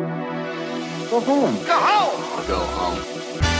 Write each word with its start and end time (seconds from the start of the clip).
Go 0.00 1.20
home. 1.20 1.54
Go 1.66 1.72
home. 1.72 2.46
Go 2.46 2.56
home. 2.56 3.59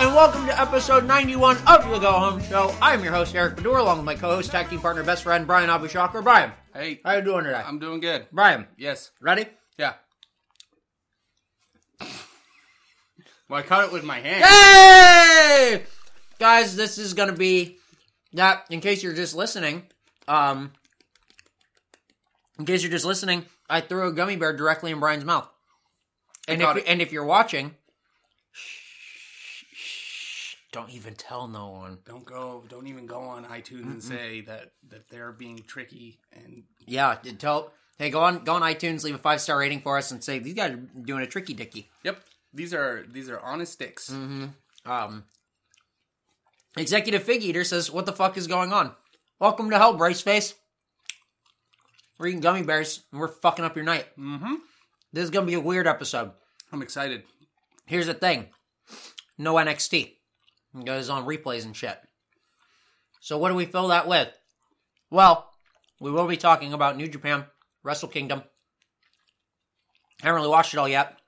And 0.00 0.14
welcome 0.14 0.46
to 0.46 0.58
episode 0.58 1.04
91 1.06 1.58
of 1.66 1.88
the 1.90 1.98
Go 1.98 2.12
Home 2.12 2.42
Show. 2.44 2.74
I'm 2.80 3.04
your 3.04 3.12
host, 3.12 3.34
Eric 3.34 3.56
Baudour, 3.56 3.80
along 3.80 3.98
with 3.98 4.06
my 4.06 4.14
co-host, 4.14 4.50
tag 4.50 4.70
team 4.70 4.80
partner, 4.80 5.02
best 5.02 5.24
friend, 5.24 5.46
Brian 5.46 5.68
Abushaker. 5.68 6.22
Bryan, 6.24 6.52
Hey, 6.72 7.00
how 7.04 7.12
you 7.16 7.20
doing 7.22 7.44
today? 7.44 7.62
I'm 7.64 7.78
doing 7.78 8.00
good. 8.00 8.26
Bryan, 8.32 8.66
Yes. 8.78 9.10
ready? 9.20 9.46
Yeah. 9.76 9.94
Well, 12.00 13.58
I 13.58 13.62
caught 13.62 13.84
it 13.84 13.92
with 13.92 14.02
my 14.04 14.20
hand. 14.20 14.42
Hey! 14.42 15.84
Guys, 16.38 16.76
this 16.76 16.96
is 16.96 17.12
gonna 17.12 17.32
be 17.34 17.76
that, 18.32 18.64
in 18.70 18.80
case 18.80 19.02
you're 19.02 19.12
just 19.12 19.34
listening, 19.34 19.86
um, 20.26 20.72
in 22.58 22.64
case 22.64 22.82
you're 22.82 22.90
just 22.92 23.04
listening, 23.04 23.44
I 23.68 23.82
threw 23.82 24.08
a 24.08 24.12
gummy 24.12 24.36
bear 24.36 24.54
directly 24.56 24.92
in 24.92 24.98
Bryan's 25.00 25.26
mouth. 25.26 25.48
And 26.48 26.60
caught 26.62 26.78
if, 26.78 26.84
it. 26.84 26.88
and 26.88 27.02
if 27.02 27.12
you're 27.12 27.24
watching, 27.24 27.76
don't 30.72 30.90
even 30.90 31.14
tell 31.14 31.48
no 31.48 31.68
one. 31.68 31.98
Don't 32.06 32.24
go. 32.24 32.64
Don't 32.68 32.86
even 32.86 33.06
go 33.06 33.20
on 33.20 33.44
iTunes 33.44 33.84
and 33.84 34.02
say 34.02 34.40
that 34.42 34.72
that 34.90 35.08
they're 35.10 35.32
being 35.32 35.62
tricky. 35.66 36.18
And 36.32 36.64
Yeah, 36.86 37.16
tell. 37.38 37.72
Hey, 37.98 38.10
go 38.10 38.20
on, 38.20 38.44
go 38.44 38.54
on 38.54 38.62
iTunes, 38.62 39.04
leave 39.04 39.14
a 39.14 39.18
five 39.18 39.40
star 39.40 39.58
rating 39.58 39.80
for 39.80 39.98
us, 39.98 40.10
and 40.10 40.22
say 40.22 40.38
these 40.38 40.54
guys 40.54 40.72
are 40.72 40.76
doing 40.76 41.22
a 41.22 41.26
tricky 41.26 41.54
dicky. 41.54 41.90
yep, 42.02 42.22
these 42.54 42.72
are 42.72 43.04
these 43.10 43.28
are 43.28 43.40
honest 43.40 43.72
sticks. 43.72 44.10
Um, 44.86 45.24
Executive 46.76 47.22
Fig 47.22 47.42
Eater 47.42 47.64
says, 47.64 47.90
"What 47.90 48.06
the 48.06 48.12
fuck 48.12 48.36
is 48.36 48.46
going 48.46 48.72
on? 48.72 48.94
Welcome 49.38 49.70
to 49.70 49.78
hell, 49.78 49.96
Braceface. 49.98 50.54
We're 52.18 52.28
eating 52.28 52.40
gummy 52.40 52.62
bears, 52.62 53.02
and 53.10 53.20
we're 53.20 53.28
fucking 53.28 53.64
up 53.64 53.76
your 53.76 53.84
night. 53.84 54.06
Mm-hmm. 54.18 54.54
This 55.12 55.24
is 55.24 55.30
gonna 55.30 55.46
be 55.46 55.54
a 55.54 55.60
weird 55.60 55.86
episode. 55.86 56.30
I'm 56.72 56.82
excited. 56.82 57.24
Here's 57.86 58.06
the 58.06 58.14
thing: 58.14 58.46
no 59.36 59.54
NXT. 59.54 60.14
It 60.78 60.84
goes 60.84 61.08
on 61.10 61.26
replays 61.26 61.64
and 61.64 61.76
shit. 61.76 61.98
So 63.20 63.36
what 63.38 63.48
do 63.50 63.54
we 63.54 63.66
fill 63.66 63.88
that 63.88 64.06
with? 64.08 64.28
Well, 65.10 65.50
we 66.00 66.10
will 66.10 66.26
be 66.26 66.36
talking 66.36 66.72
about 66.72 66.96
New 66.96 67.08
Japan, 67.08 67.44
Wrestle 67.82 68.08
Kingdom. 68.08 68.42
Haven't 70.22 70.36
really 70.36 70.48
watched 70.48 70.74
it 70.74 70.78
all 70.78 70.88
yet. 70.88 71.18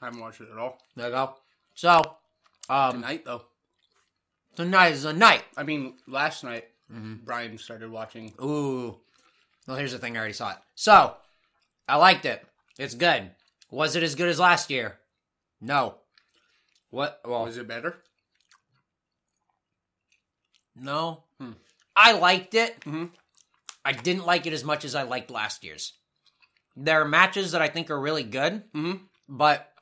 I 0.00 0.06
haven't 0.06 0.20
watched 0.20 0.40
it 0.40 0.48
at 0.52 0.58
all 0.58 0.78
There 0.94 1.06
you 1.06 1.12
go. 1.12 1.34
So, 1.74 2.02
um, 2.68 2.92
tonight 3.02 3.24
though. 3.24 3.42
tonight 4.54 4.92
is 4.92 5.02
the 5.02 5.12
night. 5.12 5.44
I 5.56 5.62
mean, 5.62 5.94
last 6.06 6.44
night 6.44 6.64
Bryan 6.88 7.58
started 7.58 7.90
watching. 7.90 8.32
Ooh. 8.42 8.98
Well, 9.66 9.76
here's 9.76 9.92
the 9.92 9.98
thing. 9.98 10.16
I 10.16 10.20
already 10.20 10.34
saw 10.34 10.52
it. 10.52 10.58
So, 10.74 11.16
I 11.88 11.96
liked 11.96 12.24
it. 12.24 12.44
It's 12.78 12.94
good. 12.94 13.30
Was 13.70 13.96
it 13.96 14.02
as 14.02 14.14
good 14.14 14.28
as 14.28 14.38
last 14.38 14.70
year? 14.70 14.98
No. 15.60 15.96
What? 16.90 17.20
Well, 17.24 17.44
Was 17.44 17.56
it 17.56 17.66
better? 17.66 17.96
No. 20.76 21.22
I 21.98 22.12
liked 22.12 22.54
it. 22.54 22.78
Mhm. 22.80 23.10
I 23.84 23.92
didn't 23.92 24.26
like 24.26 24.46
it 24.46 24.52
as 24.52 24.62
much 24.64 24.84
as 24.84 24.94
I 24.94 25.02
liked 25.04 25.30
last 25.30 25.64
year's. 25.64 25.94
There 26.76 27.00
are 27.00 27.04
matches 27.06 27.52
that 27.52 27.62
I 27.62 27.68
think 27.68 27.90
are 27.90 27.98
really 27.98 28.22
good, 28.24 28.70
Mhm. 28.72 29.00
but 29.28 29.72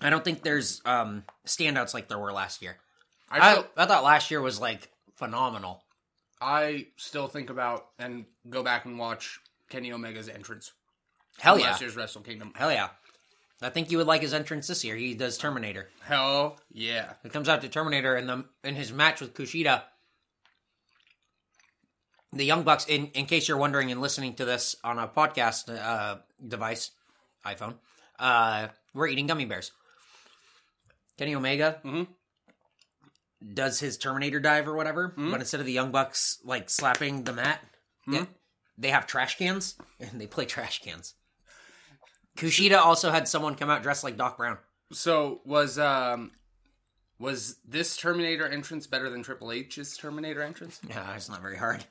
I 0.00 0.10
don't 0.10 0.24
think 0.24 0.42
there's 0.42 0.80
um, 0.84 1.24
standouts 1.46 1.92
like 1.92 2.08
there 2.08 2.18
were 2.18 2.32
last 2.32 2.62
year. 2.62 2.78
I 3.28 3.38
I, 3.40 3.52
still, 3.52 3.66
I 3.76 3.86
thought 3.86 4.04
last 4.04 4.30
year 4.30 4.40
was 4.40 4.60
like 4.60 4.90
phenomenal. 5.16 5.82
I 6.40 6.86
still 6.96 7.26
think 7.28 7.50
about 7.50 7.88
and 7.98 8.24
go 8.48 8.62
back 8.62 8.84
and 8.86 8.98
watch 8.98 9.40
Kenny 9.68 9.90
Omega's 9.92 10.28
entrance. 10.28 10.72
Hell 11.38 11.58
yeah. 11.58 11.66
Last 11.72 11.80
year's 11.80 11.96
Wrestle 11.96 12.22
Kingdom. 12.22 12.52
Hell 12.54 12.72
yeah. 12.72 12.90
I 13.62 13.68
think 13.70 13.90
you 13.90 13.98
would 13.98 14.06
like 14.06 14.22
his 14.22 14.32
entrance 14.32 14.66
this 14.66 14.84
year. 14.84 14.96
He 14.96 15.14
does 15.14 15.36
Terminator. 15.36 15.88
Hell 16.02 16.58
yeah. 16.72 17.12
He 17.22 17.28
comes 17.28 17.48
out 17.48 17.60
to 17.62 17.68
Terminator 17.68 18.16
in 18.16 18.26
the 18.26 18.44
in 18.64 18.74
his 18.74 18.92
match 18.92 19.20
with 19.20 19.34
Kushida. 19.34 19.82
The 22.32 22.44
Young 22.44 22.62
Bucks, 22.62 22.86
in, 22.86 23.08
in 23.08 23.26
case 23.26 23.48
you're 23.48 23.56
wondering 23.56 23.90
and 23.90 24.00
listening 24.00 24.34
to 24.34 24.44
this 24.44 24.76
on 24.84 24.98
a 25.00 25.08
podcast 25.08 25.68
uh, 25.68 26.18
device, 26.46 26.92
iPhone, 27.44 27.74
uh, 28.20 28.68
we're 28.94 29.08
eating 29.08 29.26
gummy 29.26 29.46
bears. 29.46 29.72
Kenny 31.18 31.34
Omega 31.34 31.80
mm-hmm. 31.84 32.04
does 33.52 33.80
his 33.80 33.98
Terminator 33.98 34.38
dive 34.38 34.68
or 34.68 34.74
whatever, 34.76 35.08
Mm-hmm. 35.08 35.32
but 35.32 35.40
instead 35.40 35.58
of 35.60 35.66
the 35.66 35.72
Young 35.72 35.90
Bucks 35.90 36.38
like 36.44 36.70
slapping 36.70 37.24
the 37.24 37.32
mat, 37.32 37.60
yeah, 38.06 38.26
they 38.78 38.90
have 38.90 39.06
trash 39.08 39.36
cans 39.36 39.74
and 40.00 40.20
they 40.20 40.28
play 40.28 40.46
trash 40.46 40.80
cans. 40.82 41.14
Kushida 42.36 42.78
also 42.78 43.10
had 43.10 43.28
someone 43.28 43.54
come 43.54 43.70
out 43.70 43.82
dressed 43.82 44.04
like 44.04 44.16
Doc 44.16 44.36
Brown. 44.36 44.58
So 44.92 45.40
was 45.44 45.78
um 45.78 46.32
was 47.18 47.56
this 47.68 47.96
Terminator 47.96 48.48
entrance 48.48 48.86
better 48.86 49.10
than 49.10 49.22
Triple 49.22 49.52
H's 49.52 49.96
Terminator 49.96 50.42
entrance? 50.42 50.80
Yeah, 50.88 51.14
it's 51.14 51.28
not 51.28 51.42
very 51.42 51.56
hard. 51.56 51.84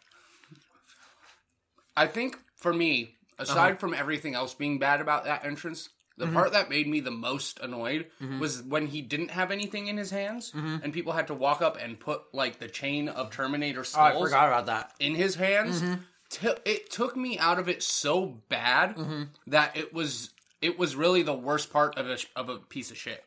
I 1.96 2.08
think 2.08 2.38
for 2.56 2.74
me, 2.74 3.16
aside 3.38 3.72
uh-huh. 3.72 3.80
from 3.80 3.94
everything 3.94 4.34
else 4.34 4.54
being 4.54 4.80
bad 4.80 5.02
about 5.02 5.26
that 5.26 5.46
entrance, 5.46 5.90
the 6.18 6.26
mm-hmm. 6.26 6.34
part 6.34 6.52
that 6.54 6.70
made 6.70 6.88
me 6.88 7.00
the 7.00 7.12
most 7.12 7.60
annoyed 7.60 8.08
mm-hmm. 8.22 8.40
was 8.40 8.62
when 8.64 8.88
he 8.88 9.02
didn't 9.02 9.32
have 9.32 9.52
anything 9.52 9.88
in 9.88 9.98
his 9.98 10.12
hands 10.12 10.52
mm-hmm. 10.52 10.78
and 10.84 10.94
people 10.94 11.14
had 11.14 11.28
to 11.28 11.34
walk 11.34 11.62
up 11.62 11.78
and 11.82 12.00
put 12.00 12.22
like 12.34 12.60
the 12.60 12.68
chain 12.68 13.08
of 13.08 13.32
Terminator 13.32 13.86
Oh, 13.96 14.02
I 14.02 14.20
forgot 14.20 14.48
about 14.48 14.66
that. 14.66 14.94
in 15.00 15.16
his 15.16 15.36
hands. 15.36 15.82
T- 16.30 16.48
it 16.66 16.92
took 16.92 17.18
me 17.18 17.40
out 17.40 17.60
of 17.60 17.68
it 17.68 17.82
so 17.82 18.38
bad 18.50 18.96
mm-hmm. 18.96 19.24
that 19.48 19.76
it 19.76 19.94
was 19.94 20.30
it 20.62 20.78
was 20.78 20.96
really 20.96 21.24
the 21.24 21.34
worst 21.34 21.72
part 21.72 21.98
of 21.98 22.08
a 22.08 22.18
of 22.36 22.50
a 22.50 22.58
piece 22.58 22.92
of 22.92 22.98
shit. 22.98 23.24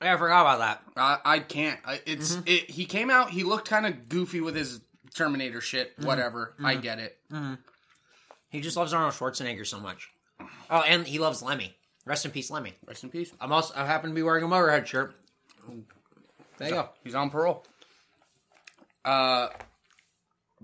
Yeah, 0.00 0.14
I 0.14 0.16
forgot 0.16 0.42
about 0.42 0.58
that. 0.58 0.82
I, 0.96 1.18
I 1.24 1.38
can't. 1.40 1.78
I, 1.84 2.00
it's 2.06 2.36
mm-hmm. 2.36 2.46
it. 2.46 2.70
He 2.70 2.84
came 2.84 3.10
out. 3.10 3.30
He 3.30 3.42
looked 3.42 3.68
kind 3.68 3.84
of 3.84 4.08
goofy 4.08 4.40
with 4.40 4.54
his 4.54 4.80
Terminator 5.14 5.60
shit. 5.60 5.96
Mm-hmm. 5.96 6.06
Whatever. 6.06 6.54
I 6.62 6.76
get 6.76 6.98
it. 6.98 7.18
He 8.50 8.60
just 8.60 8.76
loves 8.76 8.92
Arnold 8.92 9.14
Schwarzenegger 9.14 9.66
so 9.66 9.78
much. 9.78 10.08
Oh, 10.70 10.80
and 10.80 11.06
he 11.06 11.18
loves 11.18 11.42
Lemmy. 11.42 11.76
Rest 12.06 12.24
in 12.24 12.30
peace, 12.30 12.50
Lemmy. 12.50 12.74
Rest 12.86 13.04
in 13.04 13.10
peace. 13.10 13.32
I'm 13.40 13.52
also 13.52 13.74
I 13.76 13.84
happen 13.84 14.10
to 14.10 14.14
be 14.14 14.22
wearing 14.22 14.44
a 14.44 14.48
Motorhead 14.48 14.86
shirt. 14.86 15.14
There 16.56 16.68
you 16.68 16.74
go. 16.74 16.88
He's 17.04 17.14
on 17.14 17.28
parole. 17.28 17.66
Uh, 19.04 19.48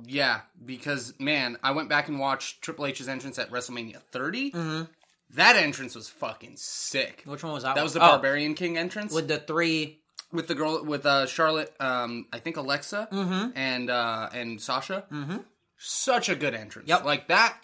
yeah, 0.05 0.41
because 0.65 1.15
man, 1.19 1.59
I 1.63 1.71
went 1.73 1.89
back 1.89 2.09
and 2.09 2.19
watched 2.19 2.63
Triple 2.63 2.87
H's 2.87 3.09
entrance 3.09 3.39
at 3.39 3.51
WrestleMania 3.51 3.99
30. 4.13 4.87
That 5.31 5.57
entrance 5.57 5.95
was 5.95 6.09
fucking 6.09 6.57
sick. 6.57 7.23
Which 7.27 7.43
one 7.43 7.53
was 7.55 7.63
that? 7.65 7.75
That 7.75 7.83
was 7.83 7.95
the? 7.95 8.01
Oh, 8.01 8.09
Barbarian 8.11 8.55
King 8.55 8.79
entrance 8.79 9.13
with 9.13 9.27
the 9.29 9.39
three. 9.39 9.99
with 10.33 10.47
the 10.49 10.55
girl 10.55 10.85
with 10.85 11.07
uh 11.07 11.27
Charlotte, 11.27 11.75
um, 11.81 12.27
I 12.33 12.39
think 12.39 12.57
Alexa 12.57 13.09
and 13.57 13.91
uh 13.91 14.29
and 14.33 14.61
Sasha. 14.61 15.05
Mm-hmm. 15.11 15.39
Such 15.77 16.29
a 16.29 16.35
good 16.37 16.55
entrance. 16.55 16.89
Yep. 16.89 17.05
like 17.05 17.29
that 17.29 17.57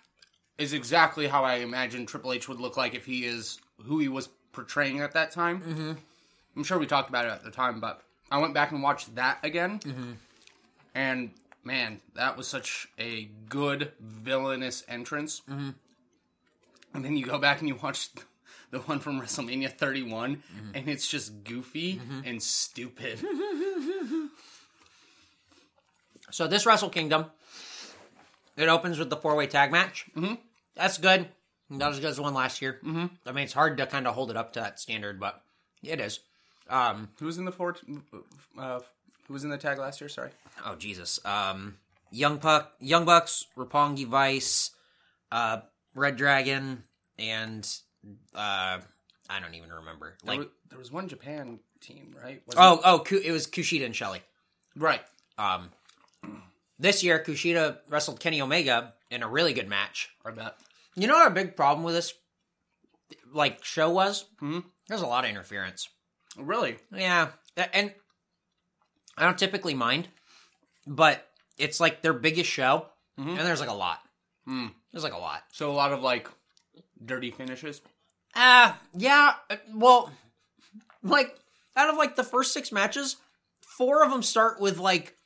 is 0.58 0.72
exactly 0.72 1.26
how 1.26 1.44
I 1.44 1.56
imagine 1.56 2.06
Triple 2.06 2.32
H 2.32 2.48
would 2.48 2.60
look 2.60 2.76
like 2.76 2.94
if 2.94 3.06
he 3.06 3.24
is 3.24 3.58
who 3.84 3.98
he 3.98 4.08
was 4.08 4.28
portraying 4.52 5.00
at 5.00 5.12
that 5.12 5.30
time. 5.30 5.60
Mm-hmm. 5.60 5.92
I'm 6.56 6.64
sure 6.64 6.78
we 6.78 6.86
talked 6.86 7.08
about 7.08 7.24
it 7.26 7.30
at 7.30 7.44
the 7.44 7.50
time, 7.50 7.80
but 7.80 8.02
I 8.32 8.38
went 8.38 8.52
back 8.52 8.72
and 8.72 8.82
watched 8.82 9.14
that 9.14 9.38
again, 9.44 9.78
Mm-hmm. 9.80 10.12
and 10.94 11.30
man, 11.64 12.00
that 12.14 12.36
was 12.36 12.46
such 12.48 12.88
a 12.98 13.30
good 13.48 13.92
villainous 14.00 14.84
entrance. 14.88 15.42
Mm-hmm. 15.48 15.70
And 16.94 17.04
then 17.04 17.16
you 17.16 17.24
go 17.26 17.38
back 17.38 17.60
and 17.60 17.68
you 17.68 17.76
watch 17.76 18.08
the 18.70 18.78
one 18.80 18.98
from 19.00 19.20
WrestleMania 19.20 19.70
31, 19.70 20.36
Mm-hmm. 20.36 20.70
and 20.74 20.88
it's 20.88 21.08
just 21.08 21.44
goofy 21.44 22.00
and 22.24 22.42
stupid. 22.42 23.20
So 26.32 26.46
this 26.46 26.64
Wrestle 26.64 26.90
Kingdom, 26.90 27.26
it 28.56 28.68
opens 28.68 28.98
with 29.00 29.10
the 29.10 29.16
four 29.16 29.34
way 29.34 29.46
tag 29.48 29.72
match. 29.72 30.06
Mm-hmm. 30.16 30.34
That's 30.76 30.96
good. 30.98 31.28
Not 31.68 31.90
as 31.92 31.98
good 32.00 32.10
as 32.10 32.16
the 32.16 32.22
one 32.22 32.34
last 32.34 32.62
year. 32.62 32.78
Mm-hmm. 32.84 33.06
I 33.26 33.32
mean, 33.32 33.44
it's 33.44 33.52
hard 33.52 33.76
to 33.78 33.86
kind 33.86 34.06
of 34.06 34.14
hold 34.14 34.30
it 34.30 34.36
up 34.36 34.52
to 34.52 34.60
that 34.60 34.78
standard, 34.78 35.18
but 35.18 35.42
it 35.82 36.00
is. 36.00 36.20
Um, 36.68 37.08
who 37.18 37.26
was 37.26 37.38
in 37.38 37.44
the 37.46 37.52
four? 37.52 37.76
Uh, 38.56 38.78
who 39.30 39.34
was 39.34 39.44
in 39.44 39.50
the 39.50 39.56
tag 39.58 39.78
last 39.78 40.00
year? 40.00 40.08
Sorry. 40.08 40.30
oh 40.66 40.74
Jesus. 40.74 41.24
Um, 41.24 41.76
Young 42.10 42.38
Puck, 42.38 42.72
Young 42.80 43.04
Bucks, 43.04 43.46
Roppongi 43.56 44.04
Vice, 44.04 44.72
uh, 45.30 45.58
Red 45.94 46.16
Dragon, 46.16 46.82
and 47.16 47.64
uh, 48.34 48.78
I 49.30 49.40
don't 49.40 49.54
even 49.54 49.70
remember. 49.70 50.14
There 50.24 50.32
Like, 50.34 50.38
was, 50.40 50.48
there 50.70 50.78
was 50.80 50.90
one 50.90 51.06
Japan 51.06 51.60
team, 51.80 52.12
right? 52.20 52.42
Was 52.48 52.56
oh, 52.58 52.80
oh, 52.84 52.98
Ku- 52.98 53.22
it 53.24 53.30
was 53.30 53.46
Kushida 53.46 53.84
and 53.86 53.94
Shelley. 53.94 54.20
right. 54.76 55.02
Um, 55.38 55.70
this 56.80 57.04
year, 57.04 57.22
Kushida 57.24 57.76
wrestled 57.88 58.18
Kenny 58.18 58.40
Omega 58.42 58.94
in 59.08 59.22
a 59.22 59.28
really 59.28 59.52
good 59.52 59.68
match. 59.68 60.10
I 60.26 60.32
bet. 60.32 60.56
You 60.96 61.06
know 61.06 61.14
what 61.14 61.22
our 61.28 61.30
big 61.30 61.54
problem 61.54 61.84
with 61.84 61.94
this 61.94 62.12
like 63.32 63.62
show 63.64 63.88
was? 63.90 64.24
Hmm? 64.40 64.58
There's 64.88 65.02
a 65.02 65.06
lot 65.06 65.22
of 65.22 65.30
interference. 65.30 65.88
Really? 66.36 66.78
Yeah, 66.92 67.28
and 67.72 67.94
I 69.20 69.24
don't 69.24 69.38
typically 69.38 69.74
mind, 69.74 70.08
but 70.86 71.28
it's 71.58 71.78
like 71.78 72.00
their 72.02 72.14
biggest 72.14 72.50
show, 72.50 72.86
and 73.18 73.38
there's 73.38 73.60
like 73.60 73.68
a 73.68 73.74
lot. 73.74 74.00
Hmm. 74.46 74.68
There's 74.92 75.04
like 75.04 75.12
a 75.12 75.18
lot. 75.18 75.44
So 75.52 75.70
a 75.70 75.74
lot 75.74 75.92
of 75.92 76.02
like 76.02 76.26
dirty 77.04 77.30
finishes. 77.30 77.82
Ah, 78.34 78.80
yeah. 78.96 79.34
uh, 79.50 79.56
Well, 79.74 80.10
like 81.02 81.38
out 81.76 81.90
of 81.90 81.96
like 81.96 82.16
the 82.16 82.24
first 82.24 82.52
six 82.54 82.72
matches, 82.72 83.16
four 83.60 84.02
of 84.02 84.10
them 84.10 84.22
start 84.22 84.58
with 84.60 84.78
like 84.78 85.16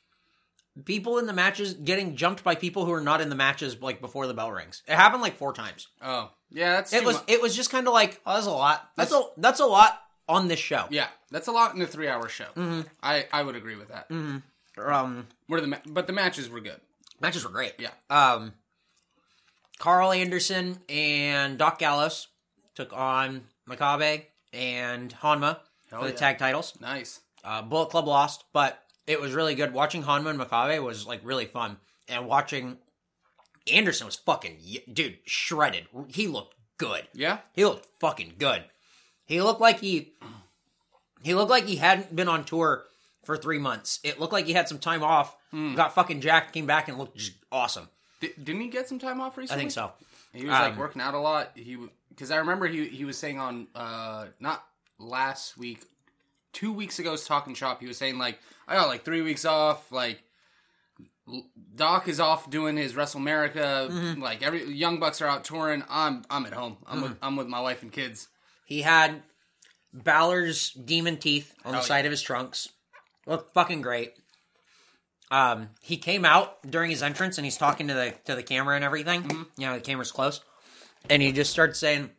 people 0.83 1.17
in 1.17 1.25
the 1.25 1.33
matches 1.33 1.73
getting 1.73 2.17
jumped 2.17 2.43
by 2.43 2.55
people 2.55 2.85
who 2.85 2.91
are 2.91 3.01
not 3.01 3.21
in 3.21 3.29
the 3.29 3.35
matches 3.35 3.81
like 3.81 4.01
before 4.01 4.27
the 4.27 4.33
bell 4.33 4.51
rings. 4.51 4.83
It 4.87 4.95
happened 4.95 5.21
like 5.21 5.37
four 5.37 5.53
times. 5.53 5.87
Oh, 6.01 6.31
yeah. 6.49 6.73
That's 6.73 6.91
It 6.93 7.05
was 7.05 7.21
it 7.27 7.41
was 7.41 7.55
just 7.55 7.71
kind 7.71 7.87
of 7.87 7.93
like 7.93 8.19
oh, 8.25 8.33
that's 8.33 8.47
a 8.47 8.51
lot. 8.51 8.89
That's 8.97 9.13
a 9.13 9.21
that's 9.37 9.61
a 9.61 9.65
lot 9.65 10.01
on 10.27 10.47
this 10.47 10.59
show. 10.59 10.85
yeah, 10.89 11.07
that's 11.31 11.47
a 11.47 11.51
lot 11.51 11.75
in 11.75 11.81
a 11.81 11.87
three-hour 11.87 12.27
show. 12.29 12.45
Mm-hmm. 12.55 12.81
I 13.03 13.25
I 13.31 13.43
would 13.43 13.55
agree 13.55 13.75
with 13.75 13.89
that. 13.89 14.07
Um, 14.09 15.27
What 15.47 15.57
are 15.57 15.61
the 15.61 15.67
ma- 15.67 15.77
but 15.85 16.07
the 16.07 16.13
matches 16.13 16.49
were 16.49 16.59
good. 16.59 16.79
matches 17.21 17.43
were 17.43 17.51
great. 17.51 17.73
Yeah. 17.79 17.91
Um, 18.09 18.53
Karl 19.79 20.11
Anderson 20.11 20.79
and 20.89 21.57
Doc 21.57 21.79
Gallows 21.79 22.27
took 22.75 22.91
on 22.93 23.43
Makabe 23.69 24.23
and 24.53 25.13
Honma 25.21 25.59
Hell 25.89 25.99
for 26.01 26.05
the 26.07 26.13
yeah. 26.13 26.17
tag 26.19 26.37
titles. 26.37 26.73
Nice. 26.79 27.19
Uh, 27.43 27.61
Bullet 27.61 27.89
Club 27.89 28.07
lost, 28.07 28.45
but 28.53 28.79
it 29.05 29.19
was 29.21 29.33
really 29.33 29.53
good. 29.55 29.73
Watching 29.73 30.03
Honma 30.03 30.29
and 30.31 30.39
Makabe 30.39 30.81
was 30.81 31.05
like 31.05 31.21
really 31.23 31.45
fun, 31.45 31.77
and 32.07 32.25
watching 32.27 32.77
Anderson 33.71 34.05
was 34.07 34.15
fucking 34.15 34.57
dude 34.91 35.17
shredded. 35.25 35.87
He 36.07 36.27
looked 36.27 36.55
good. 36.77 37.07
Yeah. 37.13 37.39
He 37.53 37.65
looked 37.65 37.87
fucking 37.99 38.33
good. 38.39 38.63
He 39.25 39.41
looked 39.41 39.61
like 39.61 39.79
he 39.79 40.13
he 41.23 41.33
looked 41.33 41.49
like 41.49 41.65
he 41.65 41.77
hadn't 41.77 42.15
been 42.15 42.27
on 42.27 42.43
tour 42.45 42.85
for 43.23 43.35
three 43.37 43.57
months. 43.57 43.99
It 44.03 44.19
looked 44.19 44.33
like 44.33 44.45
he 44.45 44.53
had 44.53 44.67
some 44.69 44.79
time 44.79 45.03
off. 45.03 45.35
Got 45.51 45.95
fucking 45.95 46.19
jacked, 46.21 46.53
came 46.53 46.65
back 46.65 46.89
and 46.89 46.97
looked 46.97 47.17
just 47.17 47.31
awesome. 47.51 47.87
Di- 48.19 48.33
didn't 48.43 48.61
he 48.61 48.67
get 48.67 48.87
some 48.89 48.99
time 48.99 49.21
off 49.21 49.37
recently? 49.37 49.57
I 49.57 49.63
think 49.63 49.71
so. 49.71 49.91
He 50.33 50.43
was 50.43 50.51
like 50.51 50.73
Um, 50.73 50.77
working 50.77 51.01
out 51.01 51.13
a 51.13 51.19
lot. 51.19 51.51
He 51.55 51.77
because 52.09 52.29
I 52.29 52.37
remember 52.37 52.67
he 52.67 52.87
he 52.89 53.05
was 53.05 53.17
saying 53.17 53.39
on 53.39 53.67
uh 53.73 54.25
not 54.39 54.63
last 54.99 55.57
week, 55.57 55.85
two 56.53 56.71
weeks 56.73 56.99
ago's 56.99 57.25
talking 57.25 57.53
shop. 57.55 57.79
He 57.81 57.87
was 57.87 57.97
saying 57.97 58.17
like 58.17 58.37
I 58.67 58.75
got 58.75 58.87
like 58.89 59.05
three 59.05 59.21
weeks 59.21 59.45
off. 59.45 59.91
Like 59.91 60.21
Doc 61.75 62.07
is 62.07 62.19
off 62.19 62.49
doing 62.51 62.77
his 62.77 62.93
WrestleMerica. 62.93 63.89
Mm-hmm. 63.89 64.21
Like 64.21 64.43
every 64.43 64.63
Young 64.71 64.99
Bucks 64.99 65.21
are 65.21 65.27
out 65.27 65.43
touring. 65.43 65.83
I'm 65.89 66.23
I'm 66.29 66.45
at 66.45 66.53
home. 66.53 66.77
I'm 66.85 66.97
Mm-hmm. 66.97 67.03
with 67.09 67.17
I'm 67.21 67.35
with 67.37 67.47
my 67.47 67.59
wife 67.61 67.81
and 67.81 67.91
kids. 67.91 68.27
He 68.65 68.81
had 68.81 69.23
Balor's 69.93 70.71
demon 70.71 71.17
teeth 71.17 71.53
on 71.63 71.71
the 71.73 71.81
side 71.81 72.05
of 72.05 72.11
his 72.11 72.21
trunks. 72.21 72.67
Looked 73.25 73.53
fucking 73.53 73.81
great. 73.81 74.13
Um, 75.31 75.69
he 75.81 75.97
came 75.97 76.25
out 76.25 76.57
during 76.69 76.91
his 76.91 77.01
entrance 77.01 77.37
and 77.37 77.45
he's 77.45 77.57
talking 77.57 77.87
to 77.87 77.93
the 77.93 78.13
to 78.25 78.35
the 78.35 78.43
camera 78.43 78.75
and 78.75 78.83
everything. 78.83 79.23
You 79.57 79.67
know, 79.67 79.73
the 79.75 79.81
camera's 79.81 80.11
close, 80.11 80.41
and 81.09 81.21
he 81.21 81.31
just 81.31 81.51
starts 81.51 81.79
saying, 81.79 82.11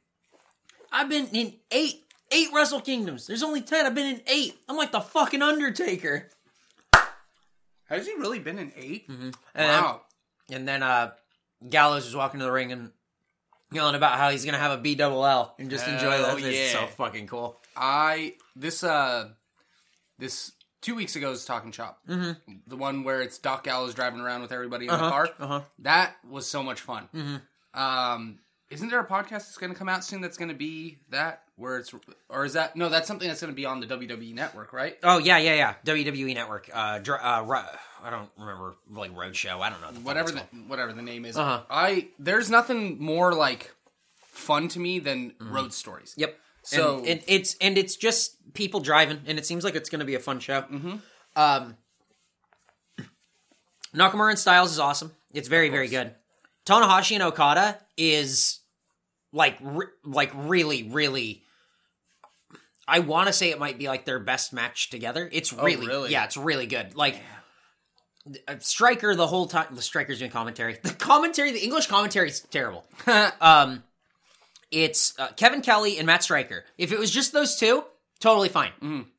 "I've 0.90 1.08
been 1.08 1.26
in 1.28 1.54
eight 1.70 2.04
eight 2.32 2.48
Wrestle 2.52 2.80
Kingdoms. 2.80 3.26
There's 3.26 3.42
only 3.44 3.60
ten. 3.60 3.86
I've 3.86 3.94
been 3.94 4.16
in 4.16 4.22
eight. 4.26 4.56
I'm 4.68 4.76
like 4.76 4.90
the 4.92 5.00
fucking 5.00 5.42
Undertaker." 5.42 6.30
Has 7.88 8.06
he 8.06 8.14
really 8.14 8.40
been 8.40 8.58
in 8.58 8.72
8 8.76 9.08
And 9.08 9.34
Wow. 9.54 10.00
And 10.50 10.66
then 10.66 10.82
uh, 10.82 11.12
Gallows 11.68 12.06
is 12.06 12.16
walking 12.16 12.40
to 12.40 12.46
the 12.46 12.50
ring 12.52 12.72
and 12.72 12.90
yelling 13.72 13.94
about 13.94 14.18
how 14.18 14.30
he's 14.30 14.44
gonna 14.44 14.58
have 14.58 14.78
a 14.78 14.82
B 14.82 14.94
double 14.94 15.24
L 15.24 15.54
and 15.58 15.70
just 15.70 15.86
enjoy 15.86 16.10
Hell 16.10 16.36
that. 16.36 16.44
It's 16.44 16.72
so 16.72 16.86
fucking 16.86 17.26
cool. 17.26 17.60
I 17.76 18.34
this 18.54 18.84
uh 18.84 19.28
this 20.18 20.52
two 20.82 20.94
weeks 20.94 21.16
ago's 21.16 21.44
talking 21.44 21.72
shop. 21.72 22.00
Mm-hmm. 22.08 22.52
The 22.66 22.76
one 22.76 23.02
where 23.04 23.20
it's 23.20 23.38
Doc 23.38 23.64
Gallows 23.64 23.94
driving 23.94 24.20
around 24.20 24.42
with 24.42 24.52
everybody 24.52 24.86
in 24.86 24.92
the 24.92 24.98
car. 24.98 25.28
Uh-huh. 25.38 25.60
That 25.80 26.14
was 26.28 26.46
so 26.46 26.62
much 26.62 26.80
fun. 26.80 27.08
Um, 27.74 28.38
isn't 28.70 28.88
there 28.88 29.00
a 29.00 29.06
podcast 29.06 29.30
that's 29.30 29.58
going 29.58 29.72
to 29.72 29.78
come 29.78 29.88
out 29.88 30.04
soon 30.04 30.20
that's 30.20 30.36
going 30.36 30.48
to 30.48 30.54
be 30.54 30.98
that 31.10 31.42
where 31.56 31.78
it's 31.78 31.92
or 32.28 32.44
is 32.44 32.52
that 32.52 32.76
no? 32.76 32.88
That's 32.88 33.08
something 33.08 33.26
that's 33.26 33.40
going 33.40 33.52
to 33.52 33.56
be 33.56 33.64
on 33.64 33.80
the 33.80 33.86
WWE 33.86 34.34
network, 34.34 34.72
right? 34.72 34.96
Oh 35.02 35.18
yeah, 35.18 35.38
yeah, 35.38 35.54
yeah. 35.54 35.74
WWE 35.84 36.34
Network. 36.34 36.68
Uh, 36.72 36.98
dr- 36.98 37.20
uh 37.22 37.42
Ro- 37.46 37.62
I 38.04 38.10
don't 38.10 38.28
remember 38.38 38.76
like 38.90 39.14
Roadshow. 39.14 39.60
I 39.60 39.70
don't 39.70 39.80
know. 39.80 39.90
The 39.92 40.00
Whatever 40.00 40.30
the 40.30 40.40
called. 40.40 40.68
whatever 40.68 40.92
the 40.92 41.02
name 41.02 41.24
is. 41.24 41.36
Uh-huh. 41.36 41.62
I 41.70 42.08
there's 42.18 42.50
nothing 42.50 43.02
more 43.02 43.32
like 43.32 43.74
fun 44.18 44.68
to 44.68 44.78
me 44.78 44.98
than 44.98 45.34
road 45.40 45.72
stories. 45.72 46.14
Yep. 46.16 46.38
So- 46.62 46.98
and, 46.98 47.06
and 47.08 47.22
it's 47.26 47.56
and 47.60 47.78
it's 47.78 47.96
just 47.96 48.36
people 48.54 48.80
driving, 48.80 49.20
and 49.26 49.38
it 49.38 49.46
seems 49.46 49.64
like 49.64 49.74
it's 49.76 49.88
going 49.88 50.00
to 50.00 50.04
be 50.06 50.14
a 50.14 50.20
fun 50.20 50.40
show. 50.40 50.62
Mm-hmm. 50.62 50.96
Um, 51.36 51.76
Nakamura 53.94 54.30
and 54.30 54.38
Styles 54.38 54.72
is 54.72 54.78
awesome. 54.78 55.12
It's 55.32 55.48
very 55.48 55.68
very 55.70 55.88
good. 55.88 56.14
Tanahashi 56.66 57.12
and 57.14 57.22
Okada 57.22 57.78
is 57.96 58.60
like 59.32 59.56
re- 59.62 59.86
like 60.04 60.30
really 60.34 60.82
really. 60.84 61.42
I 62.88 63.00
want 63.00 63.26
to 63.26 63.32
say 63.32 63.50
it 63.50 63.58
might 63.58 63.78
be 63.78 63.88
like 63.88 64.04
their 64.04 64.18
best 64.18 64.52
match 64.52 64.90
together. 64.90 65.28
It's 65.32 65.52
really, 65.52 65.86
really? 65.86 66.12
yeah, 66.12 66.24
it's 66.24 66.36
really 66.36 66.66
good. 66.66 66.94
Like 66.94 67.20
uh, 68.46 68.54
Striker 68.60 69.14
the 69.14 69.26
whole 69.26 69.46
time. 69.46 69.74
The 69.74 69.82
Striker's 69.82 70.18
doing 70.18 70.30
commentary. 70.30 70.78
The 70.82 70.92
commentary, 70.92 71.52
the 71.52 71.64
English 71.64 71.86
commentary 71.86 72.28
is 72.28 72.40
terrible. 72.40 72.84
um, 73.40 73.82
it's 74.70 75.18
uh, 75.18 75.28
Kevin 75.36 75.62
Kelly 75.62 75.98
and 75.98 76.06
Matt 76.06 76.22
Striker. 76.22 76.64
If 76.78 76.92
it 76.92 76.98
was 76.98 77.10
just 77.10 77.32
those 77.32 77.56
two, 77.56 77.84
totally 78.20 78.48
fine. 78.48 78.72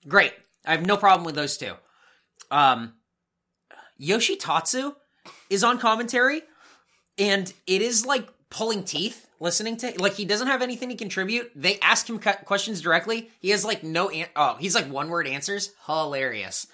Great. 0.08 0.34
I 0.66 0.72
have 0.72 0.86
no 0.86 0.98
problem 0.98 1.26
with 1.26 1.36
those 1.36 1.58
two. 1.58 1.74
Um, 2.52 2.94
Yoshitatsu 4.00 4.96
is 5.50 5.64
on 5.64 5.80
commentary, 5.80 6.42
and 7.18 7.52
it 7.66 7.82
is 7.82 8.06
like 8.06 8.28
pulling 8.50 8.84
teeth 8.84 9.27
listening 9.40 9.78
to 9.78 9.94
like 10.00 10.14
he 10.14 10.26
doesn't 10.26 10.48
have 10.48 10.62
anything 10.62 10.90
to 10.90 10.96
contribute. 10.96 11.52
They 11.56 11.80
ask 11.80 12.10
him 12.10 12.20
questions 12.20 12.82
directly. 12.82 13.30
He 13.40 13.50
has 13.50 13.64
like 13.66 13.84
no 13.84 14.10
an- 14.10 14.28
oh 14.36 14.56
he's 14.60 14.76
like 14.76 14.90
one 14.92 15.10
word 15.10 15.28
answers. 15.28 15.72
Hilarious, 15.86 16.68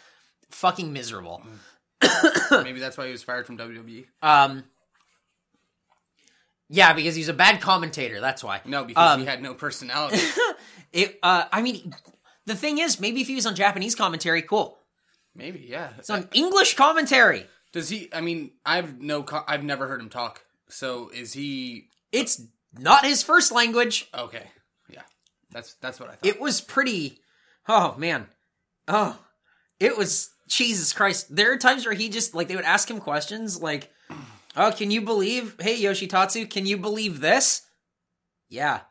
fucking 0.52 0.92
miserable. 0.94 1.44
Maybe 2.52 2.80
that's 2.80 2.98
why 2.98 3.06
he 3.06 3.12
was 3.12 3.24
fired 3.24 3.46
from 3.46 3.58
WWE. 3.58 4.06
Um, 4.22 4.64
yeah, 6.70 6.94
because 6.94 7.16
he's 7.16 7.30
a 7.30 7.34
bad 7.34 7.62
commentator. 7.62 8.20
That's 8.20 8.44
why. 8.44 8.62
No, 8.66 8.84
because 8.84 9.14
Um, 9.16 9.20
he 9.22 9.26
had 9.26 9.42
no 9.42 9.54
personality. 9.66 10.20
It, 10.92 11.20
uh, 11.24 11.46
I 11.52 11.62
mean, 11.62 11.96
the 12.46 12.56
thing 12.56 12.78
is, 12.80 13.00
maybe 13.00 13.22
if 13.22 13.28
he 13.28 13.36
was 13.36 13.46
on 13.46 13.56
Japanese 13.56 13.96
commentary, 13.96 14.42
cool. 14.42 14.78
Maybe, 15.36 15.66
yeah. 15.68 15.90
It's 15.98 16.10
on 16.10 16.28
English 16.34 16.76
commentary. 16.76 17.46
Does 17.72 17.90
he? 17.90 18.10
I 18.14 18.22
mean, 18.22 18.52
I've 18.66 19.02
no. 19.02 19.24
Co- 19.24 19.44
I've 19.48 19.64
never 19.64 19.88
heard 19.88 20.00
him 20.00 20.10
talk. 20.10 20.44
So 20.70 21.10
is 21.14 21.34
he? 21.34 21.88
It's 22.14 22.42
not 22.80 23.04
his 23.06 23.24
first 23.24 23.52
language. 23.52 24.08
Okay, 24.14 24.48
yeah. 24.90 25.02
That's 25.52 25.74
that's 25.76 26.00
what 26.00 26.10
I 26.10 26.14
thought. 26.14 26.26
It 26.26 26.40
was 26.40 26.62
pretty. 26.62 27.20
Oh 27.68 27.96
man, 27.98 28.28
oh, 28.88 29.20
it 29.80 29.98
was 29.98 30.30
Jesus 30.48 30.94
Christ. 30.94 31.36
There 31.36 31.52
are 31.52 31.58
times 31.58 31.86
where 31.86 31.96
he 31.96 32.08
just 32.08 32.34
like 32.34 32.48
they 32.48 32.56
would 32.56 32.64
ask 32.64 32.90
him 32.90 33.00
questions 33.00 33.62
like, 33.62 33.92
"Oh, 34.56 34.72
can 34.72 34.92
you 34.92 35.02
believe? 35.02 35.56
Hey 35.60 35.82
Yoshitatsu, 35.82 36.50
can 36.50 36.66
you 36.66 36.78
believe 36.78 37.20
this?" 37.20 37.64
Yeah. 38.48 38.82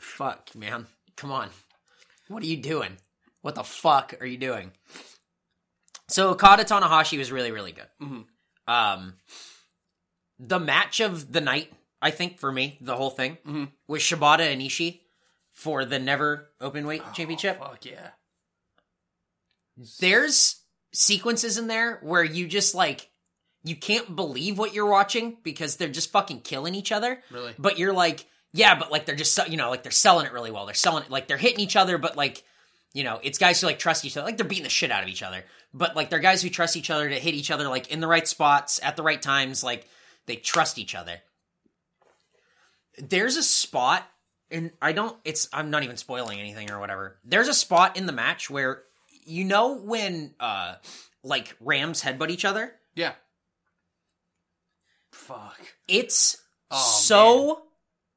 Fuck, 0.00 0.54
man. 0.54 0.86
Come 1.16 1.32
on. 1.32 1.50
What 2.28 2.42
are 2.44 2.46
you 2.46 2.56
doing? 2.56 2.98
What 3.42 3.56
the 3.56 3.64
fuck 3.64 4.14
are 4.20 4.26
you 4.26 4.38
doing? 4.38 4.70
So 6.08 6.30
Okada 6.30 6.64
Tanahashi 6.64 7.18
was 7.18 7.32
really, 7.32 7.50
really 7.50 7.72
good. 7.72 7.88
Um, 8.68 9.14
the 10.46 10.60
match 10.60 11.00
of 11.00 11.32
the 11.32 11.40
night, 11.40 11.72
I 12.02 12.10
think, 12.10 12.38
for 12.38 12.52
me, 12.52 12.78
the 12.80 12.96
whole 12.96 13.10
thing 13.10 13.38
mm-hmm. 13.46 13.64
was 13.88 14.02
Shibata 14.02 14.52
and 14.52 14.60
Ishii 14.60 15.00
for 15.52 15.84
the 15.84 15.98
Never 15.98 16.50
Openweight 16.60 17.02
oh, 17.06 17.12
Championship. 17.12 17.58
Fuck 17.58 17.86
yeah. 17.86 18.10
There's 20.00 20.60
sequences 20.92 21.58
in 21.58 21.66
there 21.66 21.98
where 22.02 22.22
you 22.22 22.46
just 22.46 22.74
like 22.74 23.10
you 23.64 23.74
can't 23.74 24.14
believe 24.14 24.58
what 24.58 24.74
you're 24.74 24.86
watching 24.86 25.38
because 25.42 25.76
they're 25.76 25.88
just 25.88 26.12
fucking 26.12 26.40
killing 26.40 26.74
each 26.74 26.92
other. 26.92 27.22
Really? 27.30 27.54
But 27.58 27.78
you're 27.78 27.94
like, 27.94 28.26
yeah, 28.52 28.78
but 28.78 28.92
like 28.92 29.06
they're 29.06 29.16
just 29.16 29.48
you 29.48 29.56
know 29.56 29.70
like 29.70 29.82
they're 29.82 29.92
selling 29.92 30.26
it 30.26 30.32
really 30.32 30.50
well. 30.50 30.66
They're 30.66 30.74
selling 30.74 31.04
it 31.04 31.10
like 31.10 31.26
they're 31.26 31.36
hitting 31.36 31.60
each 31.60 31.76
other, 31.76 31.98
but 31.98 32.16
like 32.16 32.44
you 32.92 33.02
know 33.02 33.18
it's 33.22 33.38
guys 33.38 33.60
who 33.60 33.66
like 33.66 33.78
trust 33.78 34.04
each 34.04 34.16
other. 34.16 34.26
Like 34.26 34.36
they're 34.36 34.46
beating 34.46 34.64
the 34.64 34.70
shit 34.70 34.92
out 34.92 35.02
of 35.02 35.08
each 35.08 35.22
other, 35.22 35.44
but 35.72 35.96
like 35.96 36.10
they're 36.10 36.20
guys 36.20 36.42
who 36.42 36.50
trust 36.50 36.76
each 36.76 36.90
other 36.90 37.08
to 37.08 37.16
hit 37.16 37.34
each 37.34 37.50
other 37.50 37.68
like 37.68 37.90
in 37.90 38.00
the 38.00 38.06
right 38.06 38.28
spots 38.28 38.78
at 38.82 38.96
the 38.96 39.02
right 39.02 39.20
times. 39.20 39.64
Like 39.64 39.88
they 40.26 40.36
trust 40.36 40.78
each 40.78 40.94
other. 40.94 41.20
There's 42.98 43.36
a 43.36 43.42
spot, 43.42 44.04
and 44.50 44.70
I 44.80 44.92
don't. 44.92 45.16
It's 45.24 45.48
I'm 45.52 45.70
not 45.70 45.82
even 45.82 45.96
spoiling 45.96 46.38
anything 46.40 46.70
or 46.70 46.78
whatever. 46.78 47.18
There's 47.24 47.48
a 47.48 47.54
spot 47.54 47.96
in 47.96 48.06
the 48.06 48.12
match 48.12 48.48
where 48.48 48.82
you 49.26 49.44
know 49.44 49.76
when 49.78 50.34
uh 50.38 50.76
like 51.22 51.56
rams 51.60 52.02
headbutt 52.02 52.30
each 52.30 52.44
other? 52.44 52.72
Yeah. 52.94 53.12
Fuck. 55.12 55.60
It's 55.88 56.36
Oh, 56.70 56.76
so 57.00 57.62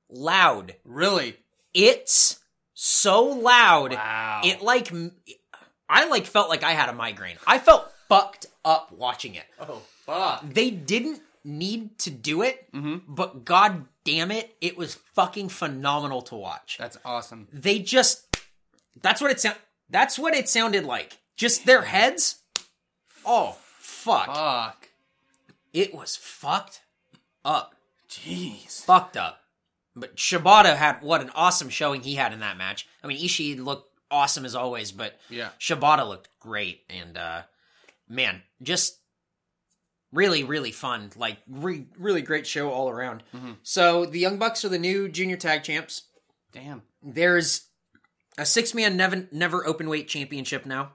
loud. 0.10 0.76
Really? 0.84 1.36
It's 1.74 2.40
so 2.74 3.24
loud. 3.26 3.94
Wow. 3.94 4.42
It 4.44 4.62
like 4.62 4.92
I 5.90 6.08
like 6.08 6.26
felt 6.26 6.50
like 6.50 6.64
I 6.64 6.72
had 6.72 6.90
a 6.90 6.94
migraine. 6.94 7.38
I 7.46 7.60
felt 7.60 7.92
fucked 8.10 8.48
up 8.66 8.92
watching 8.92 9.36
it. 9.36 9.46
oh 9.60 9.82
fuck. 10.06 10.44
They 10.44 10.70
didn't 10.72 11.22
need 11.48 11.98
to 12.00 12.10
do 12.12 12.42
it, 12.42 12.72
Mhm. 12.74 13.02
but 13.08 13.46
god 13.46 13.88
damn 14.04 14.30
it, 14.32 14.56
it 14.62 14.78
was 14.78 14.96
fucking 15.14 15.50
phenomenal 15.50 16.22
to 16.24 16.36
watch. 16.36 16.78
That's 16.78 16.98
awesome. 17.06 17.48
They 17.52 17.80
just 17.80 18.26
that's 19.02 19.22
what 19.22 19.32
it 19.32 19.40
sound 19.40 19.58
that's 19.90 20.20
what 20.20 20.34
it 20.36 20.50
sounded 20.50 20.84
like. 20.86 21.18
Just 21.36 21.66
their 21.66 21.84
heads. 21.84 22.42
Oh 23.26 23.58
fuck. 23.80 24.28
Fuck. 24.28 24.90
It 25.74 25.94
was 25.94 26.16
fucked 26.16 26.82
up. 27.46 27.76
Jeez. 28.10 28.84
Fucked 28.86 29.18
up. 29.18 29.42
But 29.96 30.16
Shibata 30.16 30.76
had 30.78 31.02
what 31.02 31.22
an 31.22 31.30
awesome 31.32 31.70
showing 31.70 32.02
he 32.04 32.16
had 32.16 32.34
in 32.34 32.40
that 32.42 32.58
match. 32.58 32.88
I 33.04 33.08
mean, 33.08 33.18
Ishii 33.24 33.60
looked 33.64 33.92
awesome 34.12 34.46
as 34.46 34.56
always, 34.56 34.92
but 34.92 35.20
Yeah. 35.30 35.50
Shibata 35.60 36.08
looked 36.08 36.30
great, 36.40 36.84
and 36.90 37.18
uh 37.18 37.44
man, 38.08 38.44
just 38.62 38.98
really, 40.12 40.44
really 40.44 40.72
fun. 40.72 41.12
Like, 41.16 41.38
re- 41.50 41.88
really 41.98 42.22
great 42.22 42.48
show 42.48 42.70
all 42.72 42.90
around. 42.90 43.24
So 43.64 44.06
the 44.06 44.20
Young 44.20 44.38
Bucks 44.38 44.64
are 44.66 44.70
the 44.70 44.80
new 44.80 45.08
junior 45.10 45.38
tag 45.38 45.64
champs. 45.64 46.04
Damn. 46.52 46.82
There's 47.04 47.68
a 48.38 48.46
six 48.46 48.74
man 48.74 48.96
never 48.98 49.28
never 49.32 49.66
open 49.66 49.90
weight 49.90 50.08
championship 50.08 50.66
now, 50.66 50.94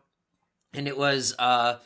and 0.75 0.87
it 0.89 0.97
was 0.97 1.35
uh 1.39 1.79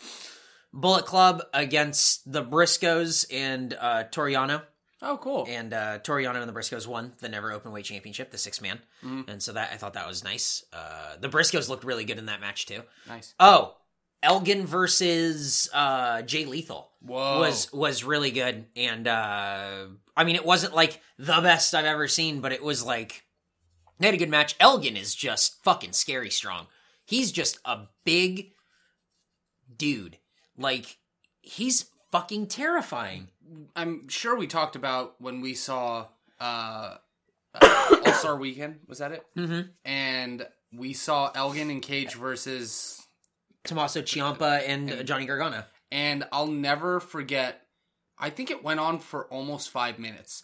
Bullet 0.73 1.06
Club 1.06 1.42
against 1.54 2.30
the 2.30 2.42
Briscoes 2.45 3.25
and 3.33 3.75
uh 3.80 4.04
Toru 4.04 4.33
Yano 4.33 4.62
Oh, 5.02 5.18
cool. 5.18 5.45
and 5.49 5.73
uh, 5.75 5.99
Toru 5.99 6.25
Yano 6.25 6.37
and 6.40 6.49
the 6.49 6.52
Briscoes 6.59 6.87
won 6.87 7.12
the 7.21 7.28
Never 7.28 7.52
Open 7.52 7.71
Weight 7.73 7.85
Championship, 7.85 8.30
the 8.30 8.38
six 8.38 8.61
man, 8.62 8.80
Mhm. 9.04 9.28
and 9.28 9.42
so 9.42 9.52
that 9.52 9.71
I 9.73 9.76
thought 9.76 9.92
that 9.95 10.06
was 10.09 10.25
nice. 10.25 10.64
Uh, 10.73 11.16
the 11.21 11.28
Briscoes 11.28 11.68
looked 11.68 11.85
really 11.85 12.04
good 12.04 12.18
in 12.18 12.26
that 12.26 12.40
match 12.40 12.64
too. 12.66 12.83
nice. 13.06 13.35
Oh, 13.38 13.76
Elgin 14.23 14.67
versus 14.67 15.69
uh, 15.73 16.23
Jay 16.23 16.45
Lethal 16.45 16.91
Whoa. 17.01 17.41
was 17.41 17.73
was 17.73 18.05
really 18.05 18.31
good, 18.31 18.67
and 18.75 19.07
uh, 19.07 19.87
I 20.17 20.25
mean 20.25 20.37
it 20.37 20.45
wasn't 20.45 20.75
like 20.75 21.01
the 21.19 21.41
best 21.41 21.75
I've 21.75 21.85
ever 21.85 22.09
seen, 22.09 22.41
but 22.41 22.53
it 22.53 22.63
was 22.63 22.85
like 22.85 23.25
they 23.99 24.07
had 24.07 24.15
a 24.15 24.19
good 24.19 24.31
match. 24.31 24.57
Elgin 24.61 24.97
is 24.97 25.15
just 25.15 25.63
fucking 25.63 25.93
scary 25.93 26.31
strong. 26.31 26.67
He's 27.05 27.33
just 27.33 27.59
a 27.65 27.87
big 28.05 28.53
dude. 29.77 30.19
Like 30.59 30.99
he's 31.41 31.87
fucking 32.11 32.47
terrifying. 32.49 33.29
I'm 33.75 34.09
sure 34.09 34.37
we 34.37 34.47
talked 34.47 34.77
about 34.77 35.15
when 35.21 35.41
we 35.41 35.55
saw 35.55 36.07
uh, 36.41 36.97
All 37.63 38.13
Star 38.13 38.37
Weekend. 38.37 38.81
Was 38.89 38.99
that 38.99 39.13
it? 39.13 39.25
Mm-hmm. 39.37 39.69
And 39.85 40.47
we 40.73 40.93
saw 40.93 41.31
Elgin 41.35 41.71
and 41.71 41.83
Cage 41.83 42.15
versus. 42.15 43.06
Tommaso 43.67 44.03
Ciampa 44.03 44.63
and 44.67 44.91
uh, 44.91 45.03
Johnny 45.03 45.27
Gargano. 45.27 45.65
And 45.91 46.25
I'll 46.33 46.47
never 46.49 47.01
forget. 47.01 47.63
I 48.19 48.31
think 48.31 48.51
it 48.51 48.65
went 48.65 48.81
on 48.81 48.99
for 48.99 49.27
almost 49.27 49.71
five 49.71 49.99
minutes. 49.99 50.43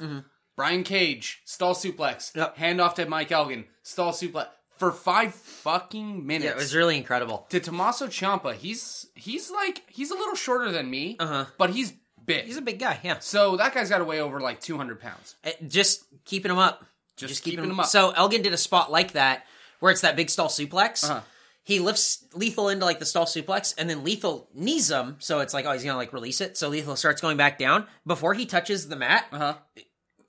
Brian 0.56 0.84
Cage 0.84 1.40
stall 1.44 1.74
suplex. 1.74 2.34
Yep. 2.36 2.56
Hand 2.58 2.80
off 2.80 2.94
to 2.96 3.06
Mike 3.06 3.32
Elgin. 3.32 3.64
Stall 3.82 4.12
suplex 4.12 4.48
for 4.78 4.92
five 4.92 5.34
fucking 5.34 6.26
minutes. 6.26 6.44
Yeah, 6.44 6.50
it 6.52 6.56
was 6.56 6.74
really 6.74 6.96
incredible. 6.96 7.46
to 7.50 7.60
Tommaso 7.60 8.06
Ciampa, 8.08 8.54
he's 8.54 9.06
he's 9.14 9.50
like 9.50 9.82
he's 9.88 10.10
a 10.10 10.14
little 10.14 10.34
shorter 10.34 10.70
than 10.70 10.90
me, 10.90 11.16
Uh-huh. 11.18 11.46
but 11.58 11.70
he's 11.70 11.92
big. 12.24 12.44
He's 12.44 12.56
a 12.56 12.62
big 12.62 12.78
guy, 12.78 12.98
yeah. 13.02 13.18
so 13.20 13.56
that 13.56 13.74
guy's 13.74 13.88
got 13.88 13.98
to 13.98 14.04
weigh 14.04 14.20
over 14.20 14.40
like 14.40 14.60
two 14.60 14.76
hundred 14.76 15.00
pounds. 15.00 15.36
Uh, 15.44 15.50
Just 15.66 16.04
keeping 16.24 16.50
him 16.50 16.58
up. 16.58 16.84
Just 17.16 17.42
keeping 17.44 17.64
him 17.64 17.78
up. 17.80 17.86
So 17.86 18.10
Elgin 18.10 18.42
did 18.42 18.52
a 18.52 18.56
spot 18.58 18.90
like 18.90 19.12
that 19.12 19.44
where 19.80 19.90
it's 19.92 20.00
that 20.02 20.16
big 20.16 20.30
stall 20.30 20.48
suplex. 20.48 21.04
Uh-huh. 21.08 21.20
He 21.64 21.78
lifts 21.78 22.24
Lethal 22.34 22.68
into 22.68 22.84
like 22.84 22.98
the 22.98 23.04
stall 23.06 23.24
suplex, 23.24 23.74
and 23.78 23.88
then 23.88 24.02
Lethal 24.02 24.48
knees 24.54 24.90
him. 24.90 25.16
So 25.20 25.40
it's 25.40 25.54
like, 25.54 25.64
oh, 25.64 25.72
he's 25.72 25.84
gonna 25.84 25.96
like 25.96 26.12
release 26.12 26.40
it. 26.40 26.56
So 26.56 26.68
Lethal 26.68 26.96
starts 26.96 27.20
going 27.20 27.36
back 27.36 27.58
down 27.58 27.86
before 28.06 28.34
he 28.34 28.46
touches 28.46 28.88
the 28.88 28.96
mat. 28.96 29.26
Uh 29.30 29.38
huh. 29.38 29.54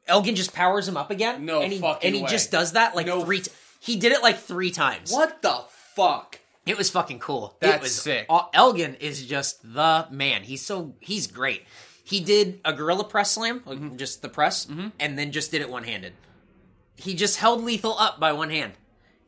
Elgin 0.08 0.36
just 0.36 0.54
powers 0.54 0.88
him 0.88 0.98
up 0.98 1.10
again. 1.12 1.46
No 1.46 1.62
and 1.62 1.72
he, 1.74 1.80
fucking 1.80 2.06
and 2.08 2.16
he 2.16 2.24
way. 2.24 2.30
just 2.30 2.52
does 2.52 2.74
that 2.74 2.96
like 2.96 3.08
No 3.08 3.24
three. 3.24 3.40
T- 3.42 3.52
he 3.80 3.96
did 3.96 4.12
it 4.12 4.22
like 4.22 4.38
three 4.40 4.70
times. 4.72 5.12
What 5.12 5.42
the 5.42 5.62
fuck? 5.96 6.40
It 6.66 6.78
was 6.78 6.90
fucking 6.90 7.20
cool. 7.20 7.58
it 7.62 7.66
That's 7.66 7.82
was, 7.84 7.96
sick. 8.02 8.26
uh, 8.30 8.44
Elgin 8.54 8.96
is 8.96 9.26
just 9.26 9.62
the 9.64 10.08
man. 10.12 10.44
He's 10.44 10.64
so 10.66 10.96
he's 11.00 11.28
great. 11.28 11.64
He 12.06 12.20
did 12.20 12.60
a 12.66 12.74
gorilla 12.74 13.06
press 13.06 13.32
slam, 13.32 13.64
like 13.66 13.80
Mm-hmm. 13.80 13.96
just 13.98 14.22
the 14.22 14.30
press, 14.30 14.68
and 15.00 15.18
then 15.18 15.32
just 15.32 15.52
did 15.52 15.62
it 15.62 15.70
one 15.70 15.84
handed. 15.86 16.14
He 16.96 17.16
just 17.16 17.38
held 17.38 17.64
Lethal 17.64 17.98
up 17.98 18.20
by 18.20 18.34
one 18.34 18.50
hand. 18.50 18.74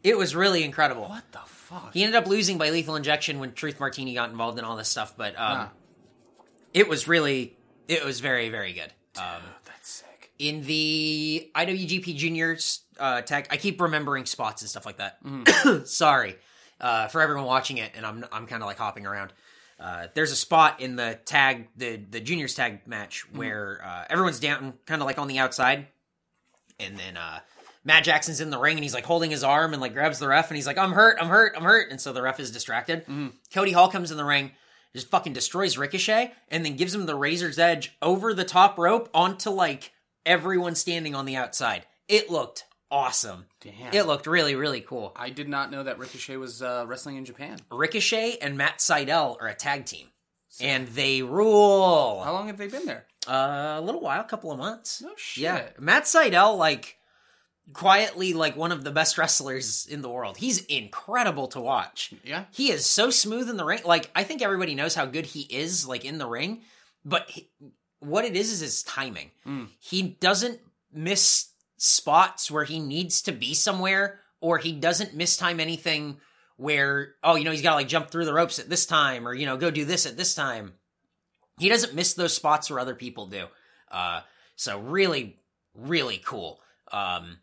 It 0.03 0.17
was 0.17 0.35
really 0.35 0.63
incredible. 0.63 1.03
What 1.05 1.23
the 1.31 1.39
fuck? 1.79 1.93
He 1.93 2.03
ended 2.03 2.15
up 2.15 2.27
losing 2.27 2.57
by 2.57 2.69
lethal 2.69 2.95
injection 2.95 3.39
when 3.39 3.53
Truth 3.53 3.79
Martini 3.79 4.13
got 4.13 4.29
involved 4.29 4.57
in 4.59 4.65
all 4.65 4.75
this 4.75 4.89
stuff, 4.89 5.13
but 5.17 5.33
um, 5.33 5.37
Ah. 5.37 5.71
it 6.73 6.87
was 6.87 7.07
really, 7.07 7.57
it 7.87 8.03
was 8.03 8.19
very, 8.19 8.49
very 8.49 8.73
good. 8.73 8.91
Um, 9.17 9.41
That's 9.65 9.89
sick. 9.89 10.31
in 10.39 10.63
the 10.63 11.49
IWGP 11.55 12.15
Juniors 12.15 12.81
uh, 12.99 13.21
tag. 13.21 13.47
I 13.49 13.57
keep 13.57 13.79
remembering 13.79 14.25
spots 14.25 14.61
and 14.61 14.69
stuff 14.69 14.85
like 14.85 14.97
that. 14.97 15.23
Mm-hmm. 15.23 15.83
Sorry 15.85 16.35
uh, 16.81 17.07
for 17.07 17.21
everyone 17.21 17.45
watching 17.45 17.77
it, 17.77 17.91
and 17.95 18.05
I'm 18.05 18.25
I'm 18.31 18.45
kind 18.47 18.61
of 18.61 18.67
like 18.67 18.77
hopping 18.77 19.05
around. 19.05 19.31
Uh, 19.79 20.07
there's 20.13 20.31
a 20.31 20.35
spot 20.37 20.79
in 20.81 20.95
the 20.95 21.19
tag, 21.25 21.67
the 21.77 21.97
the 21.97 22.19
juniors 22.19 22.55
tag 22.55 22.87
match 22.87 23.25
Mm-hmm. 23.27 23.37
where 23.37 23.81
uh, 23.85 24.05
everyone's 24.09 24.39
down, 24.39 24.73
kind 24.85 25.01
of 25.01 25.05
like 25.05 25.17
on 25.19 25.27
the 25.27 25.39
outside, 25.39 25.87
and 26.79 26.97
then 26.97 27.15
uh, 27.17 27.39
Matt 27.85 28.03
Jackson's 28.03 28.41
in 28.41 28.49
the 28.49 28.57
ring 28.57 28.75
and 28.75 28.83
he's 28.83 28.95
like 28.95 29.05
holding 29.05 29.29
his 29.31 29.43
arm 29.43 29.71
and 29.73 29.81
like 29.81 29.93
grabs 29.93 30.19
the 30.19 30.27
ref 30.27 30.49
and 30.49 30.55
he's 30.55 30.67
like, 30.67 30.77
"I'm 30.77 30.91
hurt, 30.91 31.17
I'm 31.21 31.29
hurt, 31.29 31.53
I'm 31.55 31.63
hurt," 31.63 31.91
and 31.91 32.01
so 32.01 32.11
the 32.11 32.21
ref 32.21 32.39
is 32.39 32.51
distracted. 32.51 33.03
Mm-hmm. 33.03 33.27
Cody 33.53 33.71
Hall 33.71 33.89
comes 33.89 34.11
in 34.11 34.17
the 34.17 34.25
ring, 34.25 34.51
just 34.93 35.09
fucking 35.09 35.33
destroys 35.33 35.77
Ricochet, 35.77 36.33
and 36.49 36.65
then 36.65 36.75
gives 36.75 36.93
him 36.93 37.05
the 37.05 37.15
razor's 37.15 37.59
edge 37.59 37.95
over 38.01 38.33
the 38.33 38.43
top 38.43 38.77
rope 38.77 39.09
onto 39.13 39.51
like 39.51 39.91
everyone 40.25 40.75
standing 40.75 41.13
on 41.13 41.25
the 41.25 41.35
outside. 41.35 41.85
It 42.07 42.29
looked 42.29 42.65
awesome. 42.89 43.45
Damn. 43.61 43.93
It 43.93 44.07
looked 44.07 44.25
really, 44.25 44.55
really 44.55 44.81
cool. 44.81 45.13
I 45.15 45.29
did 45.29 45.47
not 45.47 45.71
know 45.71 45.83
that 45.83 45.99
Ricochet 45.99 46.37
was 46.37 46.61
uh, 46.61 46.85
wrestling 46.87 47.17
in 47.17 47.25
Japan. 47.25 47.59
Ricochet 47.71 48.37
and 48.41 48.57
Matt 48.57 48.79
Sydal 48.79 49.37
are 49.41 49.47
a 49.47 49.53
tag 49.53 49.85
team, 49.85 50.07
and 50.59 50.87
they 50.87 51.21
rule. 51.21 52.23
How 52.23 52.33
long 52.33 52.47
have 52.47 52.57
they 52.57 52.67
been 52.67 52.85
there? 52.85 53.05
Uh, 53.27 53.75
a 53.77 53.81
little 53.81 54.01
while, 54.01 54.21
a 54.21 54.25
couple 54.25 54.51
of 54.51 54.57
months. 54.57 55.01
No 55.01 55.11
shit. 55.17 55.43
Yeah, 55.43 55.67
Matt 55.79 56.03
Sydal, 56.03 56.57
like 56.57 56.94
quietly, 57.73 58.33
like 58.33 58.55
one 58.55 58.71
of 58.71 58.83
the 58.83 58.91
best 58.91 59.17
wrestlers 59.17 59.87
in 59.87 60.01
the 60.01 60.09
world. 60.09 60.37
He's 60.37 60.63
incredible 60.65 61.47
to 61.49 61.59
watch. 61.59 62.13
Yeah. 62.23 62.45
He 62.51 62.71
is 62.71 62.85
so 62.85 63.09
smooth 63.09 63.49
in 63.49 63.57
the 63.57 63.65
ring. 63.65 63.81
Like 63.85 64.09
I 64.15 64.23
think 64.23 64.41
everybody 64.41 64.75
knows 64.75 64.95
how 64.95 65.05
good 65.05 65.25
he 65.25 65.41
is, 65.41 65.87
like 65.87 66.05
in 66.05 66.17
the 66.17 66.27
ring. 66.27 66.61
But 67.03 67.29
he, 67.29 67.49
what 67.99 68.25
it 68.25 68.35
is 68.35 68.51
is 68.51 68.59
his 68.59 68.83
timing. 68.83 69.31
Mm. 69.45 69.67
He 69.79 70.01
doesn't 70.01 70.59
miss 70.93 71.49
spots 71.77 72.49
where 72.49 72.63
he 72.63 72.79
needs 72.79 73.21
to 73.23 73.31
be 73.31 73.53
somewhere, 73.53 74.19
or 74.41 74.57
he 74.57 74.71
doesn't 74.71 75.15
mistime 75.15 75.59
anything 75.59 76.17
where 76.57 77.15
oh, 77.23 77.35
you 77.35 77.43
know, 77.43 77.51
he's 77.51 77.61
got 77.61 77.71
to 77.71 77.75
like 77.75 77.87
jump 77.87 78.09
through 78.09 78.25
the 78.25 78.33
ropes 78.33 78.59
at 78.59 78.69
this 78.69 78.85
time, 78.85 79.27
or 79.27 79.33
you 79.33 79.45
know, 79.45 79.57
go 79.57 79.71
do 79.71 79.85
this 79.85 80.05
at 80.05 80.17
this 80.17 80.35
time. 80.35 80.73
He 81.59 81.69
doesn't 81.69 81.95
miss 81.95 82.13
those 82.13 82.35
spots 82.35 82.69
where 82.69 82.79
other 82.79 82.95
people 82.95 83.27
do. 83.27 83.45
Uh, 83.89 84.21
so 84.55 84.79
really, 84.79 85.39
really 85.73 86.21
cool. 86.23 86.59
Um, 86.91 87.37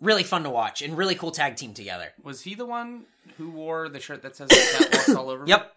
really 0.00 0.22
fun 0.22 0.44
to 0.44 0.50
watch 0.50 0.82
and 0.82 0.96
really 0.96 1.14
cool 1.14 1.30
tag 1.30 1.56
team 1.56 1.74
together. 1.74 2.12
Was 2.22 2.42
he 2.42 2.54
the 2.54 2.66
one 2.66 3.04
who 3.38 3.50
wore 3.50 3.88
the 3.88 4.00
shirt 4.00 4.22
that 4.22 4.36
says 4.36 4.48
that 4.48 4.88
walks 4.92 5.14
all 5.14 5.30
over? 5.30 5.44
Yep. 5.46 5.72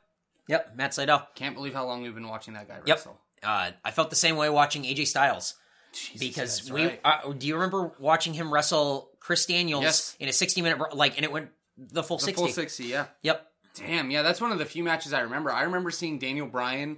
Yep. 0.47 0.75
Matt 0.75 0.91
Sydal. 0.91 1.25
Can't 1.35 1.55
believe 1.55 1.73
how 1.73 1.85
long 1.85 2.01
we've 2.01 2.13
been 2.15 2.27
watching 2.27 2.53
that 2.53 2.67
guy 2.67 2.77
Yep. 2.85 3.07
Uh, 3.43 3.71
I 3.83 3.91
felt 3.91 4.09
the 4.09 4.15
same 4.15 4.35
way 4.35 4.49
watching 4.49 4.83
AJ 4.83 5.07
Styles 5.07 5.55
Jesus, 5.93 6.19
because 6.19 6.71
we. 6.71 6.85
right. 6.85 7.01
Uh, 7.03 7.31
do 7.33 7.47
you 7.47 7.55
remember 7.55 7.91
watching 7.99 8.33
him 8.33 8.51
wrestle 8.53 9.09
Chris 9.19 9.45
Daniels 9.45 9.83
Yes. 9.83 10.17
in 10.19 10.27
a 10.29 10.33
sixty 10.33 10.61
minute 10.61 10.95
like, 10.95 11.15
and 11.17 11.23
it 11.25 11.31
went 11.31 11.49
the 11.77 12.01
full 12.03 12.17
the 12.17 12.23
sixty. 12.23 12.43
full 12.43 12.51
sixty. 12.51 12.85
Yeah. 12.85 13.05
Yep. 13.23 13.45
Damn, 13.75 14.09
yeah, 14.09 14.23
that's 14.23 14.41
one 14.41 14.51
of 14.51 14.57
the 14.57 14.65
few 14.65 14.83
matches 14.83 15.13
I 15.13 15.19
remember. 15.19 15.51
I 15.51 15.61
remember 15.63 15.91
seeing 15.91 16.17
Daniel 16.17 16.47
Bryan, 16.47 16.97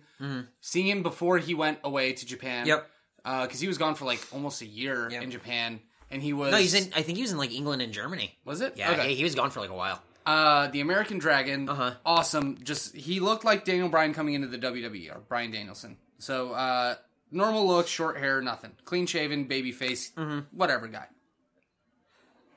seeing 0.62 0.88
him 0.88 1.04
before 1.04 1.38
he 1.38 1.54
went 1.54 1.80
away 1.84 2.14
to 2.14 2.26
Japan. 2.26 2.66
Yep. 2.68 2.90
because 3.24 3.60
he 3.60 3.68
was 3.68 3.78
gone 3.78 3.96
for 3.96 4.06
like 4.06 4.26
almost 4.32 4.62
a 4.62 4.66
year 4.66 5.10
Yep. 5.12 5.24
in 5.24 5.32
Japan, 5.32 5.82
and 6.12 6.22
he 6.22 6.34
was. 6.34 6.52
No, 6.52 6.58
he's 6.58 6.74
in. 6.74 6.92
I 6.96 7.02
think 7.02 7.18
he 7.18 7.22
was 7.24 7.32
in 7.32 7.38
like 7.38 7.52
England 7.54 7.82
and 7.82 7.94
Germany. 7.94 8.38
Was 8.46 8.62
it? 8.62 8.74
Yeah, 8.78 8.92
Okay. 8.92 9.10
he, 9.10 9.16
he 9.16 9.24
was 9.24 9.36
gone 9.36 9.50
for 9.52 9.60
like 9.60 9.70
a 9.70 9.76
while. 9.76 10.02
Uh, 10.26 10.68
the 10.68 10.82
American 10.82 11.18
Dragon, 11.18 11.68
Uh-huh. 11.70 11.94
awesome. 12.06 12.58
Just 12.64 12.96
he 12.96 13.20
looked 13.20 13.44
like 13.46 13.66
Daniel 13.66 13.90
Bryan 13.90 14.14
coming 14.14 14.34
into 14.36 14.48
the 14.48 14.58
WWE 14.60 15.16
or 15.16 15.22
Brian 15.28 15.50
Danielson. 15.52 15.98
So 16.20 16.52
uh, 16.52 16.96
normal 17.32 17.66
look, 17.68 17.88
short 17.88 18.18
hair, 18.18 18.42
nothing, 18.42 18.72
clean 18.86 19.06
shaven, 19.08 19.46
baby 19.46 19.72
face, 19.72 20.12
Mm-hmm. 20.18 20.40
whatever 20.56 20.88
guy. 20.88 21.06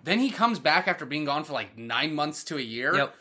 Then 0.05 0.19
he 0.19 0.31
comes 0.31 0.59
back 0.59 0.89
after 0.89 1.07
being 1.07 1.25
gone 1.25 1.45
for 1.45 1.53
like 1.53 1.79
nine 1.79 2.15
months 2.15 2.45
to 2.45 2.59
a 2.59 2.61
year. 2.63 2.95
Yep. 2.95 3.15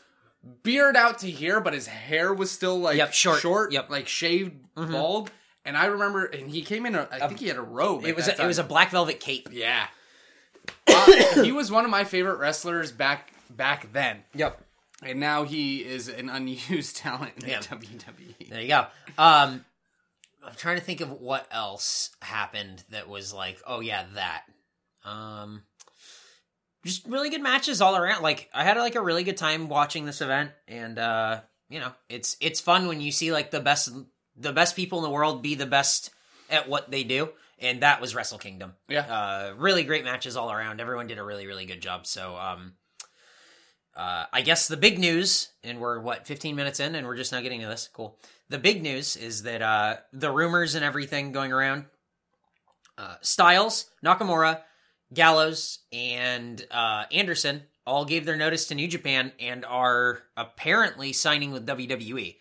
beard 0.63 0.97
out 0.97 1.19
to 1.19 1.29
here, 1.29 1.61
but 1.61 1.73
his 1.73 1.85
hair 1.87 2.33
was 2.33 2.49
still 2.49 2.79
like 2.79 2.97
Yep, 2.97 3.13
short. 3.13 3.39
short, 3.39 3.71
Yep. 3.71 3.83
Mm-hmm. 3.83 3.93
like 3.93 4.07
shaved, 4.07 4.53
bald. 4.75 5.31
And 5.63 5.77
I 5.77 5.85
remember, 5.85 6.25
and 6.25 6.49
he 6.49 6.63
came 6.63 6.87
in. 6.87 6.95
A, 6.95 7.07
I 7.11 7.27
think 7.27 7.39
he 7.39 7.47
had 7.47 7.57
a 7.57 7.61
robe. 7.61 8.03
It 8.03 8.15
was 8.15 8.27
a, 8.27 8.41
it 8.41 8.47
was 8.47 8.57
a 8.57 8.63
black 8.63 8.89
velvet 8.89 9.19
cape. 9.19 9.49
yeah. 9.51 9.85
Uh, 10.87 11.43
he 11.43 11.51
was 11.51 11.71
one 11.71 11.85
of 11.85 11.91
my 11.91 12.03
favorite 12.03 12.37
wrestlers 12.37 12.91
back 12.91 13.31
back 13.49 13.91
then, 13.93 14.23
Yep. 14.33 14.61
and 15.03 15.19
now 15.19 15.43
he 15.43 15.77
is 15.85 16.07
an 16.07 16.29
unused 16.29 16.95
talent 16.97 17.33
in 17.43 17.49
Yeah. 17.49 17.59
the 17.59 17.67
WWE. 17.75 18.49
There 18.49 18.61
you 18.61 18.67
go. 18.67 18.85
Um, 19.17 19.65
I'm 20.43 20.55
trying 20.57 20.77
to 20.77 20.83
think 20.83 21.01
of 21.01 21.11
what 21.11 21.47
else 21.51 22.09
happened 22.21 22.83
that 22.89 23.07
was 23.07 23.33
like, 23.33 23.61
oh 23.67 23.79
yeah, 23.79 24.05
that. 24.15 24.43
Um, 25.05 25.63
just 26.85 27.05
really 27.05 27.29
good 27.29 27.41
matches 27.43 27.81
all 27.81 27.95
around. 27.95 28.23
Like 28.23 28.49
I 28.53 28.63
had 28.63 28.77
like 28.77 28.95
a 28.95 29.01
really 29.01 29.23
good 29.23 29.37
time 29.37 29.69
watching 29.69 30.05
this 30.05 30.21
event, 30.21 30.51
and 30.67 30.97
uh, 30.97 31.41
you 31.69 31.79
know, 31.79 31.91
it's 32.09 32.37
it's 32.41 32.59
fun 32.59 32.87
when 32.87 33.01
you 33.01 33.11
see 33.11 33.31
like 33.31 33.51
the 33.51 33.59
best 33.59 33.89
the 34.35 34.51
best 34.53 34.75
people 34.75 34.97
in 34.99 35.03
the 35.03 35.09
world 35.11 35.41
be 35.43 35.55
the 35.55 35.65
best 35.67 36.09
at 36.49 36.67
what 36.67 36.89
they 36.89 37.03
do, 37.03 37.29
and 37.61 37.81
that 37.81 38.01
was 38.01 38.15
Wrestle 38.15 38.39
Kingdom. 38.39 38.73
Yeah. 38.89 39.01
Uh, 39.01 39.53
really 39.57 39.83
great 39.83 40.03
matches 40.03 40.35
all 40.35 40.51
around. 40.51 40.81
Everyone 40.81 41.07
did 41.07 41.17
a 41.17 41.23
really 41.23 41.47
really 41.47 41.65
good 41.65 41.81
job. 41.81 42.05
So 42.07 42.35
um. 42.35 42.73
Uh, 43.93 44.23
I 44.31 44.41
guess 44.41 44.69
the 44.69 44.77
big 44.77 44.99
news, 44.99 45.49
and 45.65 45.81
we're 45.81 45.99
what 45.99 46.25
15 46.25 46.55
minutes 46.55 46.79
in, 46.79 46.95
and 46.95 47.05
we're 47.05 47.17
just 47.17 47.33
now 47.33 47.41
getting 47.41 47.59
to 47.59 47.67
this. 47.67 47.89
Cool. 47.91 48.17
The 48.47 48.57
big 48.57 48.81
news 48.81 49.17
is 49.17 49.43
that 49.43 49.61
uh, 49.61 49.97
the 50.13 50.31
rumors 50.31 50.75
and 50.75 50.85
everything 50.85 51.33
going 51.33 51.51
around, 51.51 51.85
uh, 52.97 53.15
Styles, 53.21 53.89
Nakamura, 54.03 54.61
Gallows, 55.13 55.79
and 55.91 56.65
uh, 56.71 57.03
Anderson 57.11 57.63
all 57.85 58.05
gave 58.05 58.25
their 58.25 58.37
notice 58.37 58.67
to 58.67 58.75
New 58.75 58.87
Japan 58.87 59.33
and 59.39 59.65
are 59.65 60.23
apparently 60.37 61.11
signing 61.11 61.51
with 61.51 61.67
WWE. 61.67 62.37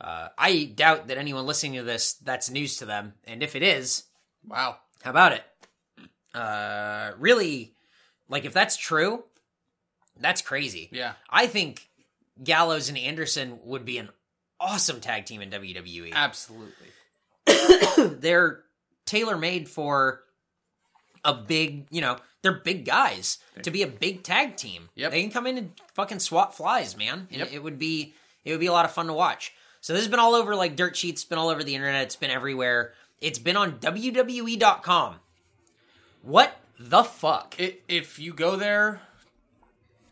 Uh, 0.00 0.28
I 0.38 0.72
doubt 0.74 1.08
that 1.08 1.18
anyone 1.18 1.46
listening 1.46 1.74
to 1.74 1.82
this 1.82 2.14
that's 2.14 2.50
news 2.50 2.78
to 2.78 2.86
them, 2.86 3.14
and 3.24 3.42
if 3.42 3.54
it 3.54 3.62
is, 3.62 4.04
Wow. 4.46 4.78
how 5.02 5.10
about 5.10 5.32
it? 5.32 5.44
Uh, 6.34 7.12
really, 7.18 7.74
like 8.28 8.44
if 8.44 8.52
that's 8.52 8.76
true, 8.76 9.24
that's 10.20 10.42
crazy. 10.42 10.88
Yeah. 10.92 11.12
I 11.28 11.46
think 11.46 11.88
Gallows 12.42 12.88
and 12.88 12.96
Anderson 12.96 13.58
would 13.64 13.84
be 13.84 13.98
an 13.98 14.10
awesome 14.60 15.00
tag 15.00 15.24
team 15.24 15.40
in. 15.42 15.50
WWE. 15.50 16.12
Absolutely. 16.12 16.86
they're 18.20 18.62
tailor 19.06 19.36
made 19.36 19.68
for 19.68 20.22
a 21.24 21.34
big, 21.34 21.86
you 21.90 22.00
know, 22.00 22.16
they're 22.42 22.52
big 22.52 22.84
guys 22.84 23.38
to 23.62 23.70
be 23.70 23.82
a 23.82 23.86
big 23.86 24.22
tag 24.22 24.56
team. 24.56 24.88
Yep. 24.94 25.10
They 25.10 25.22
can 25.22 25.30
come 25.30 25.46
in 25.46 25.58
and 25.58 25.72
fucking 25.94 26.20
swat 26.20 26.56
flies, 26.56 26.96
man. 26.96 27.28
Yep. 27.30 27.52
it 27.52 27.62
would 27.62 27.78
be 27.78 28.14
it 28.44 28.52
would 28.52 28.60
be 28.60 28.66
a 28.66 28.72
lot 28.72 28.84
of 28.84 28.92
fun 28.92 29.06
to 29.08 29.12
watch. 29.12 29.52
So 29.82 29.92
this 29.92 30.02
has 30.02 30.10
been 30.10 30.20
all 30.20 30.34
over 30.34 30.54
like 30.54 30.76
dirt 30.76 30.96
sheets, 30.96 31.24
been 31.24 31.38
all 31.38 31.48
over 31.48 31.62
the 31.64 31.74
internet, 31.74 32.04
it's 32.04 32.16
been 32.16 32.30
everywhere. 32.30 32.92
It's 33.20 33.38
been 33.38 33.56
on 33.56 33.78
WWE.com. 33.78 35.16
What 36.22 36.56
the 36.78 37.02
fuck? 37.04 37.58
It, 37.58 37.82
if 37.88 38.18
you 38.18 38.32
go 38.32 38.56
there 38.56 39.00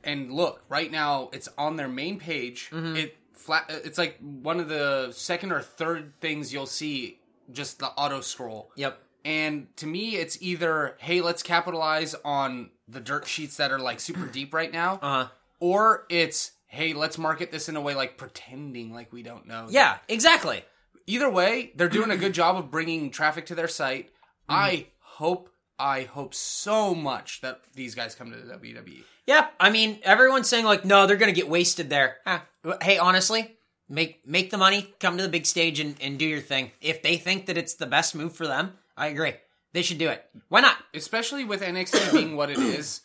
and 0.05 0.33
look 0.33 0.63
right 0.69 0.91
now, 0.91 1.31
it's 1.33 1.49
on 1.59 1.77
their 1.77 1.89
main 1.89 2.19
page. 2.19 2.69
Mm-hmm. 2.71 2.97
It 2.97 3.17
flat. 3.35 3.67
It's 3.69 3.99
like 3.99 4.19
one 4.21 4.61
of 4.61 4.69
the 4.69 5.11
second 5.13 5.53
or 5.53 5.61
third 5.63 6.13
things 6.21 6.53
you'll 6.53 6.67
see. 6.67 7.19
Just 7.51 7.79
the 7.79 7.87
auto 7.87 8.21
scroll. 8.21 8.71
yep. 8.77 9.01
And 9.25 9.75
to 9.79 9.87
me, 9.87 10.17
it's 10.17 10.39
either 10.41 10.97
hey, 11.01 11.21
let's 11.23 11.43
capitalize 11.43 12.15
on 12.25 12.71
the 12.87 13.01
dirt 13.01 13.27
sheets 13.27 13.57
that 13.57 13.73
are 13.73 13.79
like 13.79 14.01
super 14.01 14.27
deep 14.27 14.55
right 14.55 14.71
now, 14.73 14.99
Uh-huh. 15.03 15.29
or 15.61 16.05
it's 16.09 16.53
hey, 16.67 16.93
let's 16.93 17.17
market 17.19 17.51
this 17.51 17.69
in 17.69 17.77
a 17.77 17.81
way 17.81 17.95
like 17.95 18.17
pretending 18.19 18.93
like 18.93 19.13
we 19.13 19.23
don't 19.23 19.47
know. 19.47 19.67
Yeah, 19.71 19.97
exactly. 20.09 20.63
Either 21.09 21.31
way, 21.31 21.73
they're 21.75 21.89
doing 21.89 22.11
a 22.11 22.19
good 22.19 22.35
job 22.35 22.57
of 22.57 22.71
bringing 22.71 23.11
traffic 23.11 23.47
to 23.47 23.55
their 23.55 23.67
site. 23.67 24.09
Mm-hmm. 24.09 24.53
I 24.53 24.87
hope, 25.01 25.49
I 25.79 26.03
hope 26.03 26.35
so 26.35 26.95
much 26.95 27.41
that 27.41 27.63
these 27.75 27.95
guys 27.95 28.15
come 28.15 28.31
to 28.31 28.37
the. 28.37 28.53
WWE. 28.53 29.05
Yeah, 29.27 29.49
I 29.59 29.71
mean, 29.71 30.01
everyone's 30.03 30.49
saying 30.49 30.67
like, 30.67 30.85
no, 30.85 31.07
they're 31.07 31.17
gonna 31.17 31.33
get 31.33 31.49
wasted 31.49 31.89
there. 31.89 32.19
Ah, 32.27 32.45
hey, 32.83 32.99
honestly, 32.99 33.57
make 33.89 34.27
make 34.27 34.51
the 34.51 34.59
money, 34.59 34.95
come 35.01 35.17
to 35.17 35.23
the 35.23 35.29
big 35.31 35.47
stage, 35.47 35.81
and, 35.81 35.97
and 36.01 36.19
do 36.19 36.27
your 36.27 36.41
thing. 36.41 36.73
If 36.83 37.03
they 37.03 37.17
think 37.17 37.47
that 37.47 37.57
it's 37.57 37.75
the 37.75 37.87
best 37.87 38.15
move 38.15 38.35
for 38.35 38.47
them, 38.47 38.75
I 38.95 39.07
agree. 39.07 39.35
They 39.73 39.83
should 39.83 39.99
do 39.99 40.11
it. 40.11 40.25
Why 40.49 40.61
not? 40.61 40.77
Especially 40.93 41.45
with 41.45 41.63
NXT 41.63 42.13
being 42.13 42.37
what 42.37 42.51
it 42.51 42.59
is, 42.59 43.01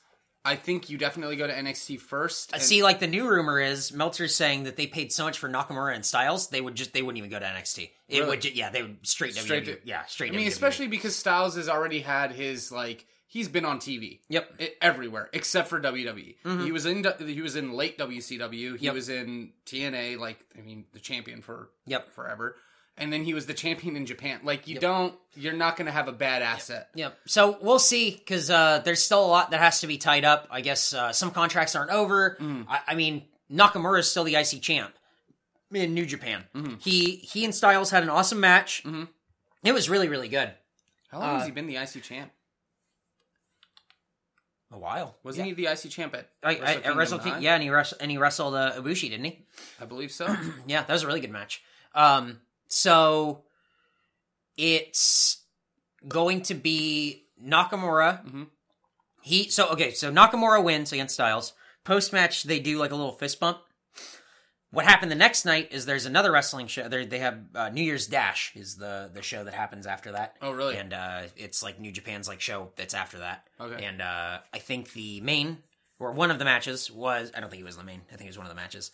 I 0.46 0.56
think 0.58 0.90
you 0.90 0.98
definitely 0.98 1.38
go 1.38 1.48
to 1.48 1.54
NXT 1.54 2.00
first. 2.02 2.52
and- 2.54 2.62
See, 2.62 2.84
like 2.84 3.00
the 3.00 3.08
new 3.08 3.28
rumor 3.30 3.60
is 3.62 3.94
Meltzer's 3.94 4.36
saying 4.36 4.64
that 4.64 4.76
they 4.76 4.88
paid 4.88 5.14
so 5.14 5.24
much 5.24 5.38
for 5.40 5.48
Nakamura 5.50 5.96
and 5.96 6.06
Styles, 6.06 6.48
they 6.50 6.60
would 6.60 6.76
just 6.76 6.92
they 6.94 7.02
wouldn't 7.02 7.18
even 7.20 7.30
go 7.30 7.40
to 7.40 7.46
NXT. 7.46 7.90
It 8.10 8.18
Really? 8.20 8.30
would, 8.30 8.42
ju- 8.42 8.52
yeah, 8.54 8.70
they 8.70 8.82
would 8.82 8.98
straight, 9.08 9.36
Straight 9.36 9.64
WWE. 9.64 9.82
to- 9.82 9.88
yeah, 9.88 10.06
straight. 10.06 10.32
I 10.34 10.36
mean, 10.36 10.46
WWE. 10.46 10.52
especially 10.52 10.88
because 10.88 11.16
Styles 11.16 11.56
has 11.56 11.70
already 11.70 12.02
had 12.02 12.32
his 12.34 12.72
like 12.74 13.06
he's 13.28 13.48
been 13.48 13.64
on 13.66 13.80
TV. 13.80 14.20
Yep. 14.30 14.58
Mm-hmm. 14.58 14.66
Everywhere 14.82 15.30
except 15.32 15.70
for 15.70 15.80
WWE. 15.80 16.36
He 16.66 16.72
was 16.74 16.86
in 16.86 17.06
he 17.26 17.42
was 17.42 17.56
in 17.56 17.72
late 17.74 17.98
WCW. 17.98 18.78
He 18.78 18.86
Yep. 18.86 18.94
was 18.94 19.08
in 19.10 19.54
TNA, 19.66 20.18
like 20.20 20.40
I 20.58 20.62
mean, 20.62 20.86
the 20.92 21.00
champion 21.00 21.42
for 21.42 21.70
Yep. 21.88 22.12
forever. 22.14 22.58
And 22.98 23.12
then 23.12 23.24
he 23.24 23.34
was 23.34 23.48
the 23.48 23.56
champion 23.56 23.96
in 23.96 24.06
Japan. 24.06 24.42
Like 24.44 24.68
you 24.68 24.80
don't, 24.80 25.16
you're 25.36 25.54
not 25.54 25.78
going 25.78 25.88
to 25.88 25.92
have 25.92 26.08
a 26.08 26.12
bad 26.12 26.44
asset. 26.44 26.90
Yep. 26.94 27.18
So 27.26 27.58
we'll 27.60 27.80
see 27.80 28.12
because 28.12 28.52
uh, 28.52 28.82
there's 28.86 29.04
still 29.04 29.26
a 29.26 29.28
lot 29.28 29.50
that 29.52 29.60
has 29.60 29.82
to 29.82 29.88
be 29.88 29.98
tied 29.98 30.24
up. 30.26 30.48
I 30.52 30.62
guess 30.62 30.94
uh, 30.94 31.12
some 31.12 31.32
contracts 31.32 31.76
aren't 31.76 31.90
over. 31.92 32.38
Mm. 32.40 32.66
I, 32.70 32.82
I 32.90 32.96
mean, 32.96 33.24
Nakamura 33.52 34.00
is 34.00 34.10
still 34.12 34.24
the 34.24 34.36
IC 34.36 34.62
champ 34.62 34.94
in 35.72 35.96
New 35.96 36.06
Japan. 36.06 36.44
Mm-hmm. 36.56 36.76
He 36.80 37.16
he 37.16 37.44
and 37.46 37.54
Styles 37.56 37.90
had 37.90 38.04
an 38.04 38.10
awesome 38.10 38.40
match. 38.40 38.84
It 39.64 39.74
was 39.74 39.90
really 39.90 40.08
really 40.08 40.28
good. 40.30 40.52
How 41.10 41.20
long 41.20 41.30
Uh, 41.30 41.38
has 41.40 41.46
he 41.48 41.52
been 41.52 41.66
the 41.68 41.78
IC 41.78 42.04
champ? 42.04 42.32
A 44.72 44.78
while, 44.78 45.16
Wasn't 45.24 45.46
he 45.46 45.54
the 45.54 45.68
IC 45.68 45.92
champ 45.92 46.16
at 46.16 46.30
I, 46.42 46.56
I, 46.56 46.74
at 46.84 46.96
Wrestle? 46.96 47.20
King, 47.20 47.36
yeah, 47.42 47.54
and 47.54 47.62
he 47.62 47.70
wrestled 47.70 48.02
and 48.02 48.10
he 48.10 48.18
wrestled 48.18 48.56
uh, 48.56 48.72
Ibushi, 48.76 49.10
didn't 49.12 49.26
he? 49.26 49.46
I 49.80 49.86
believe 49.86 50.12
so. 50.12 50.26
Yeah, 50.68 50.82
that 50.84 50.92
was 50.92 51.04
a 51.04 51.08
really 51.08 51.20
good 51.20 51.30
match. 51.32 51.62
Um, 51.94 52.40
so 52.68 53.44
it's 54.58 55.44
going 56.08 56.42
to 56.44 56.54
be 56.54 57.26
Nakamura. 57.44 58.26
Mhm. 58.26 58.48
He 59.22 59.50
so 59.50 59.70
okay. 59.70 59.92
So 59.92 60.12
Nakamura 60.12 60.64
wins 60.64 60.92
against 60.92 61.16
Styles. 61.16 61.54
Post 61.84 62.14
match, 62.14 62.44
they 62.44 62.60
do 62.60 62.78
like 62.78 62.92
a 62.92 62.96
little 62.96 63.12
fist 63.14 63.40
bump. 63.40 63.60
What 64.72 64.86
happened 64.86 65.12
the 65.12 65.16
next 65.16 65.46
night 65.46 65.72
is 65.72 65.86
there's 65.86 66.06
another 66.08 66.32
wrestling 66.32 66.68
show. 66.68 66.90
They 66.90 67.06
they 67.06 67.20
have 67.20 67.40
uh, 67.54 67.70
New 67.70 67.84
Year's 67.84 68.08
Dash 68.08 68.52
is 68.56 68.78
the 68.78 69.10
the 69.14 69.22
show 69.22 69.44
that 69.44 69.54
happens 69.54 69.86
after 69.86 70.12
that. 70.14 70.36
Oh, 70.42 70.52
really? 70.52 70.76
And 70.78 70.94
uh, 70.94 71.22
it's 71.38 71.62
like 71.62 71.80
New 71.80 71.92
Japan's 71.92 72.28
like 72.28 72.42
show 72.42 72.72
that's 72.76 72.94
after 72.94 73.20
that. 73.20 73.48
Okay. 73.60 73.86
And 73.86 74.02
uh, 74.02 74.40
I 74.54 74.60
think 74.60 74.94
the 74.94 75.22
main 75.22 75.60
or 76.00 76.12
one 76.12 76.32
of 76.32 76.40
the 76.40 76.46
matches 76.46 76.90
was 76.92 77.32
I 77.36 77.40
don't 77.40 77.50
think 77.50 77.62
it 77.62 77.66
was 77.66 77.78
the 77.78 77.84
main. 77.84 78.02
I 78.12 78.16
think 78.16 78.28
it 78.28 78.32
was 78.32 78.38
one 78.38 78.48
of 78.48 78.52
the 78.52 78.56
matches. 78.62 78.92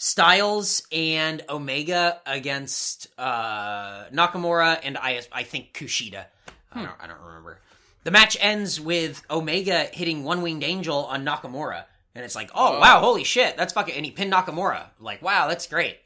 Styles 0.00 0.84
and 0.92 1.42
Omega 1.48 2.20
against 2.24 3.08
uh, 3.18 4.04
Nakamura 4.12 4.78
and 4.84 4.96
I 4.96 5.20
I 5.32 5.42
think 5.42 5.74
Kushida. 5.74 6.26
I 6.72 6.82
don't 6.82 6.94
I 7.00 7.08
don't 7.08 7.20
remember. 7.20 7.60
The 8.04 8.12
match 8.12 8.36
ends 8.40 8.80
with 8.80 9.22
Omega 9.28 9.88
hitting 9.92 10.22
one 10.22 10.40
winged 10.40 10.62
angel 10.62 11.04
on 11.06 11.26
Nakamura. 11.26 11.84
And 12.14 12.24
it's 12.24 12.36
like, 12.36 12.50
oh, 12.54 12.78
wow, 12.80 13.00
holy 13.00 13.24
shit, 13.24 13.56
that's 13.56 13.72
fucking 13.72 13.94
and 13.94 14.04
he 14.04 14.12
pinned 14.12 14.32
Nakamura. 14.32 14.84
Like, 15.00 15.20
wow, 15.20 15.48
that's 15.48 15.66
great. 15.66 15.98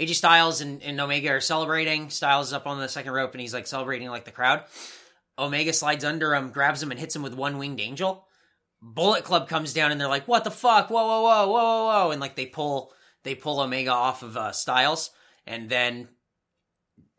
AJ 0.00 0.16
Styles 0.16 0.60
and, 0.60 0.82
and 0.82 1.00
Omega 1.00 1.30
are 1.30 1.40
celebrating. 1.40 2.10
Styles 2.10 2.48
is 2.48 2.52
up 2.52 2.66
on 2.66 2.80
the 2.80 2.88
second 2.88 3.12
rope 3.12 3.30
and 3.30 3.40
he's 3.40 3.54
like 3.54 3.68
celebrating 3.68 4.10
like 4.10 4.24
the 4.24 4.32
crowd. 4.32 4.64
Omega 5.38 5.72
slides 5.72 6.04
under 6.04 6.34
him, 6.34 6.50
grabs 6.50 6.82
him, 6.82 6.90
and 6.90 6.98
hits 6.98 7.14
him 7.14 7.22
with 7.22 7.34
one 7.34 7.58
winged 7.58 7.80
angel. 7.80 8.26
Bullet 8.82 9.24
Club 9.24 9.48
comes 9.48 9.72
down 9.72 9.90
and 9.90 10.00
they're 10.00 10.08
like, 10.08 10.28
"What 10.28 10.44
the 10.44 10.50
fuck? 10.50 10.90
Whoa, 10.90 11.06
whoa, 11.06 11.22
whoa, 11.22 11.46
whoa, 11.48 11.52
whoa, 11.52 11.86
whoa!" 11.86 12.10
And 12.10 12.20
like 12.20 12.36
they 12.36 12.46
pull 12.46 12.92
they 13.22 13.34
pull 13.34 13.60
Omega 13.60 13.90
off 13.90 14.22
of 14.22 14.36
uh, 14.36 14.52
Styles, 14.52 15.10
and 15.46 15.68
then 15.68 16.08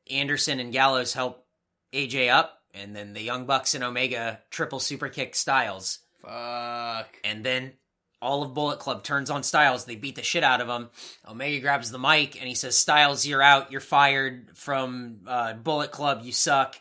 Anderson 0.09 0.59
and 0.59 0.71
Gallows 0.71 1.13
help 1.13 1.45
AJ 1.93 2.29
up, 2.31 2.61
and 2.73 2.95
then 2.95 3.13
the 3.13 3.21
Young 3.21 3.45
Bucks 3.45 3.75
and 3.75 3.83
Omega 3.83 4.41
triple 4.49 4.79
super 4.79 5.09
kick 5.09 5.35
Styles, 5.35 5.99
Fuck. 6.21 7.07
and 7.23 7.43
then 7.43 7.73
all 8.21 8.43
of 8.43 8.53
Bullet 8.53 8.79
Club 8.79 9.03
turns 9.03 9.29
on 9.29 9.43
Styles. 9.43 9.85
They 9.85 9.95
beat 9.95 10.15
the 10.15 10.23
shit 10.23 10.43
out 10.43 10.61
of 10.61 10.67
him. 10.67 10.89
Omega 11.27 11.59
grabs 11.59 11.91
the 11.91 11.99
mic 11.99 12.35
and 12.39 12.47
he 12.47 12.55
says, 12.55 12.77
"Styles, 12.77 13.25
you're 13.25 13.41
out. 13.43 13.71
You're 13.71 13.81
fired 13.81 14.57
from 14.57 15.21
uh, 15.27 15.53
Bullet 15.53 15.91
Club. 15.91 16.21
You 16.23 16.31
suck." 16.31 16.75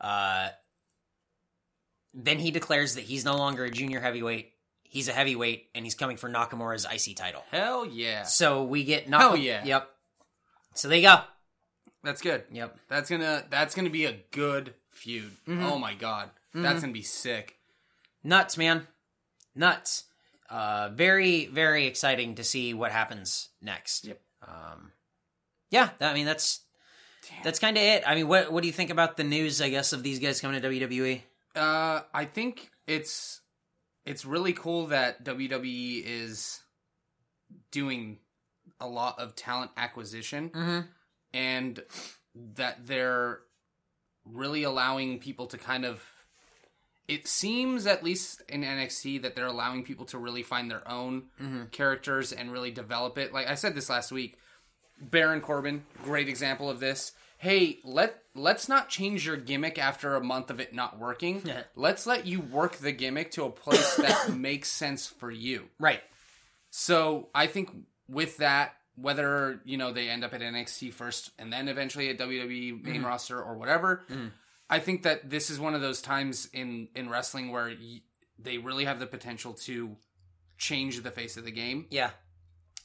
Uh, 0.00 0.48
then 2.14 2.38
he 2.38 2.50
declares 2.50 2.94
that 2.94 3.04
he's 3.04 3.24
no 3.24 3.36
longer 3.36 3.64
a 3.64 3.70
junior 3.70 4.00
heavyweight. 4.00 4.52
He's 4.82 5.08
a 5.08 5.12
heavyweight, 5.12 5.68
and 5.74 5.84
he's 5.84 5.94
coming 5.94 6.16
for 6.16 6.28
Nakamura's 6.28 6.84
IC 6.84 7.16
title. 7.16 7.44
Hell 7.50 7.86
yeah. 7.86 8.24
So 8.24 8.64
we 8.64 8.82
get 8.84 9.06
Nakamura. 9.06 9.20
Hell 9.20 9.36
yeah. 9.36 9.64
Yep. 9.64 9.90
So 10.74 10.88
there 10.88 10.98
you 10.98 11.04
go. 11.04 11.20
That's 12.02 12.20
good. 12.22 12.44
Yep. 12.50 12.76
That's 12.88 13.10
gonna 13.10 13.44
that's 13.50 13.74
gonna 13.74 13.90
be 13.90 14.06
a 14.06 14.16
good 14.32 14.74
feud. 14.90 15.30
Mm-hmm. 15.46 15.64
Oh 15.64 15.78
my 15.78 15.94
god. 15.94 16.30
That's 16.54 16.80
gonna 16.80 16.92
be 16.92 17.02
sick. 17.02 17.56
Nuts, 18.24 18.56
man. 18.56 18.86
Nuts. 19.54 20.04
uh, 20.48 20.90
very 20.92 21.46
very 21.46 21.86
exciting 21.86 22.34
to 22.34 22.44
see 22.44 22.74
what 22.74 22.90
happens 22.90 23.50
next. 23.62 24.06
Yep. 24.06 24.20
Um, 24.46 24.92
yeah, 25.70 25.90
I 26.00 26.14
mean 26.14 26.26
that's 26.26 26.60
that's 27.44 27.58
kind 27.58 27.76
of 27.76 27.82
it. 27.82 28.02
I 28.06 28.14
mean, 28.14 28.26
what 28.26 28.52
what 28.52 28.62
do 28.62 28.66
you 28.66 28.72
think 28.72 28.90
about 28.90 29.16
the 29.16 29.24
news? 29.24 29.60
I 29.60 29.68
guess 29.68 29.92
of 29.92 30.02
these 30.02 30.18
guys 30.18 30.40
coming 30.40 30.60
to? 30.60 30.68
WWE. 30.68 31.20
Uh, 31.54 32.00
I 32.14 32.24
think 32.26 32.70
it's 32.86 33.40
it's 34.06 34.24
really 34.24 34.52
cool 34.52 34.86
that 34.88 35.24
WWE 35.24 36.02
is 36.04 36.60
doing 37.70 38.18
a 38.80 38.86
lot 38.86 39.18
of 39.18 39.34
talent 39.34 39.70
acquisition 39.76 40.50
Mm-hmm. 40.50 40.80
and 41.34 41.82
that 42.54 42.86
they're 42.86 43.40
really 44.24 44.62
allowing 44.62 45.18
people 45.18 45.46
to 45.48 45.58
kind 45.58 45.84
of 45.84 46.02
it 47.08 47.26
seems 47.26 47.86
at 47.88 48.04
least 48.04 48.40
in 48.48 48.62
NXT 48.62 49.22
that 49.22 49.34
they're 49.34 49.46
allowing 49.46 49.82
people 49.82 50.06
to 50.06 50.18
really 50.18 50.44
find 50.44 50.70
their 50.70 50.86
own 50.88 51.24
characters 51.72 52.30
and 52.32 52.52
really 52.52 52.70
develop 52.70 53.18
it. 53.18 53.32
Like 53.32 53.48
I 53.48 53.56
said 53.56 53.74
this 53.74 53.90
last 53.90 54.12
week, 54.12 54.38
Baron 55.00 55.40
Corbin, 55.40 55.82
great 56.04 56.28
example 56.28 56.70
of 56.70 56.78
this. 56.78 57.10
Hey, 57.40 57.78
let 57.84 58.22
let's 58.34 58.68
not 58.68 58.90
change 58.90 59.24
your 59.24 59.38
gimmick 59.38 59.78
after 59.78 60.14
a 60.14 60.22
month 60.22 60.50
of 60.50 60.60
it 60.60 60.74
not 60.74 60.98
working. 60.98 61.40
Yeah. 61.42 61.62
Let's 61.74 62.06
let 62.06 62.26
you 62.26 62.42
work 62.42 62.76
the 62.76 62.92
gimmick 62.92 63.30
to 63.30 63.44
a 63.44 63.50
place 63.50 63.96
that 63.96 64.30
makes 64.36 64.68
sense 64.68 65.06
for 65.06 65.30
you. 65.30 65.70
Right. 65.78 66.02
So 66.68 67.30
I 67.34 67.46
think 67.46 67.70
with 68.10 68.36
that, 68.36 68.74
whether 68.94 69.62
you 69.64 69.78
know 69.78 69.90
they 69.90 70.10
end 70.10 70.22
up 70.22 70.34
at 70.34 70.42
NXT 70.42 70.92
first 70.92 71.30
and 71.38 71.50
then 71.50 71.68
eventually 71.68 72.10
at 72.10 72.18
WWE 72.18 72.84
main 72.84 72.96
mm-hmm. 72.96 73.06
roster 73.06 73.42
or 73.42 73.56
whatever, 73.56 74.02
mm-hmm. 74.10 74.26
I 74.68 74.78
think 74.78 75.04
that 75.04 75.30
this 75.30 75.48
is 75.48 75.58
one 75.58 75.74
of 75.74 75.80
those 75.80 76.02
times 76.02 76.46
in 76.52 76.88
in 76.94 77.08
wrestling 77.08 77.50
where 77.50 77.68
y- 77.68 78.02
they 78.38 78.58
really 78.58 78.84
have 78.84 79.00
the 79.00 79.06
potential 79.06 79.54
to 79.54 79.96
change 80.58 81.02
the 81.02 81.10
face 81.10 81.38
of 81.38 81.46
the 81.46 81.52
game. 81.52 81.86
Yeah. 81.88 82.10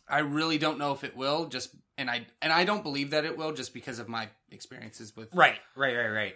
I 0.07 0.19
really 0.19 0.57
don't 0.57 0.79
know 0.79 0.93
if 0.93 1.03
it 1.03 1.17
will, 1.17 1.47
just 1.47 1.75
and 1.97 2.09
I 2.09 2.25
and 2.41 2.51
I 2.51 2.65
don't 2.65 2.83
believe 2.83 3.11
that 3.11 3.25
it 3.25 3.37
will, 3.37 3.53
just 3.53 3.73
because 3.73 3.99
of 3.99 4.07
my 4.07 4.29
experiences 4.51 5.15
with. 5.15 5.33
Right. 5.33 5.59
Right. 5.75 5.95
Right. 5.95 6.09
Right. 6.09 6.35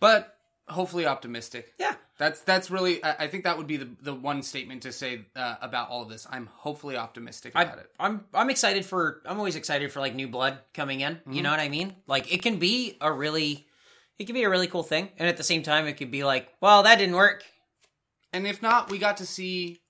But 0.00 0.36
hopefully 0.68 1.06
optimistic. 1.06 1.72
Yeah. 1.78 1.94
That's 2.18 2.40
that's 2.42 2.70
really 2.70 3.02
I, 3.02 3.16
I 3.20 3.26
think 3.28 3.44
that 3.44 3.58
would 3.58 3.66
be 3.66 3.76
the 3.78 3.90
the 4.00 4.14
one 4.14 4.42
statement 4.42 4.82
to 4.82 4.92
say 4.92 5.26
uh, 5.34 5.56
about 5.60 5.90
all 5.90 6.02
of 6.02 6.08
this. 6.08 6.26
I'm 6.30 6.46
hopefully 6.46 6.96
optimistic 6.96 7.52
I, 7.54 7.62
about 7.62 7.78
it. 7.78 7.90
I'm 7.98 8.24
I'm 8.32 8.50
excited 8.50 8.84
for 8.84 9.22
I'm 9.26 9.38
always 9.38 9.56
excited 9.56 9.92
for 9.92 10.00
like 10.00 10.14
new 10.14 10.28
blood 10.28 10.58
coming 10.74 11.00
in. 11.00 11.20
You 11.28 11.42
know 11.42 11.50
what 11.50 11.60
I 11.60 11.68
mean? 11.68 11.96
Like 12.06 12.32
it 12.32 12.42
can 12.42 12.58
be 12.58 12.96
a 13.00 13.12
really 13.12 13.66
it 14.18 14.26
can 14.26 14.34
be 14.34 14.44
a 14.44 14.50
really 14.50 14.68
cool 14.68 14.82
thing, 14.82 15.08
and 15.18 15.28
at 15.28 15.36
the 15.36 15.42
same 15.42 15.62
time, 15.62 15.86
it 15.86 15.94
could 15.94 16.10
be 16.10 16.22
like, 16.22 16.48
well, 16.60 16.84
that 16.84 16.96
didn't 16.96 17.16
work. 17.16 17.44
And 18.32 18.46
if 18.46 18.62
not, 18.62 18.90
we 18.90 18.98
got 18.98 19.16
to 19.16 19.26
see, 19.26 19.80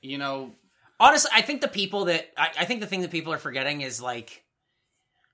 you 0.00 0.18
know, 0.18 0.52
Honestly, 0.98 1.30
I 1.34 1.42
think 1.42 1.60
the 1.60 1.68
people 1.68 2.06
that 2.06 2.30
I, 2.36 2.48
I 2.60 2.64
think 2.64 2.80
the 2.80 2.86
thing 2.86 3.02
that 3.02 3.10
people 3.10 3.32
are 3.32 3.38
forgetting 3.38 3.82
is 3.82 4.00
like, 4.00 4.42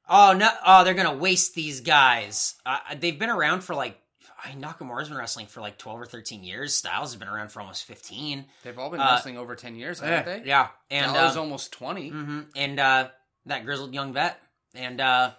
oh 0.09 0.33
no, 0.35 0.49
oh 0.67 0.85
they're 0.85 0.95
gonna 0.95 1.15
waste 1.17 1.55
these 1.55 1.81
guys. 1.81 2.55
Uh, 2.67 2.79
they've 2.99 3.19
been 3.19 3.31
around 3.31 3.63
for 3.63 3.75
like. 3.75 3.99
I 4.45 4.57
Nakamura's 4.57 5.09
been 5.09 5.17
wrestling 5.19 5.47
for 5.47 5.61
like 5.61 5.79
twelve 5.79 6.01
or 6.01 6.07
thirteen 6.07 6.43
years. 6.43 6.75
Styles 6.75 7.13
has 7.13 7.17
been 7.19 7.29
around 7.29 7.53
for 7.53 7.61
almost 7.61 7.85
fifteen. 7.85 8.47
they've 8.65 8.77
all 8.77 8.91
been 8.91 8.99
Uh, 9.01 9.05
wrestling 9.13 9.39
over 9.39 9.55
ten 9.55 9.77
years, 9.77 10.01
haven't 10.01 10.43
they? 10.43 10.49
Yeah, 10.49 10.67
and 10.91 11.13
Gallows 11.13 11.37
uh, 11.37 11.41
almost 11.41 11.71
twenty. 11.73 12.09
hmm 12.09 12.41
And 12.57 12.81
uh, 12.81 13.09
that 13.47 13.65
grizzled 13.65 13.95
young 13.95 14.13
vet. 14.13 14.41
And 14.75 15.01
uh, 15.01 15.31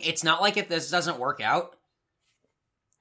it's 0.00 0.22
not 0.22 0.40
like 0.40 0.56
if 0.56 0.68
this 0.68 0.88
doesn't 0.90 1.18
work 1.18 1.40
out, 1.40 1.74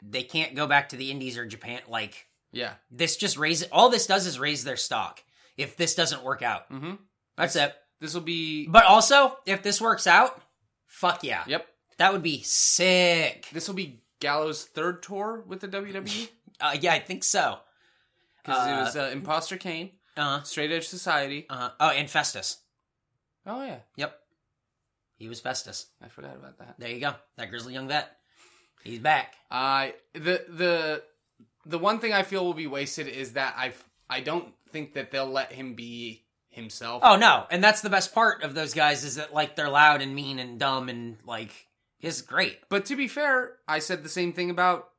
they 0.02 0.24
can't 0.24 0.56
go 0.56 0.66
back 0.68 0.90
to 0.90 0.96
the 0.96 1.12
Indies 1.12 1.38
or 1.38 1.46
Japan. 1.46 1.82
Like 1.88 2.26
Yeah. 2.52 2.74
this, 2.90 3.16
just 3.16 3.38
raises. 3.38 3.68
All 3.72 3.90
this 3.90 4.08
does 4.08 4.26
is 4.26 4.40
raise 4.40 4.64
their 4.64 4.78
stock. 4.78 5.22
If 5.58 5.78
this 5.78 5.94
doesn't 5.96 6.24
work 6.24 6.42
out, 6.42 6.70
Mm-hmm. 6.72 6.94
that's 7.38 7.56
it. 7.56 7.76
This 8.04 8.14
will 8.14 8.22
be. 8.22 8.68
But 8.68 8.84
also, 8.84 9.38
if 9.46 9.64
this 9.64 9.80
works 9.80 10.08
out, 10.08 10.42
fuck 10.88 11.24
yeah, 11.24 11.44
Yep. 11.48 11.66
that 12.00 12.12
would 12.12 12.22
be 12.22 12.42
sick. 12.44 13.48
This 13.54 13.68
will 13.70 13.76
be 13.76 14.02
Gallows' 14.20 14.66
third 14.66 15.02
tour 15.04 15.42
with 15.48 15.62
the 15.62 15.68
WWE 15.70 16.30
Uh, 16.60 16.76
yeah, 16.80 16.94
I 16.94 17.00
think 17.00 17.24
so. 17.24 17.60
because 18.44 18.68
Uh, 18.68 18.72
it 18.72 18.76
was 18.82 18.96
uh, 18.98 19.10
Imposter 19.14 19.56
Kane, 19.58 19.92
Uh, 20.18 20.44
Straight 20.44 20.72
Edge 20.72 20.88
Society. 20.88 21.46
uh, 21.50 21.70
oh, 21.80 21.90
and 21.90 22.10
Festus. 22.10 22.58
Oh 23.46 23.64
yeah, 23.64 23.80
Yep, 23.96 24.20
he 25.16 25.30
was 25.30 25.40
Festus. 25.40 25.88
I 26.02 26.10
forgot 26.10 26.36
about 26.36 26.58
that. 26.60 26.76
There 26.78 26.90
you 26.90 27.00
go. 27.00 27.16
That 27.38 27.50
grizzly 27.50 27.74
young 27.74 27.88
vet. 27.88 28.16
He's 28.84 29.00
back. 29.00 29.34
I 29.50 29.94
the 30.14 30.44
the 30.50 31.04
the 31.66 31.80
one 31.80 32.00
thing 32.00 32.12
I 32.12 32.24
feel 32.24 32.44
will 32.44 32.54
be 32.54 32.68
wasted 32.68 33.08
is 33.08 33.34
that 33.34 33.56
I 33.58 33.72
I 34.10 34.20
don't 34.20 34.54
think 34.72 34.94
that 34.96 35.10
they'll 35.12 35.26
let 35.32 35.54
him 35.54 35.74
be 35.76 36.23
himself. 36.54 37.02
Oh 37.06 37.16
no, 37.16 37.46
and 37.52 37.64
that's 37.64 37.82
the 37.82 37.90
best 37.90 38.14
part 38.14 38.44
of 38.44 38.54
those 38.56 38.74
guys 38.74 39.04
is 39.04 39.16
that 39.16 39.34
like 39.34 39.56
they're 39.56 39.70
loud 39.70 40.02
and 40.02 40.16
mean 40.16 40.40
and 40.40 40.60
dumb 40.60 40.90
and 40.90 41.18
like 41.26 41.52
it's 42.02 42.22
great. 42.22 42.60
But 42.70 42.86
to 42.86 42.96
be 42.96 43.08
fair, 43.08 43.54
I 43.68 43.80
said 43.80 44.04
the 44.04 44.10
same 44.10 44.34
thing 44.34 44.50
about 44.50 44.90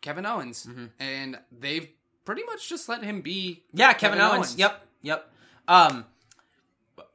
Kevin 0.00 0.26
Owens, 0.26 0.66
Mhm. 0.66 0.90
and 0.98 1.38
they've 1.50 1.88
pretty 2.24 2.42
much 2.44 2.68
just 2.68 2.88
let 2.88 3.02
him 3.02 3.20
be. 3.22 3.64
Yeah, 3.72 3.92
Kevin, 3.92 4.20
Owens. 4.20 4.56
Yep, 4.56 4.86
yep. 5.02 5.30
Um, 5.68 6.04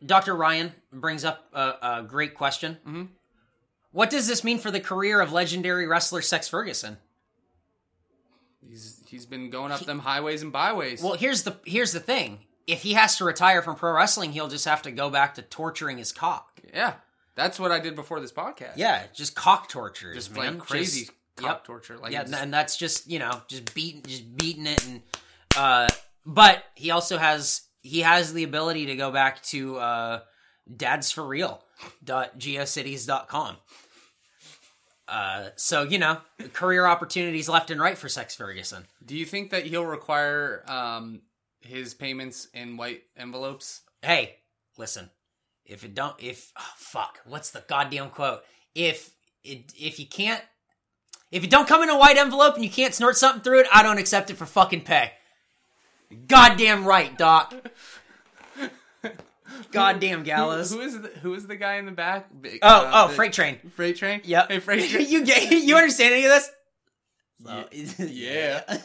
Doctor 0.06 0.36
Ryan 0.36 0.74
brings 0.92 1.24
up 1.26 1.48
a, 1.54 1.74
a 1.82 2.04
great 2.08 2.36
question. 2.36 2.78
Mhm. 2.88 3.08
What 3.92 4.10
does 4.10 4.28
this 4.28 4.44
mean 4.44 4.60
for 4.60 4.72
the 4.72 4.80
career 4.80 5.20
of 5.20 5.32
legendary 5.32 5.88
wrestler 5.88 6.22
Sex 6.22 6.48
Ferguson? 6.48 6.98
He's 8.68 9.02
he's 9.08 9.26
been 9.26 9.50
going 9.50 9.72
up 9.72 9.80
them 9.82 10.00
highways 10.00 10.42
and 10.42 10.52
byways. 10.52 11.02
Well, 11.02 11.14
here's 11.14 11.44
the 11.44 11.58
here's 11.66 11.92
the 11.92 12.00
thing. 12.00 12.40
If 12.72 12.84
he 12.84 12.94
has 12.94 13.18
to 13.18 13.26
retire 13.26 13.62
from 13.62 13.76
pro 13.76 13.92
wrestling, 13.94 14.32
he'll 14.32 14.48
just 14.48 14.66
have 14.66 14.82
to 14.84 14.92
go 14.92 15.10
back 15.10 15.36
to 15.36 15.42
torturing 15.42 15.98
his 15.98 16.12
cock. 16.12 16.60
yeah, 16.74 16.94
that's 17.36 17.60
what 17.60 17.72
I 17.72 17.80
did 17.80 17.96
before 17.96 18.20
this 18.20 18.32
podcast. 18.32 18.74
Yeah, 18.76 19.04
just 19.14 19.36
cock 19.36 19.70
torture. 19.70 20.14
just 20.14 20.34
man. 20.36 20.58
like 20.58 20.68
crazy 20.68 21.02
Just- 21.02 21.12
cock 21.36 21.48
yep. 21.50 21.64
torture. 21.64 21.98
Like 21.98 22.12
yeah, 22.12 22.24
just- 22.24 22.36
and 22.36 22.54
that's 22.54 22.78
just 22.78 23.08
you 23.10 23.18
know 23.20 23.42
just 23.48 23.74
beating 23.74 24.04
just 24.04 24.36
beating 24.38 24.68
it 24.68 24.86
and 24.88 25.02
uh 25.58 25.88
but 26.26 26.64
he 26.76 26.92
also 26.92 27.18
has 27.18 27.62
he 27.82 28.02
has 28.02 28.34
the 28.34 28.44
ability 28.44 28.86
to 28.88 28.96
go 28.96 29.10
back 29.10 29.42
to 29.44 29.78
uh 29.78 30.20
dads 30.76 31.12
for 31.12 31.26
real 31.26 31.64
dot 32.04 32.38
geocities.com 32.38 33.56
uh 35.08 35.50
so 35.56 35.84
you 35.84 35.98
know 35.98 36.18
career 36.54 36.86
opportunities 36.86 37.50
left 37.50 37.72
and 37.72 37.82
right 37.82 37.98
for 37.98 38.08
sex 38.10 38.36
ferguson 38.36 38.86
do 39.04 39.16
you 39.18 39.26
think 39.26 39.50
that 39.50 39.66
he'll 39.66 39.86
require 39.86 40.64
um 40.68 41.22
his 41.62 41.94
payments 41.94 42.48
in 42.54 42.78
white 42.78 43.04
envelopes? 43.18 43.82
hey 44.02 44.36
listen 44.78 45.10
if 45.66 45.84
it 45.84 45.94
don't 45.94 46.16
if 46.20 46.52
oh, 46.58 46.64
fuck 46.78 47.20
what's 47.26 47.52
the 47.52 47.64
goddamn 47.68 48.10
quote 48.10 48.42
if 48.74 49.12
it 49.44 49.72
if 49.78 50.00
you 50.00 50.06
can't 50.08 50.42
if 51.32 51.44
it 51.44 51.50
don't 51.50 51.68
come 51.68 51.84
in 51.84 51.90
a 51.90 51.98
white 51.98 52.18
envelope 52.18 52.56
and 52.56 52.64
you 52.64 52.70
can't 52.72 52.94
snort 52.96 53.18
something 53.18 53.42
through 53.42 53.60
it 53.60 53.68
i 53.74 53.84
don't 53.84 53.98
accept 53.98 54.30
it 54.30 54.38
for 54.38 54.46
fucking 54.46 54.82
pay 54.82 55.12
goddamn 56.28 56.86
right 56.86 57.18
doc 57.18 57.54
goddamn 59.72 60.24
gallows 60.24 60.72
Who 60.72 60.80
is 60.82 61.00
the, 61.02 61.08
who 61.22 61.34
is 61.34 61.46
the 61.48 61.56
guy 61.56 61.76
in 61.76 61.86
the 61.86 61.92
back? 61.92 62.28
Oh 62.62 62.68
uh, 62.68 62.92
oh 62.94 63.08
the- 63.10 63.14
freight 63.16 63.34
train 63.34 63.58
Freight 63.76 63.98
train. 63.98 64.22
yep 64.24 64.50
Hey, 64.50 64.60
freight 64.60 64.90
train. 64.92 65.08
you 65.10 65.26
get 65.26 65.52
you 65.52 65.76
understand 65.76 66.14
any 66.14 66.26
of 66.26 66.32
this 66.32 66.50
yeah. 68.00 68.64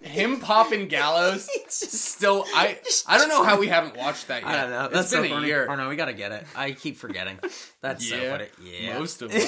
Him 0.00 0.40
popping 0.40 0.88
Gallows. 0.88 1.48
Still, 1.68 2.44
I 2.54 2.78
I 3.06 3.18
don't 3.18 3.28
know 3.28 3.44
how 3.44 3.58
we 3.58 3.68
haven't 3.68 3.96
watched 3.96 4.28
that 4.28 4.42
yet. 4.42 4.50
I 4.50 4.60
don't 4.62 4.70
know. 4.70 4.84
It's 4.86 4.94
That's 4.94 5.10
been 5.12 5.20
so 5.22 5.26
a 5.26 5.28
funny. 5.36 5.46
year. 5.46 5.66
Oh 5.70 5.74
no, 5.76 5.88
we 5.88 5.96
gotta 5.96 6.12
get 6.14 6.32
it. 6.32 6.44
I 6.56 6.72
keep 6.72 6.96
forgetting. 6.96 7.38
That's 7.80 8.08
so 8.08 8.16
Yeah. 8.16 8.30
funny. 8.30 8.46
Yeah, 8.62 8.98
Most 8.98 9.22
of 9.22 9.30
it. 9.34 9.42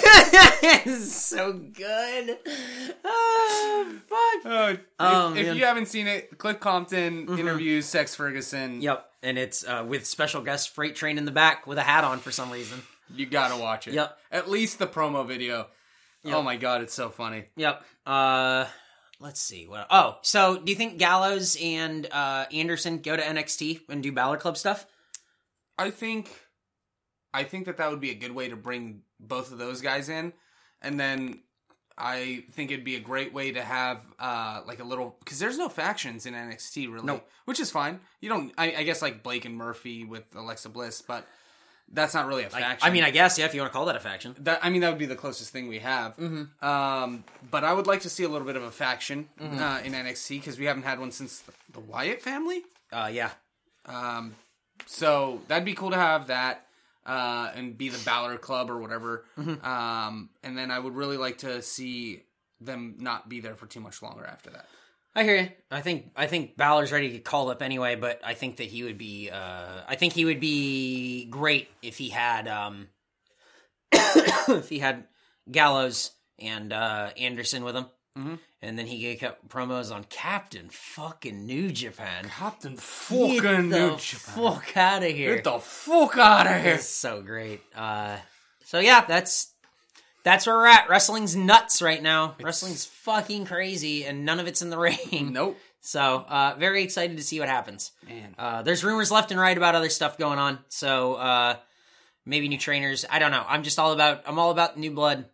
it's 0.87 1.15
so 1.17 1.53
good. 1.55 2.39
Oh, 3.05 3.93
fuck. 4.09 4.53
Oh, 4.53 4.69
if, 4.69 4.81
Oh, 4.99 5.35
if. 5.35 5.47
Mm-hmm. 5.47 5.57
you 5.59 5.65
haven't 5.65 5.87
seen 5.87 6.07
it, 6.07 6.37
Cliff 6.39 6.61
Compton 6.61 7.39
interviews 7.39 7.87
Sex 7.87 8.15
Ferguson. 8.15 8.81
Yep, 8.83 9.05
and 9.23 9.39
it's 9.39 9.67
uh, 9.67 9.85
with 9.87 10.07
special 10.07 10.43
guest 10.43 10.71
freight 10.71 10.95
train 10.97 11.19
in 11.19 11.25
the 11.25 11.31
back 11.33 11.67
with 11.67 11.79
a 11.79 11.83
hat 11.83 12.05
on 12.05 12.19
for 12.19 12.31
some 12.31 12.51
reason. 12.51 12.83
You 13.15 13.27
gotta 13.27 13.57
watch 13.61 13.89
it. 13.89 13.95
Yep. 13.95 14.19
At 14.31 14.51
least 14.51 14.79
the 14.79 14.87
promo 14.87 15.27
video. 15.27 15.67
Oh 16.27 16.43
my 16.43 16.57
god, 16.57 16.83
it's 16.83 16.93
so 16.95 17.09
funny. 17.09 17.47
Yep. 17.57 17.83
Uh, 18.07 18.67
let's 19.21 19.41
see. 19.41 19.67
What? 19.67 19.87
Oh, 19.91 20.19
so 20.23 20.59
do 20.59 20.71
you 20.73 20.77
think 20.77 20.99
Gallows 20.99 21.57
and 21.63 22.07
uh, 22.11 22.47
Anderson 22.53 22.99
go 22.99 23.17
to 23.17 23.23
NXT 23.23 23.83
and 23.89 24.03
do 24.03 24.11
Balor 24.13 24.39
Club 24.39 24.57
stuff? 24.57 24.87
I 25.79 25.91
think, 25.91 26.31
I 27.33 27.45
think 27.45 27.67
that 27.67 27.77
that 27.79 27.91
would 27.91 28.01
be 28.01 28.11
a 28.11 28.15
good 28.15 28.33
way 28.33 28.49
to 28.49 28.57
bring 28.57 29.03
both 29.19 29.53
of 29.53 29.59
those 29.59 29.81
guys 29.81 30.09
in, 30.09 30.33
and 30.83 30.99
then 30.99 31.41
I 31.97 32.45
think 32.53 32.71
it'd 32.71 32.85
be 32.85 32.97
a 32.97 33.01
great 33.01 33.33
way 33.35 33.53
to 33.53 33.63
have 33.63 34.01
uh 34.19 34.63
like 34.67 34.81
a 34.81 34.85
little 34.85 35.17
because 35.21 35.39
there's 35.39 35.59
no 35.59 35.69
factions 35.69 36.25
in 36.27 36.35
NXT 36.35 36.91
really, 36.93 37.05
No. 37.07 37.23
which 37.45 37.61
is 37.61 37.71
fine. 37.71 38.01
You 38.21 38.31
don't, 38.31 38.53
I, 38.57 38.75
I 38.79 38.83
guess 38.85 39.03
like 39.03 39.23
Blake 39.23 39.45
and 39.45 39.55
Murphy 39.57 40.05
with 40.05 40.25
Alexa 40.35 40.71
Bliss, 40.71 41.03
but 41.03 41.27
that's 41.93 42.15
not 42.15 42.27
really 42.27 42.45
a 42.45 42.51
faction. 42.51 42.79
I 42.89 42.91
mean, 42.91 43.03
I 43.03 43.11
guess 43.11 43.39
yeah, 43.39 43.47
if 43.47 43.55
you 43.55 43.61
want 43.61 43.73
to 43.73 43.77
call 43.77 43.87
that 43.87 43.97
a 43.97 44.01
faction. 44.01 44.35
That 44.41 44.61
I 44.63 44.71
mean, 44.71 44.81
that 44.83 44.91
would 44.91 44.99
be 44.99 45.07
the 45.07 45.17
closest 45.17 45.51
thing 45.51 45.69
we 45.69 45.81
have. 45.81 46.17
Mm-hmm. 46.17 46.65
Um, 46.65 47.25
but 47.51 47.65
I 47.65 47.73
would 47.73 47.87
like 47.87 48.03
to 48.03 48.11
see 48.11 48.23
a 48.23 48.29
little 48.29 48.47
bit 48.47 48.57
of 48.57 48.63
a 48.63 48.71
faction 48.71 49.29
uh, 49.41 49.81
in 49.85 49.93
NXT 49.93 50.41
because 50.41 50.59
we 50.59 50.67
haven't 50.67 50.85
had 50.85 51.01
one 51.01 51.11
since 51.11 51.41
the, 51.41 51.53
the 51.73 51.81
Wyatt 51.81 52.23
family. 52.23 52.63
Uh, 52.93 53.11
yeah. 53.13 53.31
Um, 53.87 54.35
so 54.87 55.41
that'd 55.49 55.65
be 55.65 55.75
cool 55.75 55.91
to 55.91 55.97
have 55.97 56.29
that 56.29 56.67
uh, 57.07 57.51
and 57.55 57.77
be 57.77 57.89
the 57.89 58.03
Balor 58.05 58.39
Club 58.39 58.71
or 58.71 58.79
whatever. 58.79 59.25
Mm-hmm. 59.39 59.65
Um, 59.65 60.31
and 60.43 60.57
then 60.57 60.71
I 60.71 60.79
would 60.79 60.95
really 60.95 61.17
like 61.17 61.39
to 61.39 61.63
see 61.63 62.23
them 62.61 62.97
not 62.99 63.29
be 63.29 63.41
there 63.41 63.57
for 63.57 63.67
too 63.67 63.81
much 63.81 64.03
longer 64.03 64.25
after 64.25 64.51
that. 64.51 64.67
I 65.15 65.25
hear 65.25 65.37
you. 65.37 65.49
I 65.71 65.81
think 65.81 66.13
I 66.17 66.27
think 66.27 66.57
Balor's 66.57 66.93
ready 66.93 67.09
to 67.09 67.15
get 67.15 67.25
called 67.25 67.51
up 67.51 67.63
anyway, 67.63 67.97
but 67.97 68.21
I 68.25 68.35
think 68.35 68.59
that 68.59 68.65
he 68.69 68.83
would 68.85 68.97
be. 68.99 69.29
Uh, 69.31 69.81
I 69.89 69.97
think 69.97 70.13
he 70.13 70.25
would 70.25 70.41
be 70.41 71.27
great 71.31 71.69
if 71.83 71.99
he 71.99 72.11
had 72.11 72.47
um, 72.49 72.89
if 73.93 74.69
he 74.69 74.79
had 74.79 75.05
Gallows 75.51 76.13
and 76.39 76.73
uh, 76.73 77.11
Anderson 77.19 77.65
with 77.65 77.75
him, 77.77 77.87
Mhm. 78.17 78.39
and 78.63 78.79
then 78.79 78.87
he 78.87 79.01
gave 79.01 79.23
up 79.23 79.49
promos 79.49 79.93
on 79.95 80.05
Captain 80.05 80.69
fucking 80.71 81.45
New 81.45 81.71
Japan. 81.71 82.27
Captain 82.29 82.77
fucking 82.77 83.69
New 83.69 83.97
Japan. 83.97 84.35
fuck 84.35 84.77
out 84.77 85.03
of 85.03 85.11
here! 85.11 85.35
Get 85.37 85.45
the 85.45 85.59
fuck 85.59 86.17
out 86.19 86.47
of 86.47 86.63
here. 86.63 86.75
It's 86.75 86.87
so 86.87 87.21
great. 87.23 87.61
Uh, 87.75 88.19
so 88.65 88.79
yeah, 88.79 89.05
that's 89.07 89.55
that's 90.25 90.47
where 90.47 90.57
we're 90.57 90.67
at. 90.67 90.89
Wrestling's 90.89 91.35
nuts 91.37 91.81
right 91.83 92.03
now. 92.03 92.37
Wrestling's 92.43 92.85
fucking 92.85 93.47
crazy, 93.47 94.05
and 94.05 94.25
none 94.25 94.41
of 94.41 94.47
it's 94.47 94.63
in 94.63 94.71
the 94.71 94.79
ring. 95.13 95.33
Nope. 95.33 95.59
So 95.81 96.03
uh, 96.29 96.57
very 96.59 96.83
excited 96.83 97.17
to 97.17 97.23
see 97.23 97.41
what 97.41 97.49
happens. 97.49 97.93
Man. 98.07 98.35
Uh, 98.39 98.63
there's 98.63 98.85
rumors 98.85 99.11
left 99.11 99.31
and 99.31 99.41
right 99.41 99.57
about 99.57 99.75
other 99.75 99.89
stuff 99.89 100.19
going 100.19 100.39
on. 100.39 100.59
So 100.69 101.15
uh, 101.15 101.57
maybe 102.27 102.49
new 102.49 102.59
trainers. 102.59 103.05
I 103.11 103.19
don't 103.19 103.31
know. 103.31 103.45
I'm 103.49 103.63
just 103.63 103.79
all 103.79 103.93
about. 103.93 104.23
I'm 104.27 104.39
all 104.39 104.51
about 104.51 104.79
new 104.79 104.91
blood. 104.91 105.25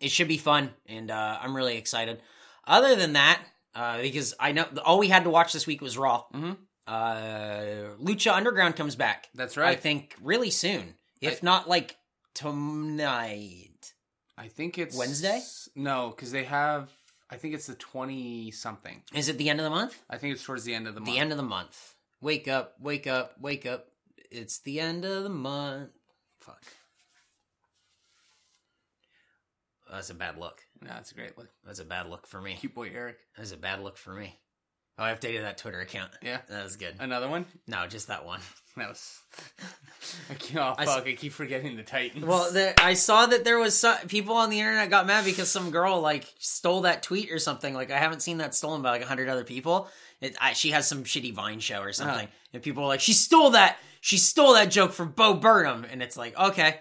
It 0.00 0.10
should 0.10 0.28
be 0.28 0.38
fun, 0.38 0.70
and 0.86 1.10
uh, 1.10 1.38
I'm 1.40 1.54
really 1.56 1.76
excited. 1.76 2.20
Other 2.66 2.94
than 2.96 3.14
that, 3.14 3.40
uh, 3.74 4.00
because 4.02 4.34
I 4.38 4.52
know 4.52 4.66
all 4.84 4.98
we 4.98 5.08
had 5.08 5.24
to 5.24 5.30
watch 5.30 5.52
this 5.52 5.66
week 5.66 5.80
was 5.80 5.96
Raw. 5.98 6.24
Mhm. 6.34 6.56
Uh, 6.86 7.94
Lucha 8.02 8.32
Underground 8.32 8.74
comes 8.76 8.96
back. 8.96 9.28
That's 9.34 9.56
right. 9.56 9.70
I 9.70 9.74
think 9.80 10.14
really 10.22 10.50
soon, 10.50 10.94
if 11.20 11.42
not 11.42 11.68
like 11.68 11.96
tonight. 12.34 13.67
I 14.38 14.46
think 14.48 14.78
it's 14.78 14.96
Wednesday? 14.96 15.42
No, 15.74 16.10
because 16.14 16.30
they 16.30 16.44
have. 16.44 16.90
I 17.28 17.36
think 17.36 17.54
it's 17.54 17.66
the 17.66 17.74
twenty 17.74 18.52
something. 18.52 19.02
Is 19.12 19.28
it 19.28 19.36
the 19.36 19.50
end 19.50 19.58
of 19.60 19.64
the 19.64 19.70
month? 19.70 20.00
I 20.08 20.16
think 20.16 20.32
it's 20.34 20.44
towards 20.44 20.64
the 20.64 20.74
end 20.74 20.86
of 20.86 20.94
the 20.94 21.00
month. 21.00 21.12
The 21.12 21.18
end 21.18 21.32
of 21.32 21.36
the 21.36 21.42
month. 21.42 21.94
Wake 22.20 22.46
up, 22.46 22.74
wake 22.80 23.06
up, 23.06 23.34
wake 23.40 23.66
up. 23.66 23.86
It's 24.30 24.60
the 24.60 24.80
end 24.80 25.04
of 25.04 25.24
the 25.24 25.28
month. 25.28 25.90
Fuck. 26.40 26.62
That's 29.90 30.10
a 30.10 30.14
bad 30.14 30.38
look. 30.38 30.60
No, 30.82 30.88
that's 30.90 31.10
a 31.12 31.14
great 31.14 31.36
look. 31.36 31.48
That's 31.64 31.80
a 31.80 31.84
bad 31.84 32.08
look 32.08 32.26
for 32.26 32.40
me. 32.40 32.54
Cute 32.54 32.74
boy 32.74 32.90
Eric. 32.94 33.16
That's 33.36 33.52
a 33.52 33.56
bad 33.56 33.82
look 33.82 33.96
for 33.96 34.12
me. 34.12 34.38
Oh, 34.98 35.04
I 35.04 35.12
updated 35.14 35.42
that 35.42 35.58
Twitter 35.58 35.80
account. 35.80 36.10
Yeah. 36.22 36.38
That 36.48 36.64
was 36.64 36.76
good. 36.76 36.94
Another 36.98 37.28
one. 37.28 37.46
No, 37.66 37.86
just 37.86 38.08
that 38.08 38.24
one. 38.26 38.40
That 38.76 38.88
was. 38.88 39.20
I 40.30 40.34
keep, 40.34 40.56
oh 40.56 40.74
I 40.78 40.84
fuck! 40.86 41.06
I 41.06 41.12
keep 41.14 41.32
forgetting 41.32 41.76
the 41.76 41.82
Titans. 41.82 42.24
Well, 42.24 42.52
there, 42.52 42.74
I 42.78 42.94
saw 42.94 43.26
that 43.26 43.44
there 43.44 43.58
was 43.58 43.76
some, 43.76 43.96
people 44.06 44.36
on 44.36 44.50
the 44.50 44.58
internet 44.60 44.88
got 44.90 45.06
mad 45.06 45.24
because 45.24 45.50
some 45.50 45.70
girl 45.70 46.00
like 46.00 46.32
stole 46.38 46.82
that 46.82 47.02
tweet 47.02 47.30
or 47.32 47.38
something. 47.40 47.74
Like 47.74 47.90
I 47.90 47.98
haven't 47.98 48.20
seen 48.20 48.38
that 48.38 48.54
stolen 48.54 48.80
by 48.82 48.90
like 48.90 49.02
a 49.02 49.06
hundred 49.06 49.28
other 49.28 49.42
people. 49.44 49.88
It, 50.20 50.36
I, 50.40 50.52
she 50.52 50.70
has 50.70 50.86
some 50.86 51.02
shitty 51.04 51.34
Vine 51.34 51.58
show 51.60 51.80
or 51.80 51.92
something, 51.92 52.26
Uh-huh. 52.26 52.50
and 52.54 52.62
people 52.62 52.84
are 52.84 52.88
like, 52.88 53.00
"She 53.00 53.12
stole 53.12 53.50
that! 53.50 53.78
She 54.00 54.16
stole 54.16 54.54
that 54.54 54.70
joke 54.70 54.92
from 54.92 55.10
Bo 55.10 55.34
Burnham!" 55.34 55.84
And 55.90 56.00
it's 56.02 56.16
like, 56.16 56.38
okay, 56.38 56.76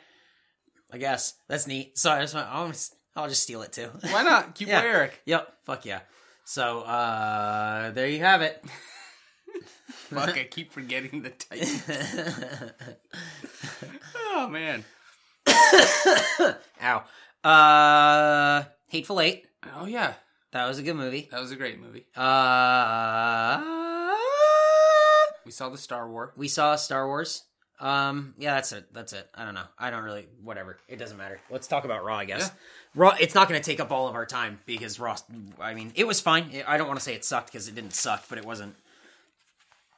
I 0.93 0.97
guess 0.99 1.33
that's 1.47 1.65
neat. 1.67 1.97
So 1.97 2.11
I 2.11 2.21
just 2.21 2.33
went, 2.35 2.47
I'll 2.47 2.67
just, 2.69 2.95
I'll 3.15 3.27
just 3.27 3.41
steal 3.43 3.63
it 3.63 3.73
too. 3.73 3.89
why 4.11 4.21
not? 4.23 4.53
Cute 4.55 4.69
Yeah. 4.69 4.81
Eric. 4.83 5.19
yep, 5.25 5.51
fuck 5.65 5.85
yeah. 5.85 6.01
So 6.49 6.79
uh 6.81 7.91
there 7.91 8.07
you 8.07 8.19
have 8.19 8.41
it. 8.41 8.63
Fuck! 9.89 10.37
I 10.37 10.45
keep 10.45 10.71
forgetting 10.71 11.21
the 11.21 11.31
Titans. 11.31 11.83
oh 14.15 14.47
man. 14.47 14.85
Ow. 16.81 17.03
Uh, 17.43 18.63
Hateful 18.87 19.19
Eight. 19.19 19.45
Oh 19.75 19.85
yeah, 19.85 20.13
That 20.53 20.67
was 20.67 20.79
a 20.79 20.83
good 20.83 20.95
movie. 20.95 21.27
that 21.31 21.41
was 21.41 21.51
a 21.51 21.57
great 21.57 21.79
movie. 21.81 22.05
Uh, 22.15 23.61
We 25.45 25.51
saw 25.51 25.67
the 25.69 25.77
Star 25.77 26.09
War. 26.09 26.33
we 26.37 26.47
saw 26.47 26.77
Star 26.77 27.07
Wars. 27.07 27.43
Um, 27.79 28.33
yeah, 28.39 28.55
that's 28.55 28.71
it. 28.71 28.91
That's 28.91 29.13
it. 29.13 29.29
I 29.35 29.45
don't 29.45 29.53
know. 29.53 29.65
I 29.77 29.91
don't 29.91 30.03
really. 30.03 30.27
Whatever. 30.43 30.77
It 30.87 30.97
doesn't 30.97 31.17
matter. 31.17 31.39
Let's 31.49 31.67
talk 31.67 31.85
about 31.85 32.03
Raw. 32.03 32.17
I 32.17 32.25
guess 32.25 32.47
Yeah. 32.47 32.59
Raw. 32.95 33.15
It's 33.19 33.35
not 33.35 33.47
going 33.47 33.61
to 33.61 33.65
take 33.65 33.79
up 33.79 33.91
all 33.91 34.07
of 34.07 34.15
our 34.15 34.25
time 34.25 34.59
because 34.65 34.99
Raw. 34.99 35.15
I 35.61 35.73
mean, 35.73 35.91
it 35.95 36.07
was 36.07 36.19
fine. 36.19 36.63
I 36.67 36.77
don't 36.77 36.87
want 36.87 36.99
to 36.99 37.03
say 37.03 37.13
it 37.13 37.23
sucked 37.23 37.51
because 37.51 37.67
it 37.67 37.75
didn't 37.75 37.93
suck, 37.93 38.23
but 38.29 38.37
it 38.39 38.45
wasn't. 38.45 38.75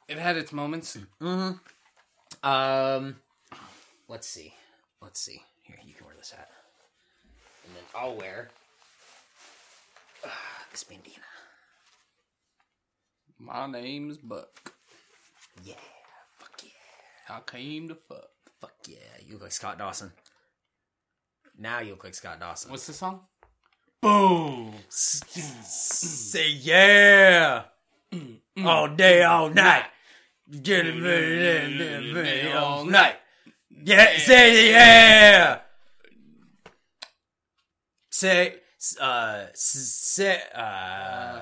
It 0.08 0.18
had 0.18 0.36
its 0.36 0.52
moments. 0.52 0.98
Mm-hmm. 1.22 2.48
Um, 2.48 3.16
let's 4.08 4.26
see. 4.26 4.54
Let's 5.00 5.20
see. 5.20 5.40
Here, 5.62 5.78
you 5.84 5.94
can 5.94 6.04
wear 6.04 6.14
this 6.18 6.32
hat, 6.32 6.50
and 7.64 7.74
then 7.74 7.84
I'll 7.94 8.14
wear 8.16 8.50
uh, 10.24 10.28
this 10.70 10.84
bandana. 10.84 11.16
My 13.38 13.66
name's 13.68 14.18
Buck. 14.18 14.74
Yeah. 17.30 17.38
Fuck 17.38 17.52
yeah. 17.52 17.58
I 17.58 17.58
came 17.58 17.88
to 17.88 17.94
fuck. 17.94 18.28
Fuck 18.60 18.72
yeah. 18.88 18.96
You 19.26 19.32
look 19.34 19.42
like 19.42 19.52
Scott 19.52 19.78
Dawson. 19.78 20.12
Now 21.58 21.80
you 21.80 21.90
look 21.92 22.04
like 22.04 22.14
Scott 22.14 22.40
Dawson. 22.40 22.70
What's 22.70 22.86
the 22.86 22.92
song? 22.92 23.20
Boom. 24.02 24.74
Say 24.88 26.48
yeah. 26.50 27.64
All 28.64 28.88
day, 28.88 29.22
all 29.22 29.50
night. 29.50 29.84
Get 30.62 30.86
it 30.86 32.56
all 32.56 32.84
night. 32.84 33.16
Yeah, 33.70 34.18
say 34.18 34.70
yeah. 34.72 35.60
Say, 38.10 38.56
uh, 39.00 39.44
say, 39.54 40.42
uh, 40.54 41.40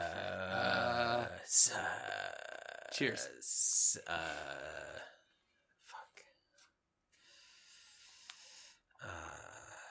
s- 1.43 1.73
uh, 1.75 1.79
Cheers. 2.93 3.29
uh, 4.07 4.13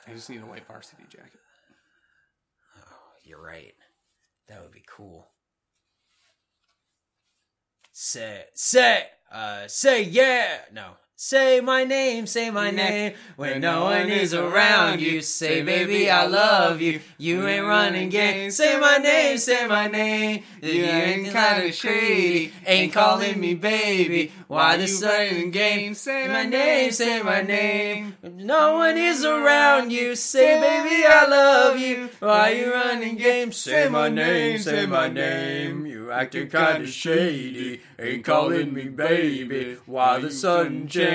I 0.07 0.13
just 0.13 0.29
need 0.29 0.41
a 0.41 0.45
white 0.45 0.65
varsity 0.67 1.03
jacket. 1.09 1.39
You're 3.23 3.43
right. 3.43 3.73
That 4.47 4.61
would 4.61 4.71
be 4.71 4.85
cool. 4.87 5.27
Say, 7.91 8.45
say, 8.53 9.07
uh, 9.31 9.67
say 9.67 10.03
yeah. 10.03 10.59
No. 10.71 10.91
Say 11.19 11.61
my 11.61 11.83
name, 11.83 12.27
say 12.27 12.51
my 12.51 12.69
name. 12.69 13.13
When 13.37 13.61
no 13.61 13.85
one 13.85 14.07
is 14.07 14.35
around 14.35 15.01
you, 15.01 15.23
say 15.23 15.63
baby 15.63 16.11
I 16.11 16.27
love 16.27 16.79
you. 16.79 16.99
You 17.17 17.47
ain't 17.47 17.65
running 17.65 18.09
game. 18.09 18.51
Say 18.51 18.79
my 18.79 18.99
name, 18.99 19.39
say 19.39 19.65
my 19.65 19.87
name. 19.87 20.43
You 20.61 20.83
ain't 20.83 21.23
kinda 21.23 21.71
shady. 21.71 22.53
Ain't 22.67 22.93
calling 22.93 23.39
me 23.39 23.55
baby. 23.55 24.31
Why 24.47 24.77
the 24.77 24.87
sudden 24.87 25.49
game? 25.49 25.95
Say 25.95 26.27
my 26.27 26.45
name, 26.45 26.91
say 26.91 27.23
my 27.23 27.41
name. 27.41 28.15
When 28.21 28.45
no 28.45 28.75
one 28.75 28.95
is 28.95 29.25
around 29.25 29.91
you, 29.91 30.15
say 30.15 30.61
baby 30.61 31.03
I 31.03 31.25
love 31.25 31.79
you. 31.79 32.11
Why 32.19 32.49
you 32.51 32.71
running 32.71 33.15
game? 33.15 33.51
Say 33.53 33.89
my 33.89 34.09
name, 34.09 34.59
say 34.59 34.85
my 34.85 35.07
name. 35.07 35.87
You 35.87 36.11
acting 36.11 36.47
kinda 36.47 36.85
shady. 36.85 37.81
Ain't 37.97 38.23
calling 38.23 38.71
me 38.71 38.83
baby. 38.83 39.77
Why 39.87 40.19
the 40.19 40.29
sudden 40.29 40.87
change? 40.87 41.06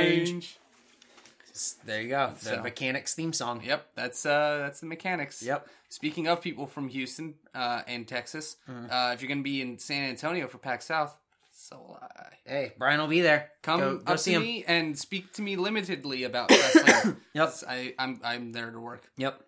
There 1.85 2.01
you 2.03 2.09
go. 2.09 2.33
The 2.43 2.45
So- 2.57 2.63
Mechanics 2.63 3.15
theme 3.15 3.33
song. 3.33 3.63
Yep, 3.65 3.89
that's 3.95 4.25
uh 4.27 4.59
that's 4.63 4.81
the 4.81 4.87
mechanics. 4.87 5.43
Yep. 5.43 5.69
Speaking 5.89 6.27
of 6.27 6.41
people 6.41 6.67
from 6.67 6.89
Houston 6.89 7.35
uh, 7.55 7.83
and 7.87 8.09
Texas, 8.09 8.57
uh, 8.67 9.11
if 9.15 9.21
you're 9.21 9.29
gonna 9.29 9.43
be 9.43 9.61
in 9.61 9.79
San 9.79 10.09
Antonio 10.09 10.49
for 10.49 10.57
PAX 10.57 10.87
South, 10.87 11.15
so 11.53 11.77
will 11.77 11.99
I. 12.01 12.29
Hey, 12.47 12.73
Bryan 12.79 12.99
will 12.99 13.09
be 13.09 13.21
there. 13.21 13.51
Come 13.61 13.81
go, 13.81 13.97
go 13.99 14.13
up 14.15 14.19
see 14.19 14.31
to 14.33 14.37
him. 14.39 14.43
me 14.43 14.65
and 14.67 14.99
speak 14.99 15.35
to 15.35 15.43
me 15.43 15.57
limitedly 15.57 16.25
about 16.25 16.51
wrestling. 16.51 17.17
Yep. 17.35 17.55
I, 17.69 17.95
I'm 17.99 18.21
I'm 18.25 18.53
there 18.53 18.71
to 18.71 18.81
work. 18.81 19.03
Yep. 19.19 19.43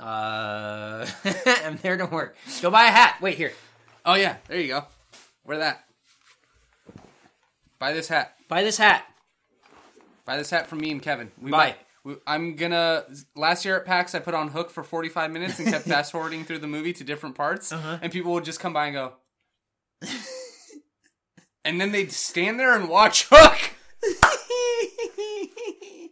Uh, 0.00 1.06
I'm 1.64 1.76
there 1.82 1.98
to 1.98 2.06
work. 2.06 2.36
Go 2.62 2.70
buy 2.70 2.84
a 2.86 2.90
hat. 2.90 3.18
Wait 3.20 3.36
here. 3.36 3.52
Oh 4.06 4.14
yeah, 4.14 4.36
there 4.48 4.58
you 4.58 4.68
go. 4.68 4.86
Wear 5.44 5.58
that. 5.58 5.84
Buy 7.78 7.92
this 7.92 8.08
hat. 8.08 8.34
Buy 8.48 8.62
this 8.62 8.78
hat. 8.78 9.04
Buy 10.24 10.36
this 10.36 10.50
hat 10.50 10.68
from 10.68 10.78
me 10.78 10.90
and 10.90 11.02
Kevin. 11.02 11.32
We 11.40 11.50
Buy. 11.50 11.56
might- 11.56 11.76
we- 12.04 12.16
I'm 12.26 12.56
gonna. 12.56 13.04
Last 13.36 13.64
year 13.64 13.76
at 13.76 13.84
PAX, 13.84 14.14
I 14.14 14.18
put 14.18 14.34
on 14.34 14.48
Hook 14.48 14.70
for 14.70 14.82
45 14.82 15.30
minutes 15.30 15.58
and 15.60 15.68
kept 15.68 15.84
fast 15.86 16.10
forwarding 16.12 16.44
through 16.44 16.58
the 16.58 16.66
movie 16.66 16.92
to 16.94 17.04
different 17.04 17.36
parts, 17.36 17.70
Uh-huh. 17.72 17.98
and 18.02 18.12
people 18.12 18.32
would 18.32 18.44
just 18.44 18.58
come 18.60 18.72
by 18.72 18.86
and 18.86 18.94
go, 18.94 19.12
and 21.64 21.80
then 21.80 21.92
they'd 21.92 22.10
stand 22.10 22.58
there 22.58 22.74
and 22.74 22.88
watch 22.88 23.28
Hook. 23.30 23.70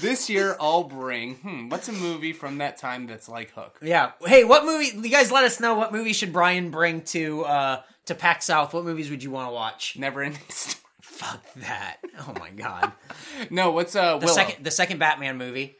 this 0.00 0.28
year 0.28 0.56
I'll 0.60 0.84
bring. 0.84 1.36
Hmm, 1.36 1.68
what's 1.68 1.88
a 1.88 1.92
movie 1.92 2.32
from 2.32 2.58
that 2.58 2.76
time 2.78 3.06
that's 3.06 3.28
like 3.28 3.50
Hook? 3.52 3.78
Yeah. 3.82 4.12
Hey, 4.24 4.44
what 4.44 4.64
movie? 4.64 4.96
You 4.96 5.08
guys, 5.08 5.30
let 5.30 5.44
us 5.44 5.60
know 5.60 5.74
what 5.74 5.92
movie 5.92 6.12
should 6.12 6.32
Bryan 6.32 6.70
bring 6.70 7.02
to 7.02 7.44
uh 7.44 7.82
to 8.06 8.14
PAX 8.14 8.46
South. 8.46 8.74
What 8.74 8.84
movies 8.84 9.10
would 9.10 9.22
you 9.22 9.30
want 9.30 9.48
to 9.48 9.52
watch? 9.52 9.96
Never 9.96 10.22
ending 10.22 10.40
story. 10.48 10.81
Fuck 11.22 11.54
that. 11.56 11.98
Oh 12.20 12.34
my 12.38 12.50
god. 12.50 12.92
No, 13.50 13.70
what's 13.70 13.96
uh 13.96 14.18
The 14.18 14.26
Willow? 14.26 14.34
second, 14.36 14.64
the 14.64 14.70
second 14.70 14.98
Batman 14.98 15.36
movie. 15.38 15.76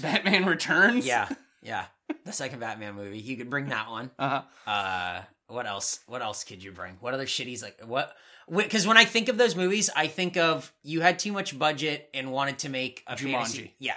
Batman 0.00 0.46
Returns? 0.46 1.06
Yeah, 1.06 1.28
yeah. 1.62 1.84
The 2.24 2.32
second 2.32 2.60
Batman 2.60 2.94
movie. 2.94 3.18
You 3.18 3.36
could 3.36 3.50
bring 3.50 3.68
that 3.68 3.90
one. 3.90 4.10
Uh-huh. 4.18 4.42
Uh, 4.70 5.22
what 5.48 5.66
else? 5.66 6.00
What 6.06 6.22
else 6.22 6.44
could 6.44 6.62
you 6.62 6.72
bring? 6.72 6.96
What 7.00 7.14
other 7.14 7.26
shitties 7.26 7.62
like 7.62 7.80
what? 7.84 8.14
Because 8.50 8.86
when 8.86 8.96
I 8.96 9.04
think 9.04 9.28
of 9.28 9.38
those 9.38 9.54
movies, 9.56 9.90
I 9.94 10.06
think 10.06 10.36
of 10.36 10.72
you 10.82 11.00
had 11.00 11.18
too 11.18 11.32
much 11.32 11.58
budget 11.58 12.08
and 12.14 12.32
wanted 12.32 12.58
to 12.60 12.68
make 12.68 13.02
a 13.06 13.14
Jumanji. 13.14 13.32
fantasy. 13.32 13.74
Yeah, 13.78 13.94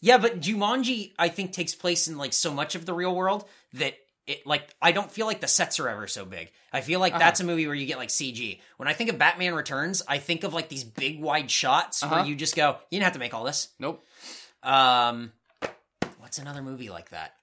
yeah, 0.00 0.18
but 0.18 0.40
Jumanji, 0.40 1.12
I 1.18 1.28
think 1.28 1.52
takes 1.52 1.74
place 1.74 2.08
in 2.08 2.16
like 2.18 2.32
so 2.32 2.52
much 2.52 2.74
of 2.74 2.84
the 2.86 2.92
real 2.94 3.14
world 3.14 3.44
that 3.74 3.94
it 4.26 4.46
like 4.46 4.74
I 4.82 4.92
don't 4.92 5.10
feel 5.10 5.26
like 5.26 5.40
the 5.40 5.48
sets 5.48 5.78
are 5.80 5.88
ever 5.88 6.06
so 6.08 6.24
big. 6.24 6.50
I 6.72 6.80
feel 6.80 6.98
like 7.00 7.16
that's 7.18 7.40
a 7.40 7.44
movie 7.44 7.66
where 7.66 7.74
you 7.76 7.86
get 7.86 7.96
like 7.98 8.08
CG. 8.08 8.60
When 8.76 8.88
I 8.88 8.92
think 8.92 9.10
of 9.10 9.18
Batman 9.18 9.54
Returns, 9.54 10.02
I 10.08 10.18
think 10.18 10.42
of 10.44 10.52
like 10.52 10.68
these 10.68 10.84
big 10.84 11.20
wide 11.20 11.50
shots 11.50 12.02
where 12.02 12.12
Uh-huh. 12.20 12.24
you 12.24 12.34
just 12.36 12.56
go, 12.56 12.78
you 12.90 12.98
didn't 12.98 13.04
have 13.04 13.12
to 13.14 13.18
make 13.18 13.34
all 13.34 13.44
this. 13.44 13.68
Nope. 13.78 14.04
Um, 14.62 15.32
what's 16.18 16.38
another 16.38 16.62
movie 16.62 16.88
like 16.90 17.10
that 17.10 17.34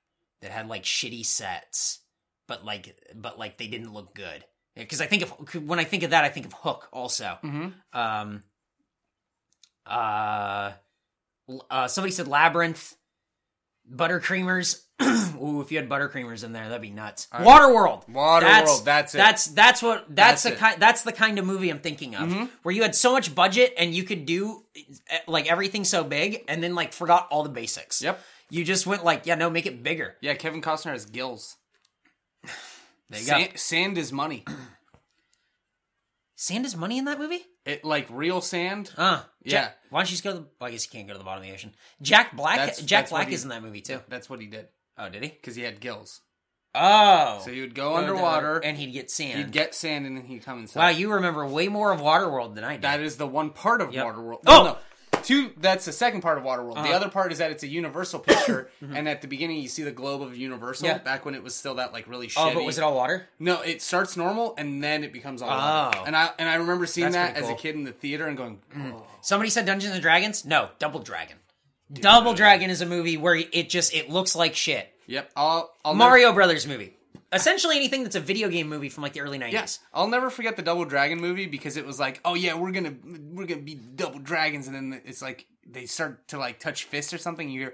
that 0.41 0.51
had 0.51 0.67
like 0.67 0.83
shitty 0.83 1.25
sets, 1.25 1.99
but 2.47 2.65
like 2.65 2.95
but 3.15 3.39
like 3.39 3.57
they 3.57 3.67
didn't 3.67 3.93
look 3.93 4.13
good? 4.13 4.43
Because 4.75 4.99
I 5.01 5.05
think 5.05 5.23
of 5.23 5.55
when 5.67 5.79
I 5.79 5.83
think 5.85 6.03
of 6.03 6.09
that, 6.09 6.23
I 6.25 6.29
think 6.29 6.47
of 6.47 6.53
Hook 6.53 6.89
also. 6.91 7.37
Mhm. 7.43 7.73
Um, 7.93 8.43
uh, 9.85 10.71
uh, 11.69 11.87
somebody 11.87 12.11
said 12.11 12.27
Labyrinth, 12.27 12.95
Buttercreamers. 13.91 14.81
Ooh, 15.41 15.61
if 15.61 15.71
you 15.71 15.77
had 15.77 15.89
Buttercreamers 15.89 16.43
in 16.43 16.53
there, 16.53 16.63
that'd 16.67 16.81
be 16.81 16.89
nuts. 16.89 17.27
right. 17.33 17.41
Waterworld. 17.45 18.07
Waterworld, 18.09 18.83
that's 18.85 19.13
it. 19.13 19.17
That's 19.17 19.47
that's 19.47 19.81
what 19.81 20.05
that's, 20.09 20.43
That's 20.43 20.43
the 20.43 20.49
it. 20.49 20.51
Mm-hmm. 20.53 20.59
kind 20.65 20.81
that's 20.81 21.01
the 21.03 21.11
kind 21.11 21.39
of 21.39 21.45
movie 21.45 21.69
I'm 21.69 21.79
thinking 21.79 22.15
of, 22.15 22.49
where 22.63 22.73
you 22.73 22.81
had 22.81 22.95
so 22.95 23.11
much 23.13 23.33
budget 23.33 23.73
and 23.77 23.93
you 23.93 24.03
could 24.03 24.25
do 24.25 24.63
eh, 24.75 25.17
like 25.27 25.49
everything 25.51 25.83
so 25.83 26.03
big, 26.03 26.43
and 26.47 26.63
then 26.63 26.75
like 26.75 26.93
forgot 26.93 27.27
all 27.31 27.43
the 27.43 27.49
basics. 27.49 28.01
Yep. 28.01 28.19
You 28.49 28.63
just 28.63 28.85
went 28.85 29.03
like, 29.03 29.25
yeah, 29.25 29.35
no, 29.35 29.49
make 29.49 29.65
it 29.65 29.81
bigger. 29.83 30.15
Yeah, 30.21 30.35
Kevin 30.35 30.61
Costner 30.61 30.91
has 30.91 31.05
gills. 31.05 31.57
There 33.09 33.19
you 33.19 33.25
Sand, 33.27 33.49
go. 33.51 33.55
sand 33.57 33.97
is 33.99 34.11
money. 34.11 34.43
Sand 36.35 36.65
is 36.65 36.75
money 36.75 36.97
in 36.97 37.05
that 37.05 37.19
movie. 37.19 37.41
It 37.65 37.85
like 37.85 38.07
real 38.09 38.41
sand. 38.41 38.91
Uh, 38.97 39.21
Yeah. 39.43 39.51
Jack, 39.51 39.77
why 39.89 39.99
don't 39.99 40.07
you 40.09 40.11
just 40.13 40.23
go 40.23 40.31
to 40.33 40.39
the? 40.39 40.45
Well, 40.59 40.67
I 40.67 40.71
guess 40.71 40.85
you 40.85 40.91
can't 40.91 41.07
go 41.07 41.13
to 41.13 41.19
the 41.19 41.23
bottom 41.23 41.43
of 41.43 41.47
the 41.47 41.53
ocean. 41.53 41.73
Jack 42.01 42.35
Black. 42.35 42.57
That's- 42.57 42.81
Jack 42.81 43.03
that's 43.03 43.11
Black 43.11 43.27
he- 43.29 43.35
is 43.35 43.43
in 43.43 43.49
that 43.49 43.61
movie 43.61 43.81
too. 43.81 43.99
That's 44.09 44.29
what 44.29 44.41
he 44.41 44.47
did 44.47 44.67
Oh, 44.97 45.09
did 45.09 45.23
he? 45.23 45.29
because 45.29 45.55
he 45.55 45.63
had 45.63 45.79
gills. 45.79 46.21
Oh, 46.75 47.39
So 47.45 47.51
he 47.51 47.61
would 47.61 47.75
go 47.75 47.95
underwater 47.95 48.57
and 48.57 48.75
he'd 48.77 48.93
get 48.93 49.11
sand. 49.11 49.37
He'd 49.37 49.51
get 49.51 49.75
sand 49.75 50.07
and 50.07 50.17
then 50.17 50.25
he'd 50.25 50.43
come 50.43 50.59
inside. 50.59 50.79
wow, 50.79 50.89
you 50.89 51.13
remember 51.13 51.45
way 51.45 51.67
more 51.67 51.91
of 51.91 51.99
Waterworld 51.99 52.55
than 52.55 52.63
I 52.63 52.73
did. 52.73 52.81
That 52.81 52.99
is 52.99 53.17
the 53.17 53.27
one 53.27 53.51
part 53.51 53.79
of 53.81 53.93
Yep. 53.93 54.05
Waterworld. 54.05 54.39
Oh! 54.47 54.63
No. 54.63 54.77
Two. 55.21 55.51
That's 55.57 55.85
the 55.85 55.91
second 55.91 56.21
part 56.21 56.39
of 56.39 56.43
Waterworld. 56.43 56.73
The 56.73 56.79
Uh-huh. 56.81 56.93
other 56.95 57.09
part 57.09 57.31
is 57.31 57.37
that 57.37 57.51
it's 57.51 57.61
a 57.63 57.67
Universal 57.67 58.21
picture, 58.21 58.69
and 58.81 59.07
at 59.07 59.21
the 59.21 59.27
beginning 59.27 59.57
you 59.61 59.67
see 59.69 59.83
the 59.83 59.91
globe 59.91 60.21
of 60.23 60.35
Universal. 60.35 60.87
Yeah. 60.87 60.97
Back 60.97 61.23
when 61.25 61.35
it 61.35 61.43
was 61.43 61.55
still 61.55 61.75
that 61.75 61.93
like 61.93 62.07
really 62.09 62.27
shitty. 62.27 62.51
oh, 62.51 62.53
but 62.55 62.63
was 62.65 62.77
it 62.79 62.83
all 62.83 62.95
water? 62.95 63.29
No, 63.39 63.61
it 63.61 63.81
starts 63.83 64.17
normal 64.17 64.55
and 64.57 64.83
then 64.83 65.03
it 65.03 65.13
becomes 65.13 65.41
all. 65.43 65.49
Oh. 65.51 65.53
water. 65.97 65.99
And 66.07 66.15
I 66.15 66.31
and 66.39 66.49
I 66.49 66.55
remember 66.55 66.87
seeing 66.87 67.11
That's 67.11 67.15
that 67.15 67.33
pretty 67.35 67.45
as 67.45 67.49
a 67.51 67.53
cool. 67.53 67.61
kid 67.61 67.75
in 67.75 67.83
the 67.83 67.91
theater 67.93 68.25
and 68.27 68.35
going, 68.35 68.59
oh. 68.75 69.05
Somebody 69.21 69.49
said 69.51 69.65
Dungeons 69.67 69.93
and 69.93 70.01
Dragons. 70.01 70.43
No, 70.43 70.69
Double 70.79 70.99
Dragon. 70.99 71.37
Double 71.93 72.33
Dragon 72.33 72.69
is 72.69 72.81
a 72.81 72.85
movie 72.85 73.17
where 73.17 73.35
it 73.35 73.69
just 73.69 73.93
it 73.93 74.09
looks 74.09 74.35
like 74.35 74.55
shit. 74.55 74.89
"Yep, 75.07 75.31
I'll, 75.35 75.73
I'll 75.85 75.93
Mario 75.93 76.33
Brothers 76.33 76.65
movie. 76.67 76.95
Essentially 77.31 77.77
anything 77.77 78.03
that's 78.03 78.15
a 78.15 78.19
video 78.19 78.47
game 78.47 78.69
movie 78.69 78.89
from 78.89 79.01
like 79.01 79.13
the 79.13 79.21
early 79.21 79.39
90s. 79.39 79.51
Yes, 79.51 79.79
I'll 79.93 80.07
never 80.07 80.29
forget 80.29 80.55
the 80.55 80.61
Double 80.61 80.85
Dragon 80.85 81.19
movie 81.19 81.47
because 81.47 81.77
it 81.77 81.85
was 81.85 81.99
like, 81.99 82.21
oh 82.23 82.35
yeah, 82.35 82.53
we're 82.55 82.71
gonna 82.71 82.93
we're 83.31 83.45
gonna 83.47 83.61
be 83.61 83.75
double 83.75 84.19
dragons, 84.19 84.67
and 84.67 84.75
then 84.75 85.01
it's 85.05 85.21
like 85.21 85.47
they 85.65 85.85
start 85.85 86.27
to 86.29 86.37
like 86.37 86.59
touch 86.59 86.83
fists 86.83 87.13
or 87.13 87.17
something. 87.17 87.49
You 87.49 87.59
hear, 87.61 87.73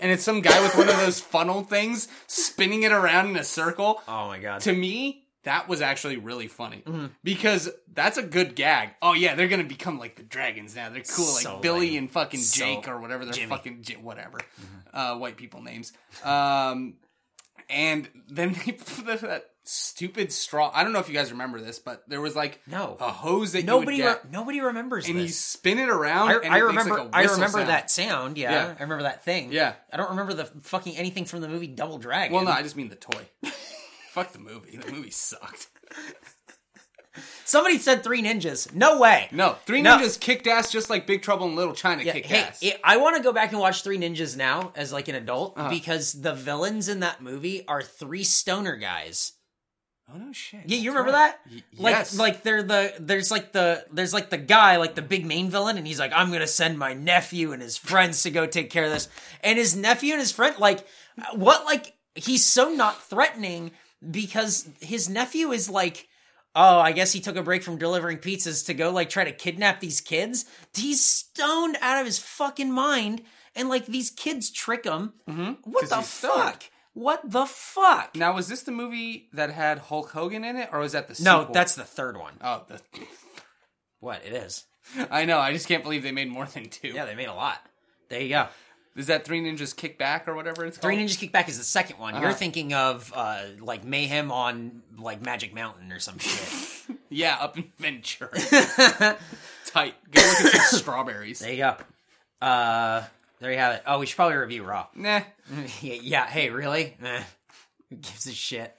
and 0.00 0.10
it's 0.12 0.22
some 0.22 0.40
guy 0.40 0.60
with 0.62 0.76
one 0.76 0.88
of 0.88 0.96
those 0.98 1.20
funnel 1.20 1.62
things 1.62 2.08
spinning 2.26 2.82
it 2.82 2.92
around 2.92 3.30
in 3.30 3.36
a 3.36 3.44
circle. 3.44 4.02
Oh 4.08 4.28
my 4.28 4.38
god. 4.38 4.60
To 4.62 4.72
me, 4.72 5.21
that 5.44 5.68
was 5.68 5.80
actually 5.80 6.16
really 6.16 6.46
funny 6.48 6.82
Mm-hmm. 6.86 7.06
because 7.24 7.68
that's 7.92 8.16
a 8.18 8.22
good 8.22 8.54
gag. 8.54 8.90
Oh 9.02 9.12
yeah, 9.12 9.34
they're 9.34 9.48
gonna 9.48 9.64
become 9.64 9.98
like 9.98 10.16
the 10.16 10.22
dragons 10.22 10.74
now. 10.76 10.88
They're 10.88 11.02
cool, 11.02 11.32
like 11.34 11.42
So 11.42 11.58
Billy 11.58 11.90
lame. 11.90 11.98
and 11.98 12.10
fucking 12.10 12.40
So- 12.40 12.64
Jake 12.64 12.88
or 12.88 13.00
whatever 13.00 13.24
they're 13.24 13.34
Jimmy. 13.34 13.48
fucking 13.48 13.82
J- 13.82 13.96
whatever, 13.96 14.38
uh, 14.94 15.16
white 15.16 15.36
people 15.36 15.62
names. 15.62 15.92
Um, 16.24 16.94
and 17.68 18.08
then 18.28 18.54
they 18.66 18.72
put 19.06 19.20
that 19.22 19.46
stupid 19.64 20.32
straw. 20.32 20.70
I 20.74 20.82
don't 20.82 20.92
know 20.92 20.98
if 20.98 21.08
you 21.08 21.14
guys 21.14 21.30
remember 21.30 21.60
this, 21.60 21.78
but 21.78 22.02
there 22.08 22.20
was 22.20 22.34
like 22.34 22.60
No. 22.66 22.96
a 23.00 23.10
hose 23.10 23.52
that 23.52 23.64
nobody 23.64 23.98
you 23.98 24.04
would 24.04 24.10
re- 24.24 24.30
nobody 24.32 24.60
remembers 24.60 25.06
and 25.08 25.16
you 25.16 25.26
this. 25.26 25.38
spin 25.38 25.78
it 25.78 25.88
around. 25.88 26.30
I, 26.30 26.34
and 26.38 26.52
I 26.52 26.58
it 26.58 26.62
makes, 26.62 26.66
remember 26.66 26.90
like, 27.04 27.12
a 27.12 27.16
I 27.16 27.20
whistle 27.22 27.30
I 27.34 27.34
remember 27.36 27.58
sound. 27.58 27.68
that 27.68 27.90
sound, 27.90 28.38
yeah. 28.38 28.50
Yeah. 28.52 28.74
I 28.78 28.82
remember 28.82 29.04
that 29.04 29.24
thing. 29.24 29.52
Yeah. 29.52 29.74
I 29.92 29.96
don't 29.96 30.10
remember 30.10 30.34
the 30.34 30.46
fucking 30.62 30.96
anything 30.96 31.24
from 31.26 31.40
the 31.42 31.48
movie 31.48 31.68
Double 31.68 31.98
Dragon. 31.98 32.34
Well, 32.34 32.44
no, 32.44 32.50
I 32.50 32.62
just 32.62 32.76
mean 32.76 32.88
the 32.88 32.96
toy. 32.96 33.22
Fuck 34.12 34.32
the 34.32 34.38
movie. 34.38 34.76
The 34.76 34.92
movie 34.92 35.10
sucked. 35.10 35.68
Somebody 37.44 37.78
said 37.78 38.02
Three 38.02 38.22
Ninjas. 38.22 38.74
No 38.74 38.98
way. 38.98 39.28
No, 39.32 39.56
Three 39.66 39.82
No. 39.82 39.98
Ninjas 39.98 40.18
kicked 40.18 40.46
ass 40.46 40.72
just 40.72 40.88
like 40.88 41.06
Big 41.06 41.20
Trouble 41.20 41.46
in 41.46 41.54
Little 41.56 41.74
China 41.74 42.02
Yeah, 42.02 42.12
kicked 42.12 42.26
hey, 42.26 42.38
ass. 42.42 42.62
it- 42.62 42.80
I 42.82 42.96
want 42.96 43.16
to 43.16 43.22
go 43.22 43.32
back 43.32 43.52
and 43.52 43.60
watch 43.60 43.82
Three 43.82 43.98
Ninjas 43.98 44.34
now 44.36 44.72
as 44.74 44.92
like 44.92 45.08
an 45.08 45.14
adult 45.14 45.58
Uh-huh. 45.58 45.68
because 45.68 46.12
the 46.22 46.32
villains 46.34 46.88
in 46.88 47.00
that 47.00 47.20
movie 47.22 47.66
are 47.68 47.82
three 47.82 48.24
stoner 48.24 48.76
guys. 48.76 49.32
oh 50.12 50.16
no 50.18 50.32
shit. 50.32 50.60
Yeah, 50.66 50.76
you 50.78 50.90
That's 50.90 50.98
remember 50.98 51.12
right. 51.12 51.34
that? 51.44 51.52
Y- 51.54 51.62
Like, 51.78 51.94
yes. 51.96 52.16
like 52.18 52.42
they're 52.42 52.62
the 52.62 52.94
there's 52.98 53.30
like 53.30 53.52
the 53.52 53.84
there's 53.92 54.12
like 54.14 54.30
the 54.30 54.38
guy 54.38 54.76
like 54.76 54.94
the 54.94 55.02
big 55.02 55.24
main 55.26 55.50
villain, 55.50 55.76
and 55.78 55.86
he's 55.86 55.98
like, 55.98 56.12
I'm 56.14 56.30
gonna 56.32 56.46
send 56.46 56.78
my 56.78 56.92
nephew 56.94 57.52
and 57.52 57.60
his 57.62 57.76
friends 57.76 58.22
to 58.22 58.30
go 58.30 58.46
take 58.46 58.68
care 58.70 58.84
of 58.84 58.90
this, 58.90 59.08
and 59.42 59.58
his 59.58 59.74
nephew 59.76 60.12
and 60.12 60.20
his 60.20 60.32
friend 60.32 60.56
like 60.58 60.86
what 61.34 61.64
like 61.66 61.94
he's 62.14 62.44
so 62.44 62.70
not 62.70 63.02
threatening 63.02 63.72
because 64.10 64.68
his 64.80 65.08
nephew 65.08 65.52
is 65.52 65.68
like. 65.68 66.08
Oh, 66.54 66.80
I 66.80 66.92
guess 66.92 67.12
he 67.12 67.20
took 67.20 67.36
a 67.36 67.42
break 67.42 67.62
from 67.62 67.78
delivering 67.78 68.18
pizzas 68.18 68.66
to 68.66 68.74
go 68.74 68.90
like 68.90 69.08
try 69.08 69.24
to 69.24 69.32
kidnap 69.32 69.80
these 69.80 70.02
kids. 70.02 70.44
He's 70.74 71.02
stoned 71.02 71.78
out 71.80 71.98
of 71.98 72.04
his 72.04 72.18
fucking 72.18 72.70
mind, 72.70 73.22
and 73.56 73.70
like 73.70 73.86
these 73.86 74.10
kids 74.10 74.50
trick 74.50 74.84
him. 74.84 75.14
Mm-hmm. 75.26 75.52
What 75.64 75.88
the 75.88 75.96
he's 75.96 76.08
stoned. 76.08 76.34
fuck? 76.34 76.62
What 76.92 77.22
the 77.24 77.46
fuck? 77.46 78.16
Now, 78.16 78.34
was 78.34 78.48
this 78.48 78.64
the 78.64 78.70
movie 78.72 79.30
that 79.32 79.50
had 79.50 79.78
Hulk 79.78 80.10
Hogan 80.10 80.44
in 80.44 80.56
it, 80.56 80.68
or 80.72 80.80
was 80.80 80.92
that 80.92 81.08
the 81.08 81.22
No, 81.22 81.48
that's 81.50 81.74
the 81.74 81.84
third 81.84 82.18
one. 82.18 82.34
oh, 82.42 82.64
the, 82.68 82.82
What 84.00 84.22
it 84.26 84.34
is? 84.34 84.66
I 85.10 85.24
know. 85.24 85.38
I 85.38 85.52
just 85.52 85.68
can't 85.68 85.82
believe 85.82 86.02
they 86.02 86.12
made 86.12 86.28
more 86.30 86.44
than 86.44 86.68
two. 86.68 86.88
Yeah, 86.88 87.06
they 87.06 87.14
made 87.14 87.28
a 87.28 87.34
lot. 87.34 87.58
There 88.10 88.20
you 88.20 88.28
go. 88.28 88.48
Is 88.94 89.06
that 89.06 89.24
Three 89.24 89.40
Ninjas 89.40 89.74
Kickback 89.74 90.28
or 90.28 90.34
whatever 90.34 90.66
it's 90.66 90.76
called? 90.76 90.92
Three? 90.94 91.02
Ninjas 91.02 91.16
Kickback 91.18 91.48
is 91.48 91.56
the 91.58 91.64
second 91.64 91.98
one. 91.98 92.14
You're 92.14 92.24
Uh-huh. 92.26 92.34
thinking 92.34 92.74
of 92.74 93.10
uh, 93.16 93.42
like 93.60 93.84
Mayhem 93.84 94.30
on 94.30 94.82
like 94.98 95.22
Magic 95.22 95.54
Mountain 95.54 95.90
or 95.92 95.98
some 96.00 96.18
shit. 96.18 96.96
Yeah, 97.14 97.36
up 97.38 97.58
in 97.58 97.70
Ventura. 97.78 98.30
Tight. 99.66 99.94
Go 100.10 100.20
look 100.22 100.54
at 100.54 100.62
some 100.62 100.78
strawberries. 100.78 101.40
there 101.40 101.50
you 101.52 101.58
go. 101.58 101.76
Uh, 102.40 103.04
there 103.38 103.52
you 103.52 103.58
have 103.58 103.74
it. 103.74 103.82
Oh, 103.86 103.98
we 103.98 104.06
should 104.06 104.16
probably 104.16 104.36
review 104.38 104.64
Raw. 104.64 104.86
Nah. 104.94 105.20
yeah, 105.82 105.94
yeah, 106.00 106.26
hey, 106.26 106.48
really? 106.48 106.96
Nah. 107.02 107.20
Who 107.90 107.96
gives 107.96 108.26
a 108.26 108.32
shit? 108.32 108.74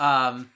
Um, 0.00 0.50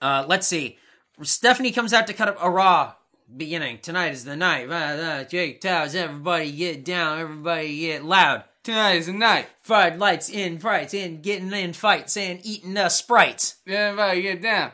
uh, 0.00 0.24
let's 0.28 0.46
see. 0.46 0.78
Stephanie 1.22 1.72
comes 1.72 1.92
out 1.92 2.06
to 2.06 2.12
cut 2.14 2.28
up 2.28 2.36
a 2.40 2.48
Raw 2.48 2.92
beginning. 3.36 3.78
Tonight 3.80 4.12
is 4.12 4.24
the 4.24 4.36
night. 4.36 5.28
Jake 5.28 5.60
Towers, 5.60 5.94
everybody 5.94 6.52
get 6.52 6.84
down, 6.84 7.18
everybody 7.18 7.80
get 7.80 8.04
loud. 8.04 8.44
Tonight 8.62 8.96
is 8.96 9.06
the 9.06 9.12
night. 9.12 9.48
Fried 9.62 9.98
lights 9.98 10.28
in, 10.28 10.58
fights 10.58 10.92
in, 10.92 11.22
getting 11.22 11.52
in 11.52 11.72
fights, 11.72 12.16
and 12.16 12.40
eating 12.44 12.76
uh, 12.76 12.88
sprites. 12.88 13.56
Everybody 13.66 14.22
get 14.22 14.42
down. 14.42 14.72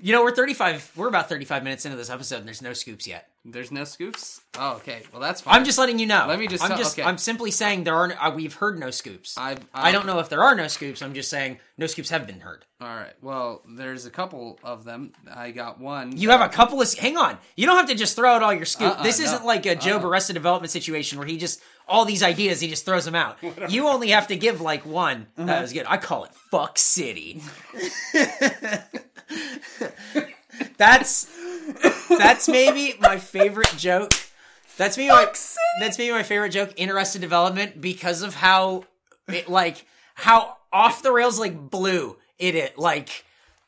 You 0.00 0.12
know, 0.12 0.22
we're 0.22 0.34
35, 0.34 0.92
we're 0.96 1.08
about 1.08 1.30
35 1.30 1.64
minutes 1.64 1.86
into 1.86 1.96
this 1.96 2.10
episode 2.10 2.36
and 2.36 2.46
there's 2.46 2.60
no 2.60 2.74
scoops 2.74 3.06
yet. 3.06 3.30
There's 3.46 3.70
no 3.70 3.84
scoops? 3.84 4.40
Oh, 4.58 4.76
okay. 4.76 5.02
Well, 5.12 5.20
that's 5.20 5.42
fine. 5.42 5.54
I'm 5.54 5.64
just 5.66 5.76
letting 5.76 5.98
you 5.98 6.06
know. 6.06 6.24
Let 6.26 6.38
me 6.38 6.46
just 6.46 6.62
I'm 6.62 6.70
tell- 6.70 6.78
just, 6.78 6.98
okay. 6.98 7.06
I'm 7.06 7.18
simply 7.18 7.50
saying 7.50 7.84
there 7.84 7.94
are, 7.94 8.08
no, 8.08 8.14
uh, 8.14 8.32
we've 8.34 8.54
heard 8.54 8.78
no 8.78 8.90
scoops. 8.90 9.36
I've, 9.36 9.58
I 9.74 9.92
don't 9.92 10.06
know 10.06 10.18
if 10.18 10.30
there 10.30 10.42
are 10.42 10.54
no 10.54 10.66
scoops. 10.66 11.02
I'm 11.02 11.12
just 11.12 11.28
saying 11.28 11.58
no 11.76 11.86
scoops 11.86 12.08
have 12.08 12.26
been 12.26 12.40
heard. 12.40 12.64
All 12.80 12.88
right. 12.88 13.12
Well, 13.20 13.62
there's 13.68 14.06
a 14.06 14.10
couple 14.10 14.58
of 14.64 14.84
them. 14.84 15.12
I 15.30 15.50
got 15.50 15.78
one. 15.78 16.16
You 16.16 16.30
have 16.30 16.40
a 16.40 16.48
couple 16.48 16.80
of, 16.80 16.94
hang 16.94 17.18
on. 17.18 17.36
You 17.54 17.66
don't 17.66 17.76
have 17.76 17.88
to 17.88 17.94
just 17.94 18.16
throw 18.16 18.30
out 18.30 18.42
all 18.42 18.54
your 18.54 18.64
scoop. 18.64 18.92
Uh-uh, 18.92 19.02
this 19.02 19.18
no. 19.18 19.26
isn't 19.26 19.44
like 19.44 19.66
a 19.66 19.76
Joe 19.76 20.00
Arrested 20.00 20.32
Development 20.32 20.70
situation 20.70 21.18
where 21.18 21.26
he 21.26 21.36
just, 21.36 21.60
all 21.86 22.06
these 22.06 22.22
ideas, 22.22 22.60
he 22.60 22.68
just 22.68 22.86
throws 22.86 23.04
them 23.04 23.14
out. 23.14 23.36
you 23.68 23.88
only 23.88 24.08
have 24.10 24.28
to 24.28 24.36
give 24.36 24.62
like 24.62 24.86
one. 24.86 25.26
Uh-huh. 25.36 25.46
That 25.46 25.60
was 25.60 25.74
good. 25.74 25.84
I 25.86 25.98
call 25.98 26.24
it 26.24 26.30
Fuck 26.50 26.78
City. 26.78 27.42
That's 30.76 31.28
that's 32.18 32.48
maybe 32.48 32.94
my 33.00 33.18
favorite 33.18 33.74
joke. 33.76 34.12
That's 34.76 34.96
maybe 34.96 35.10
my 35.10 35.32
that's 35.80 35.98
maybe 35.98 36.12
my 36.12 36.22
favorite 36.22 36.50
joke 36.50 36.72
in 36.76 36.90
Arrested 36.90 37.20
Development 37.20 37.80
because 37.80 38.22
of 38.22 38.34
how 38.34 38.84
it 39.28 39.48
like 39.48 39.86
how 40.14 40.56
off 40.72 41.02
the 41.02 41.12
rails 41.12 41.38
like 41.38 41.70
blue 41.70 42.16
it 42.38 42.54
is 42.56 42.70
like 42.76 43.24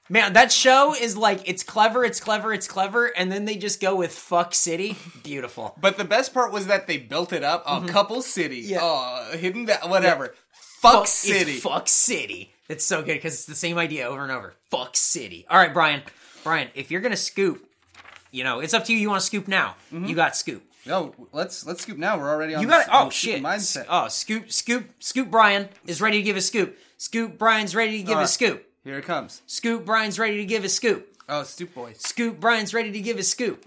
man 0.09 0.32
that 0.32 0.51
show 0.53 0.95
is 0.95 1.16
like 1.16 1.49
it's 1.49 1.62
clever 1.62 2.05
it's 2.05 2.18
clever 2.20 2.53
it's 2.53 2.66
clever 2.68 3.07
and 3.16 3.30
then 3.30 3.45
they 3.45 3.57
just 3.57 3.80
go 3.80 3.95
with 3.95 4.12
fuck 4.12 4.53
city 4.55 4.97
beautiful 5.22 5.74
But 5.80 5.97
the 5.97 6.05
best 6.05 6.34
part 6.34 6.53
was 6.53 6.66
that 6.66 6.87
they 6.89 6.99
built 6.99 7.32
it 7.32 7.43
up. 7.45 7.62
A 7.66 7.87
couple 7.87 8.20
city. 8.22 8.62
Mm-hmm. 8.62 8.72
Yeah. 8.72 8.78
Oh, 8.82 9.37
hidden 9.37 9.66
va- 9.66 9.80
whatever. 9.84 10.34
Fuck 10.53 10.93
Fuck- 10.93 11.07
city. 11.07 11.53
It's 11.53 11.62
fuck 11.62 11.89
city. 11.89 12.53
It's 12.68 12.84
so 12.84 13.03
good 13.03 13.14
because 13.14 13.34
it's 13.34 13.47
the 13.47 13.55
same 13.55 13.78
idea 13.78 14.07
over 14.09 14.22
and 14.24 14.32
over. 14.32 14.55
Fuck 14.70 14.97
city. 14.97 15.47
All 15.49 15.57
right, 15.59 15.72
Brian. 15.72 16.03
Brian, 16.43 16.68
if 16.74 16.91
you're 16.91 17.01
gonna 17.01 17.16
scoop, 17.16 17.66
you 18.31 18.45
know 18.45 18.61
it's 18.61 18.74
up 18.74 18.85
to 18.87 18.93
you. 18.93 18.99
You 18.99 19.09
want 19.11 19.20
to 19.20 19.27
scoop 19.27 19.49
now? 19.49 19.77
Mm-hmm. 19.93 20.07
You 20.07 20.14
got 20.14 20.37
scoop. 20.37 20.62
No, 20.87 21.14
let's 21.33 21.66
let's 21.66 21.83
scoop 21.83 21.99
now. 21.99 22.18
We're 22.18 22.31
already 22.31 22.55
on. 22.55 22.62
You 22.62 22.68
got. 22.68 22.87
Oh 22.93 23.07
the 23.07 23.11
shit. 23.11 23.43
Mindset. 23.43 23.87
Oh, 23.89 24.09
scoop, 24.09 24.53
scoop, 24.53 24.91
scoop. 25.01 25.31
Brian 25.31 25.68
is 25.87 26.01
ready 26.01 26.18
to 26.18 26.22
give 26.22 26.37
a 26.37 26.41
scoop. 26.41 26.79
Scoop. 26.97 27.39
Brian's 27.39 27.74
ready 27.74 27.99
to 27.99 28.03
give 28.05 28.18
All 28.18 28.24
a 28.24 28.29
scoop. 28.29 28.64
Here 28.85 28.99
it 28.99 29.05
comes. 29.05 29.43
Scoop. 29.47 29.85
Brian's 29.85 30.18
ready 30.18 30.37
to 30.37 30.45
give 30.45 30.64
a 30.64 30.68
scoop. 30.68 31.12
Oh, 31.29 31.43
Stoop 31.43 31.74
Boys. 31.74 31.99
Scoop. 31.99 32.39
Brian's 32.39 32.72
ready 32.72 32.93
to 32.93 33.01
give 33.01 33.18
a 33.18 33.24
scoop. 33.24 33.66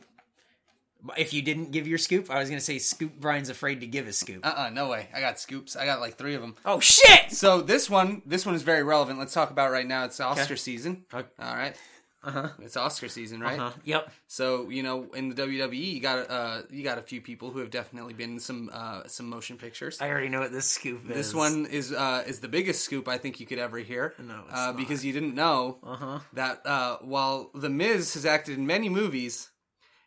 If 1.17 1.33
you 1.33 1.41
didn't 1.41 1.71
give 1.71 1.87
your 1.87 1.97
scoop, 1.97 2.29
I 2.29 2.39
was 2.39 2.49
gonna 2.49 2.59
say 2.61 2.77
Scoop. 2.77 3.19
Brian's 3.19 3.49
afraid 3.49 3.79
to 3.81 3.87
give 3.87 4.07
a 4.07 4.13
scoop. 4.13 4.45
Uh 4.45 4.53
uh 4.55 4.69
no 4.69 4.89
way. 4.89 5.07
I 5.13 5.21
got 5.21 5.39
scoops. 5.39 5.75
I 5.75 5.85
got 5.85 5.99
like 6.01 6.17
three 6.17 6.35
of 6.35 6.41
them. 6.41 6.55
oh 6.65 6.79
shit! 6.79 7.31
So 7.31 7.61
this 7.61 7.89
one, 7.89 8.21
this 8.25 8.45
one 8.45 8.55
is 8.55 8.63
very 8.63 8.83
relevant. 8.83 9.17
Let's 9.19 9.33
talk 9.33 9.49
about 9.51 9.71
right 9.71 9.87
now. 9.87 10.05
It's 10.05 10.19
Oscar 10.19 10.57
season. 10.57 11.05
Okay. 11.13 11.27
All 11.39 11.55
right. 11.55 11.75
Uh 12.21 12.31
huh. 12.31 12.49
It's 12.59 12.75
Oscar 12.75 13.07
season, 13.07 13.39
right? 13.39 13.57
Uh 13.57 13.69
huh. 13.69 13.79
Yep. 13.85 14.11
So 14.27 14.69
you 14.69 14.83
know, 14.83 15.07
in 15.13 15.29
the 15.29 15.35
WWE, 15.35 15.93
you 15.93 15.99
got 16.01 16.29
uh, 16.29 16.61
you 16.69 16.83
got 16.83 16.97
a 16.97 17.01
few 17.01 17.21
people 17.21 17.49
who 17.51 17.59
have 17.59 17.69
definitely 17.69 18.13
been 18.13 18.31
in 18.31 18.39
some 18.39 18.69
uh, 18.73 19.03
some 19.07 19.29
motion 19.29 19.55
pictures. 19.57 19.99
I 20.01 20.09
already 20.09 20.27
know 20.27 20.41
what 20.41 20.51
this 20.51 20.65
scoop 20.65 21.09
is. 21.09 21.15
This 21.15 21.33
one 21.33 21.65
is 21.65 21.93
uh, 21.93 22.23
is 22.27 22.41
the 22.41 22.49
biggest 22.49 22.83
scoop 22.83 23.07
I 23.07 23.17
think 23.17 23.39
you 23.39 23.45
could 23.45 23.59
ever 23.59 23.77
hear. 23.77 24.13
No, 24.19 24.43
uh, 24.51 24.73
because 24.73 25.05
you 25.05 25.13
didn't 25.13 25.33
know 25.35 25.77
Uh-huh. 25.81 26.19
that 26.33 26.65
uh, 26.65 26.97
while 27.01 27.51
The 27.55 27.69
Miz 27.69 28.13
has 28.15 28.25
acted 28.25 28.57
in 28.57 28.67
many 28.67 28.89
movies, 28.89 29.49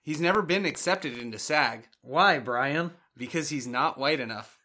he's 0.02 0.20
never 0.20 0.42
been 0.42 0.66
accepted 0.66 1.16
into 1.16 1.38
SAG 1.38 1.88
Why, 2.02 2.38
Brian? 2.38 2.90
because 3.16 3.48
he's 3.48 3.66
not 3.66 3.96
white 3.98 4.20
enough. 4.20 4.58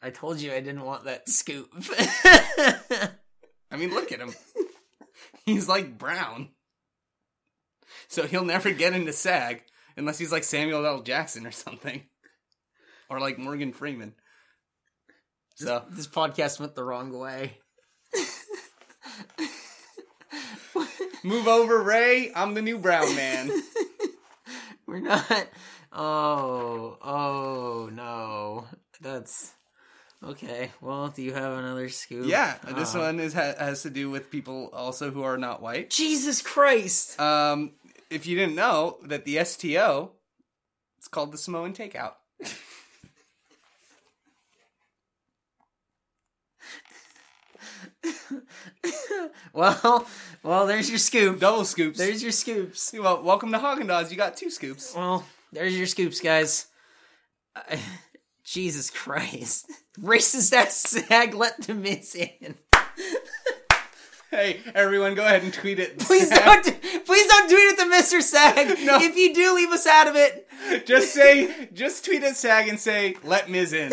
I 0.00 0.10
told 0.10 0.40
you 0.40 0.52
I 0.52 0.60
didn't 0.60 0.84
want 0.84 1.04
that 1.04 1.28
scoop. 1.28 1.70
I 3.70 3.76
mean, 3.76 3.90
look 3.90 4.12
at 4.12 4.20
him. 4.20 4.32
He's 5.46 5.68
like 5.68 5.96
brown, 5.96 6.50
so 8.08 8.26
he'll 8.26 8.44
never 8.44 8.72
get 8.72 8.92
into 8.92 9.12
SAG 9.12 9.62
unless 9.96 10.18
he's 10.18 10.32
like 10.32 10.44
Samuel 10.44 10.84
L. 10.84 11.00
Jackson 11.02 11.46
or 11.46 11.52
something, 11.52 12.02
or 13.08 13.18
like 13.20 13.38
Morgan 13.38 13.72
Freeman. 13.72 14.14
So 15.54 15.84
this 15.90 16.06
podcast 16.06 16.60
went 16.60 16.74
the 16.74 16.84
wrong 16.84 17.18
way. 17.18 17.58
move 21.24 21.48
over, 21.48 21.82
Ray. 21.82 22.30
I'm 22.34 22.52
the 22.52 22.60
new 22.60 22.78
brown 22.78 23.14
man. 23.16 23.50
We're 24.86 25.00
not. 25.00 25.48
Oh, 25.92 26.98
oh 27.02 27.88
no. 27.90 28.66
That's 29.00 29.54
okay. 30.26 30.70
Well, 30.80 31.08
do 31.08 31.22
you 31.22 31.32
have 31.32 31.58
another 31.58 31.88
scoop? 31.88 32.26
Yeah, 32.26 32.56
this 32.74 32.94
Oh. 32.94 33.00
one 33.00 33.20
is 33.20 33.32
ha- 33.34 33.54
has 33.58 33.82
to 33.82 33.90
do 33.90 34.10
with 34.10 34.30
people 34.30 34.70
also 34.72 35.10
who 35.10 35.22
are 35.22 35.38
not 35.38 35.62
white. 35.62 35.90
Jesus 35.90 36.42
Christ! 36.42 37.18
Um, 37.20 37.72
if 38.10 38.26
you 38.26 38.36
didn't 38.36 38.54
know 38.54 38.98
that 39.04 39.24
the 39.24 39.38
STO, 39.44 40.12
it's 40.98 41.08
called 41.08 41.32
the 41.32 41.38
Samoan 41.38 41.72
Takeout. 41.74 42.14
Well, 49.52 50.06
well, 50.42 50.66
there's 50.66 50.88
your 50.90 50.98
scoop. 50.98 51.40
Double 51.40 51.64
scoops. 51.64 51.98
There's 51.98 52.22
your 52.22 52.32
scoops. 52.32 52.92
well, 52.96 53.22
welcome 53.22 53.52
to 53.52 53.58
Haagen 53.58 53.86
Dazs. 53.86 54.10
You 54.10 54.16
got 54.16 54.36
two 54.36 54.50
scoops. 54.50 54.94
Well, 54.94 55.24
there's 55.52 55.76
your 55.76 55.86
scoops, 55.86 56.20
guys. 56.20 56.66
I- 57.54 57.80
Jesus 58.46 58.90
Christ! 58.90 59.70
Racist 60.00 60.52
ass 60.52 60.76
sag 60.76 61.34
let 61.34 61.62
the 61.66 61.74
Miz 61.74 62.14
in. 62.14 62.54
Hey, 64.30 64.60
everyone, 64.74 65.14
go 65.14 65.24
ahead 65.24 65.42
and 65.42 65.52
tweet 65.52 65.78
it. 65.80 65.98
Please 65.98 66.28
don't, 66.30 66.62
please 67.06 67.26
don't 67.26 67.48
tweet 67.50 67.70
at 67.72 67.76
the 67.76 67.84
Mr. 67.92 68.22
Sag. 68.22 68.78
No. 68.86 68.98
If 69.00 69.16
you 69.16 69.34
do, 69.34 69.54
leave 69.54 69.70
us 69.70 69.86
out 69.86 70.06
of 70.06 70.14
it. 70.14 70.48
just 70.86 71.12
say, 71.12 71.68
just 71.72 72.04
tweet 72.04 72.22
at 72.22 72.36
SAG 72.36 72.68
and 72.68 72.78
say, 72.78 73.16
"Let 73.24 73.50
Miz 73.50 73.72
in." 73.72 73.92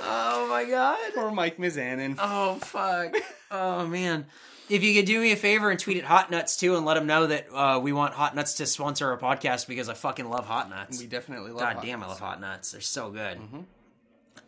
oh 0.00 0.46
my 0.48 0.64
god. 0.68 1.16
or 1.16 1.30
Mike 1.32 1.56
Mizanin. 1.58 2.16
Oh 2.18 2.56
fuck. 2.56 3.14
Oh 3.50 3.86
man. 3.86 4.26
If 4.70 4.84
you 4.84 4.94
could 4.94 5.04
do 5.06 5.20
me 5.20 5.32
a 5.32 5.36
favor 5.36 5.68
and 5.68 5.80
tweet 5.80 5.96
at 5.96 6.04
Hot 6.04 6.30
Nuts 6.30 6.56
too, 6.56 6.76
and 6.76 6.86
let 6.86 6.94
them 6.94 7.06
know 7.06 7.26
that 7.26 7.48
uh, 7.52 7.80
we 7.82 7.92
want 7.92 8.14
Hot 8.14 8.36
Nuts 8.36 8.54
to 8.54 8.66
sponsor 8.66 9.10
our 9.10 9.18
podcast 9.18 9.66
because 9.66 9.88
I 9.88 9.94
fucking 9.94 10.30
love 10.30 10.46
Hot 10.46 10.70
Nuts. 10.70 11.00
We 11.00 11.06
definitely 11.08 11.50
love. 11.50 11.60
God 11.60 11.74
Hot 11.74 11.84
damn, 11.84 12.04
I 12.04 12.06
love 12.06 12.20
Hot 12.20 12.40
Nuts. 12.40 12.70
They're 12.70 12.80
so 12.80 13.10
good. 13.10 13.40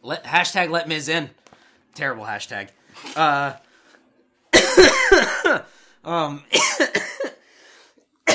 Let 0.01 0.23
hashtag 0.23 0.71
Let 0.71 0.87
Miz 0.87 1.09
in. 1.09 1.31
Terrible 1.97 2.25
hashtag. 2.25 2.69
Uh, 3.17 3.55
um. 6.05 6.45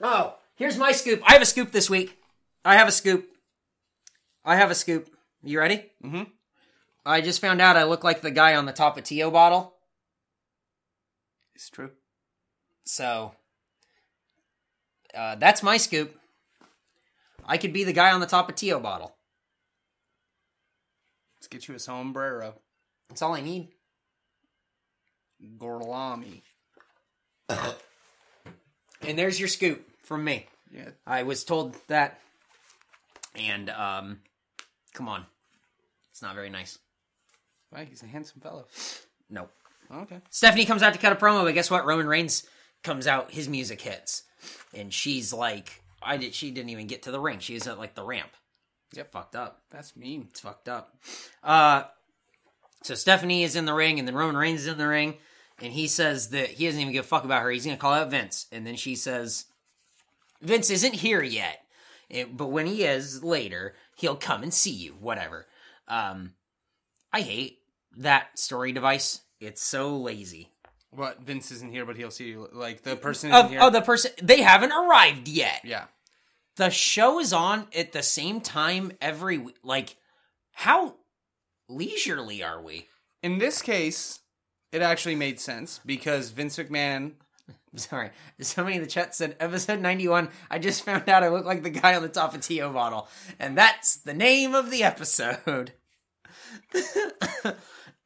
oh, 0.00 0.36
here's 0.56 0.78
my 0.78 0.92
scoop. 0.92 1.22
I 1.28 1.34
have 1.34 1.42
a 1.42 1.46
scoop 1.46 1.70
this 1.70 1.90
week. 1.90 2.16
I 2.64 2.76
have 2.76 2.88
a 2.88 2.92
scoop. 2.92 3.28
I 4.42 4.56
have 4.56 4.70
a 4.70 4.74
scoop. 4.74 5.10
You 5.42 5.58
ready? 5.58 5.84
Mhm. 6.02 6.28
I 7.04 7.20
just 7.20 7.42
found 7.42 7.60
out 7.60 7.76
I 7.76 7.84
look 7.84 8.04
like 8.04 8.22
the 8.22 8.30
guy 8.30 8.54
on 8.54 8.64
the 8.64 8.72
top 8.72 8.96
of 8.96 9.04
Tio 9.04 9.30
bottle. 9.30 9.74
It's 11.58 11.70
true. 11.70 11.90
So 12.84 13.32
uh, 15.12 15.34
that's 15.34 15.60
my 15.60 15.76
scoop. 15.76 16.16
I 17.44 17.58
could 17.58 17.72
be 17.72 17.82
the 17.82 17.92
guy 17.92 18.12
on 18.12 18.20
the 18.20 18.26
top 18.26 18.48
of 18.48 18.54
Tio 18.54 18.78
bottle. 18.78 19.16
Let's 21.36 21.48
get 21.48 21.66
you 21.66 21.74
a 21.74 21.80
sombrero. 21.80 22.54
That's 23.08 23.22
all 23.22 23.34
I 23.34 23.40
need. 23.40 23.70
Gorlami. 25.58 26.42
And 27.48 29.18
there's 29.18 29.40
your 29.40 29.48
scoop 29.48 29.84
from 30.04 30.22
me. 30.22 30.46
Yeah. 30.72 30.90
I 31.08 31.24
was 31.24 31.42
told 31.42 31.74
that, 31.88 32.20
and 33.34 33.68
um, 33.70 34.20
come 34.94 35.08
on, 35.08 35.26
it's 36.12 36.22
not 36.22 36.36
very 36.36 36.50
nice. 36.50 36.78
Wow, 37.72 37.84
he's 37.88 38.04
a 38.04 38.06
handsome 38.06 38.40
fellow. 38.40 38.66
Nope. 39.28 39.50
Okay. 39.90 40.20
Stephanie 40.30 40.66
comes 40.66 40.82
out 40.82 40.92
to 40.92 40.98
cut 40.98 41.12
a 41.12 41.16
promo, 41.16 41.44
but 41.44 41.54
guess 41.54 41.70
what? 41.70 41.86
Roman 41.86 42.06
Reigns 42.06 42.44
comes 42.82 43.06
out. 43.06 43.30
His 43.30 43.48
music 43.48 43.80
hits, 43.80 44.22
and 44.74 44.92
she's 44.92 45.32
like, 45.32 45.82
"I 46.02 46.16
did." 46.16 46.34
She 46.34 46.50
didn't 46.50 46.70
even 46.70 46.86
get 46.86 47.02
to 47.04 47.10
the 47.10 47.20
ring. 47.20 47.38
She 47.38 47.54
was 47.54 47.66
at 47.66 47.78
like 47.78 47.94
the 47.94 48.04
ramp. 48.04 48.30
Yep. 48.92 49.12
Fucked 49.12 49.36
up. 49.36 49.62
That's 49.70 49.96
mean. 49.96 50.28
It's 50.30 50.40
fucked 50.40 50.68
up. 50.68 50.96
Uh, 51.42 51.84
so 52.82 52.94
Stephanie 52.94 53.42
is 53.42 53.56
in 53.56 53.64
the 53.64 53.74
ring, 53.74 53.98
and 53.98 54.06
then 54.06 54.14
Roman 54.14 54.36
Reigns 54.36 54.60
is 54.62 54.66
in 54.66 54.78
the 54.78 54.88
ring, 54.88 55.16
and 55.60 55.72
he 55.72 55.88
says 55.88 56.30
that 56.30 56.50
he 56.50 56.66
doesn't 56.66 56.80
even 56.80 56.92
give 56.92 57.04
a 57.04 57.08
fuck 57.08 57.24
about 57.24 57.42
her. 57.42 57.50
He's 57.50 57.64
gonna 57.64 57.76
call 57.76 57.94
out 57.94 58.10
Vince, 58.10 58.46
and 58.52 58.66
then 58.66 58.76
she 58.76 58.94
says, 58.94 59.46
"Vince 60.40 60.70
isn't 60.70 60.94
here 60.94 61.22
yet, 61.22 61.64
eh, 62.10 62.24
but 62.24 62.46
when 62.46 62.66
he 62.66 62.84
is 62.84 63.22
later, 63.22 63.74
he'll 63.96 64.16
come 64.16 64.42
and 64.42 64.52
see 64.52 64.72
you." 64.72 64.92
Whatever. 64.92 65.46
Um, 65.86 66.34
I 67.12 67.22
hate 67.22 67.60
that 67.96 68.38
story 68.38 68.72
device. 68.72 69.22
It's 69.40 69.62
so 69.62 69.96
lazy. 69.96 70.50
What? 70.90 71.20
Vince 71.20 71.50
isn't 71.52 71.70
here, 71.70 71.84
but 71.84 71.96
he'll 71.96 72.10
see 72.10 72.28
you. 72.28 72.48
Like 72.52 72.82
the 72.82 72.96
person 72.96 73.30
Of, 73.32 73.50
here. 73.50 73.60
oh, 73.62 73.70
the 73.70 73.82
person 73.82 74.10
they 74.22 74.40
haven't 74.42 74.72
arrived 74.72 75.28
yet. 75.28 75.60
yeah. 75.64 75.84
the 76.56 76.70
show 76.70 77.20
is 77.20 77.32
on 77.32 77.66
at 77.76 77.92
the 77.92 78.02
same 78.02 78.40
time 78.40 78.92
every 79.00 79.38
week. 79.38 79.56
Like, 79.62 79.96
how 80.52 80.94
leisurely 81.68 82.42
are 82.42 82.60
we? 82.60 82.88
In 83.22 83.38
this 83.38 83.62
case, 83.62 84.20
it 84.72 84.80
actually 84.82 85.14
made 85.14 85.38
sense 85.40 85.80
because 85.84 86.30
Vince 86.30 86.56
McMahon. 86.58 87.12
Sorry, 87.76 88.10
somebody 88.40 88.76
in 88.76 88.82
the 88.82 88.88
chat 88.88 89.14
said 89.14 89.36
episode 89.38 89.80
ninety-one. 89.80 90.30
I 90.50 90.58
just 90.58 90.82
found 90.84 91.08
out 91.08 91.22
I 91.22 91.28
look 91.28 91.44
like 91.44 91.62
the 91.62 91.70
guy 91.70 91.94
on 91.94 92.02
the 92.02 92.08
top 92.08 92.34
of 92.34 92.40
To 92.40 92.68
bottle, 92.70 93.08
and 93.38 93.56
that's 93.58 93.96
the 93.96 94.14
name 94.14 94.54
of 94.54 94.70
the 94.70 94.82
episode. 94.82 95.72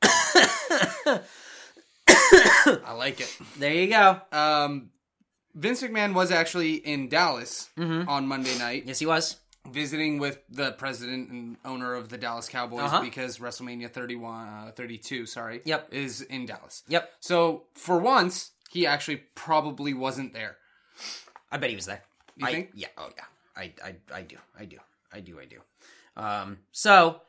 I 2.85 2.93
like 2.97 3.21
it. 3.21 3.37
There 3.59 3.73
you 3.75 3.89
go. 3.89 4.21
Um, 4.33 4.91
Vince 5.55 5.83
McMahon 5.83 6.15
was 6.15 6.31
actually 6.31 6.75
in 6.75 7.09
Dallas 7.09 7.69
Mhm. 7.77 8.09
on 8.09 8.27
Monday 8.27 8.57
night, 8.59 8.85
Yes, 8.87 8.99
he 8.99 9.07
was. 9.07 9.37
visiting 9.71 10.19
with 10.19 10.39
the 10.49 10.73
president 10.73 11.31
and 11.31 11.57
owner 11.65 11.95
of 11.95 12.09
the 12.09 12.19
Dallas 12.19 12.49
Cowboys 12.49 12.81
Uh-huh. 12.83 13.03
because 13.03 13.39
WrestleMania 13.39 13.91
31, 13.93 14.49
uh, 14.49 14.73
32, 14.75 15.25
sorry, 15.27 15.61
Yep. 15.65 15.93
is 15.93 16.21
in 16.23 16.47
Dallas. 16.47 16.83
Yep. 16.89 17.13
So 17.21 17.67
for 17.75 17.99
once, 17.99 18.53
he 18.71 18.87
actually 18.87 19.19
probably 19.35 19.95
wasn't 19.95 20.33
there. 20.33 20.57
I 21.51 21.59
bet 21.59 21.71
he 21.71 21.77
was 21.77 21.87
there. 21.87 22.03
You 22.37 22.47
I, 22.47 22.51
think? 22.53 22.71
Yeah. 22.75 22.89
Oh 22.97 23.11
yeah. 23.17 23.25
I, 23.55 23.73
I 23.85 23.97
I 24.13 24.23
do. 24.23 24.39
I 24.59 24.65
do. 24.65 24.79
I 25.13 25.21
do. 25.21 25.39
I 25.39 25.45
do. 25.45 25.61
Um. 26.17 26.59
So 26.73 27.21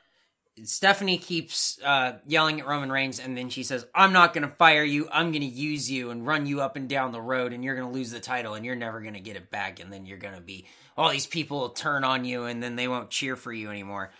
Stephanie 0.64 1.18
keeps 1.18 1.80
uh, 1.84 2.20
yelling 2.28 2.60
at 2.60 2.68
Roman 2.68 2.92
Reigns, 2.92 3.20
and 3.20 3.36
then 3.36 3.50
she 3.50 3.64
says, 3.64 3.88
"I'm 3.96 4.14
not 4.14 4.34
going 4.34 4.48
to 4.48 4.56
fire 4.56 4.84
you. 4.84 5.10
I'm 5.12 5.32
going 5.32 5.42
to 5.42 5.48
use 5.48 5.90
you 5.90 6.12
and 6.12 6.28
run 6.28 6.46
you 6.46 6.62
up 6.62 6.76
and 6.76 6.88
down 6.88 7.12
the 7.12 7.22
road, 7.22 7.54
and 7.54 7.64
you're 7.64 7.76
going 7.76 7.88
to 7.88 7.94
lose 7.94 8.12
the 8.12 8.20
title, 8.20 8.54
and 8.54 8.64
you're 8.64 8.76
never 8.76 9.02
going 9.02 9.16
to 9.16 9.20
get 9.20 9.36
it 9.36 9.50
back. 9.50 9.80
And 9.80 9.92
then 9.92 10.06
you're 10.06 10.20
going 10.20 10.36
to 10.36 10.42
be 10.42 10.66
all 10.96 11.10
these 11.10 11.26
people 11.26 11.60
will 11.60 11.70
turn 11.70 12.04
on 12.04 12.24
you, 12.24 12.44
and 12.44 12.62
then 12.62 12.76
they 12.76 12.88
won't 12.88 13.10
cheer 13.10 13.36
for 13.36 13.52
you 13.52 13.72
anymore. 13.72 14.12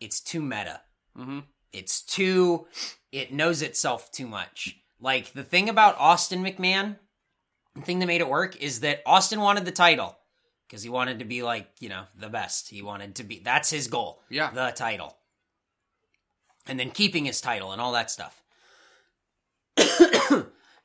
It's 0.00 0.20
too 0.20 0.40
meta. 0.40 0.80
Mhm. 1.16 1.44
It's 1.72 2.00
too. 2.00 2.66
It 3.12 3.32
knows 3.32 3.60
itself 3.60 4.10
too 4.10 4.26
much. 4.26 4.74
Like 5.00 5.32
the 5.34 5.44
thing 5.44 5.68
about 5.68 5.98
Austin 5.98 6.42
McMahon, 6.42 6.96
the 7.74 7.82
thing 7.82 7.98
that 7.98 8.06
made 8.06 8.22
it 8.22 8.28
work 8.28 8.56
is 8.56 8.80
that 8.80 9.02
Austin 9.04 9.40
wanted 9.40 9.66
the 9.66 9.72
title 9.72 10.16
because 10.66 10.82
he 10.82 10.88
wanted 10.88 11.18
to 11.18 11.24
be 11.26 11.42
like 11.42 11.68
you 11.78 11.90
know 11.90 12.04
the 12.18 12.30
best. 12.30 12.70
He 12.70 12.80
wanted 12.80 13.16
to 13.16 13.24
be. 13.24 13.40
That's 13.44 13.68
his 13.68 13.88
goal. 13.88 14.22
Yeah. 14.30 14.50
the 14.50 14.72
title 14.74 15.14
and 16.68 16.78
then 16.78 16.90
keeping 16.90 17.24
his 17.24 17.40
title 17.40 17.72
and 17.72 17.80
all 17.80 17.92
that 17.92 18.10
stuff. 18.10 18.42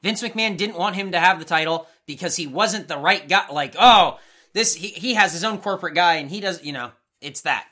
Vince 0.01 0.21
McMahon 0.21 0.57
didn't 0.57 0.77
want 0.77 0.95
him 0.95 1.11
to 1.11 1.19
have 1.19 1.39
the 1.39 1.45
title 1.45 1.87
because 2.05 2.35
he 2.35 2.47
wasn't 2.47 2.87
the 2.87 2.97
right 2.97 3.27
guy. 3.27 3.49
Like, 3.51 3.75
oh, 3.79 4.19
this 4.53 4.75
he, 4.75 4.87
he 4.89 5.13
has 5.13 5.33
his 5.33 5.43
own 5.43 5.59
corporate 5.59 5.95
guy 5.95 6.15
and 6.15 6.29
he 6.29 6.39
does, 6.39 6.63
you 6.63 6.73
know, 6.73 6.91
it's 7.21 7.41
that. 7.41 7.67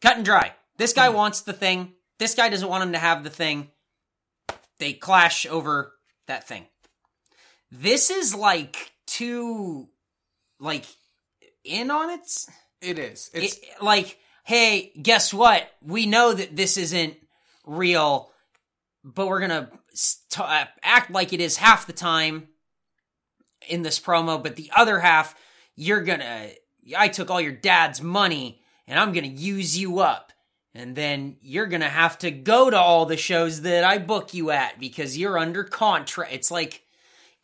Cut 0.00 0.16
and 0.16 0.24
dry. 0.24 0.54
This 0.76 0.92
guy 0.92 1.08
mm-hmm. 1.08 1.16
wants 1.16 1.42
the 1.42 1.52
thing. 1.52 1.92
This 2.18 2.34
guy 2.34 2.48
doesn't 2.48 2.68
want 2.68 2.84
him 2.84 2.92
to 2.92 2.98
have 2.98 3.24
the 3.24 3.30
thing. 3.30 3.70
They 4.78 4.92
clash 4.92 5.46
over 5.46 5.94
that 6.26 6.46
thing. 6.46 6.66
This 7.70 8.10
is 8.10 8.34
like 8.34 8.92
too, 9.06 9.88
like, 10.60 10.84
in 11.64 11.90
on 11.90 12.10
it. 12.10 12.46
It 12.80 12.98
is. 12.98 13.30
It's 13.32 13.56
It- 13.56 13.82
like, 13.82 14.18
hey, 14.44 14.92
guess 15.00 15.34
what? 15.34 15.68
We 15.82 16.06
know 16.06 16.32
that 16.32 16.54
this 16.54 16.76
isn't 16.76 17.16
real, 17.66 18.30
but 19.02 19.26
we're 19.26 19.40
gonna 19.40 19.70
st- 19.92 20.48
uh, 20.48 20.66
act 20.82 21.10
like 21.10 21.32
it 21.32 21.40
is 21.40 21.56
half 21.56 21.86
the 21.86 21.92
time 21.92 22.48
in 23.68 23.82
this 23.82 23.98
promo, 23.98 24.42
but 24.42 24.56
the 24.56 24.70
other 24.76 25.00
half, 25.00 25.34
you're 25.74 26.02
gonna. 26.02 26.50
I 26.96 27.08
took 27.08 27.30
all 27.30 27.40
your 27.40 27.52
dad's 27.52 28.02
money, 28.02 28.60
and 28.86 28.98
I'm 28.98 29.12
gonna 29.12 29.26
use 29.26 29.76
you 29.76 29.98
up. 30.00 30.30
And 30.76 30.96
then 30.96 31.36
you're 31.40 31.66
gonna 31.66 31.88
have 31.88 32.18
to 32.18 32.30
go 32.30 32.68
to 32.68 32.78
all 32.78 33.06
the 33.06 33.16
shows 33.16 33.62
that 33.62 33.84
I 33.84 33.98
book 33.98 34.34
you 34.34 34.50
at 34.50 34.78
because 34.78 35.16
you're 35.16 35.38
under 35.38 35.64
contract. 35.64 36.32
It's 36.32 36.50
like, 36.50 36.83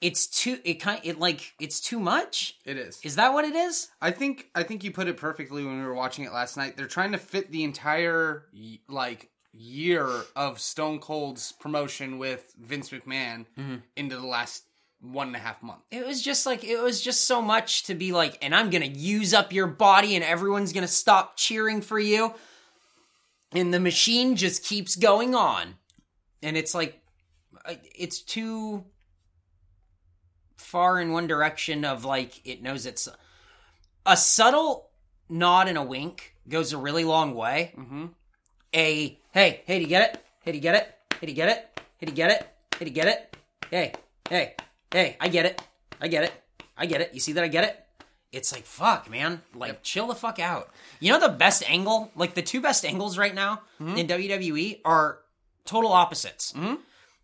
it's 0.00 0.26
too. 0.26 0.58
It 0.64 0.74
kind. 0.74 1.00
It 1.04 1.18
like. 1.18 1.52
It's 1.60 1.80
too 1.80 1.98
much. 2.00 2.56
it 2.64 2.76
is. 2.78 3.00
Is 3.02 3.16
that 3.16 3.32
what 3.32 3.44
it 3.44 3.54
is? 3.54 3.88
I 4.00 4.10
think 4.10 4.48
I 4.54 4.62
think 4.62 4.82
you 4.84 4.90
put 4.92 5.08
it 5.08 5.16
perfectly 5.16 5.64
when 5.64 5.78
we 5.78 5.84
were 5.84 5.94
watching 5.94 6.24
it 6.24 6.32
last 6.32 6.56
night. 6.56 6.76
They're 6.76 6.86
trying 6.86 7.12
to 7.12 7.18
fit 7.18 7.50
the 7.52 7.64
entire 7.64 8.44
like 8.88 9.28
year 9.52 10.08
of 10.36 10.60
Stone 10.60 11.00
Cold's 11.00 11.52
promotion 11.52 12.18
with 12.18 12.54
Vince 12.58 12.90
McMahon 12.90 13.46
Mm-hmm. 13.58 13.76
into 13.96 14.16
the 14.16 14.26
last 14.26 14.64
one 15.02 15.28
and 15.28 15.36
a 15.36 15.40
half 15.40 15.62
month. 15.62 15.80
it 15.90 16.06
was 16.06 16.20
just 16.22 16.44
like 16.44 16.62
it 16.62 16.78
was 16.82 17.00
just 17.00 17.24
so 17.26 17.40
much 17.40 17.84
to 17.84 17.94
be 17.94 18.12
like 18.12 18.36
and 18.42 18.54
i'm 18.54 18.68
gonna 18.68 18.84
use 18.84 19.32
up 19.32 19.50
your 19.50 19.66
body 19.66 20.14
and 20.14 20.22
everyone's 20.22 20.74
gonna 20.74 20.86
stop 20.86 21.38
cheering 21.38 21.80
for 21.80 21.98
you 21.98 22.34
and 23.52 23.72
the 23.72 23.80
machine 23.80 24.36
just 24.36 24.62
keeps 24.62 24.96
going 24.96 25.34
on 25.34 25.74
and 26.42 26.54
it's 26.54 26.74
like 26.74 27.00
it's 27.96 28.20
too 28.20 28.84
far 30.60 31.00
in 31.00 31.12
one 31.12 31.26
direction 31.26 31.84
of 31.84 32.04
like 32.04 32.40
it 32.46 32.62
knows 32.62 32.86
it's 32.86 33.08
a 34.06 34.16
subtle 34.16 34.88
nod 35.28 35.68
and 35.68 35.78
a 35.78 35.82
wink 35.82 36.34
goes 36.48 36.72
a 36.72 36.78
really 36.78 37.04
long 37.04 37.34
way 37.34 37.72
Mm-hmm. 37.76 38.06
a 38.74 39.18
hey, 39.32 39.62
hey, 39.66 39.76
do 39.78 39.82
you 39.82 39.86
get 39.88 40.14
it? 40.14 40.24
Hey, 40.44 40.52
do 40.52 40.58
you 40.58 40.62
get 40.62 40.74
it? 40.74 40.94
Hey, 41.20 41.26
do 41.26 41.32
you 41.32 41.36
get 41.36 41.48
it? 41.50 41.78
Hey, 41.98 42.06
do 42.06 42.12
you 42.12 42.16
get 42.16 42.30
it? 42.30 42.54
Hey, 42.78 42.84
do 42.84 42.90
you 42.90 42.94
get 42.94 43.08
it? 43.08 43.36
Hey, 43.70 43.92
hey, 44.28 44.54
hey, 44.92 45.16
I 45.20 45.28
get 45.28 45.46
it. 45.46 45.62
I 46.00 46.08
get 46.08 46.24
it. 46.24 46.32
I 46.76 46.86
get 46.86 47.00
it. 47.00 47.10
You 47.14 47.20
see 47.20 47.32
that 47.32 47.44
I 47.44 47.48
get 47.48 47.64
it? 47.64 47.84
It's 48.32 48.52
like 48.52 48.64
fuck, 48.64 49.10
man. 49.10 49.42
Like 49.54 49.82
chill 49.82 50.06
the 50.06 50.14
fuck 50.14 50.38
out. 50.38 50.70
You 51.00 51.12
know 51.12 51.20
the 51.20 51.28
best 51.34 51.68
angle, 51.68 52.10
like 52.14 52.34
the 52.34 52.42
two 52.42 52.60
best 52.60 52.84
angles 52.84 53.18
right 53.18 53.34
now 53.34 53.62
in 53.80 54.06
WWE 54.06 54.80
are 54.84 55.18
total 55.64 55.92
opposites. 55.92 56.52
Mhm. 56.52 56.78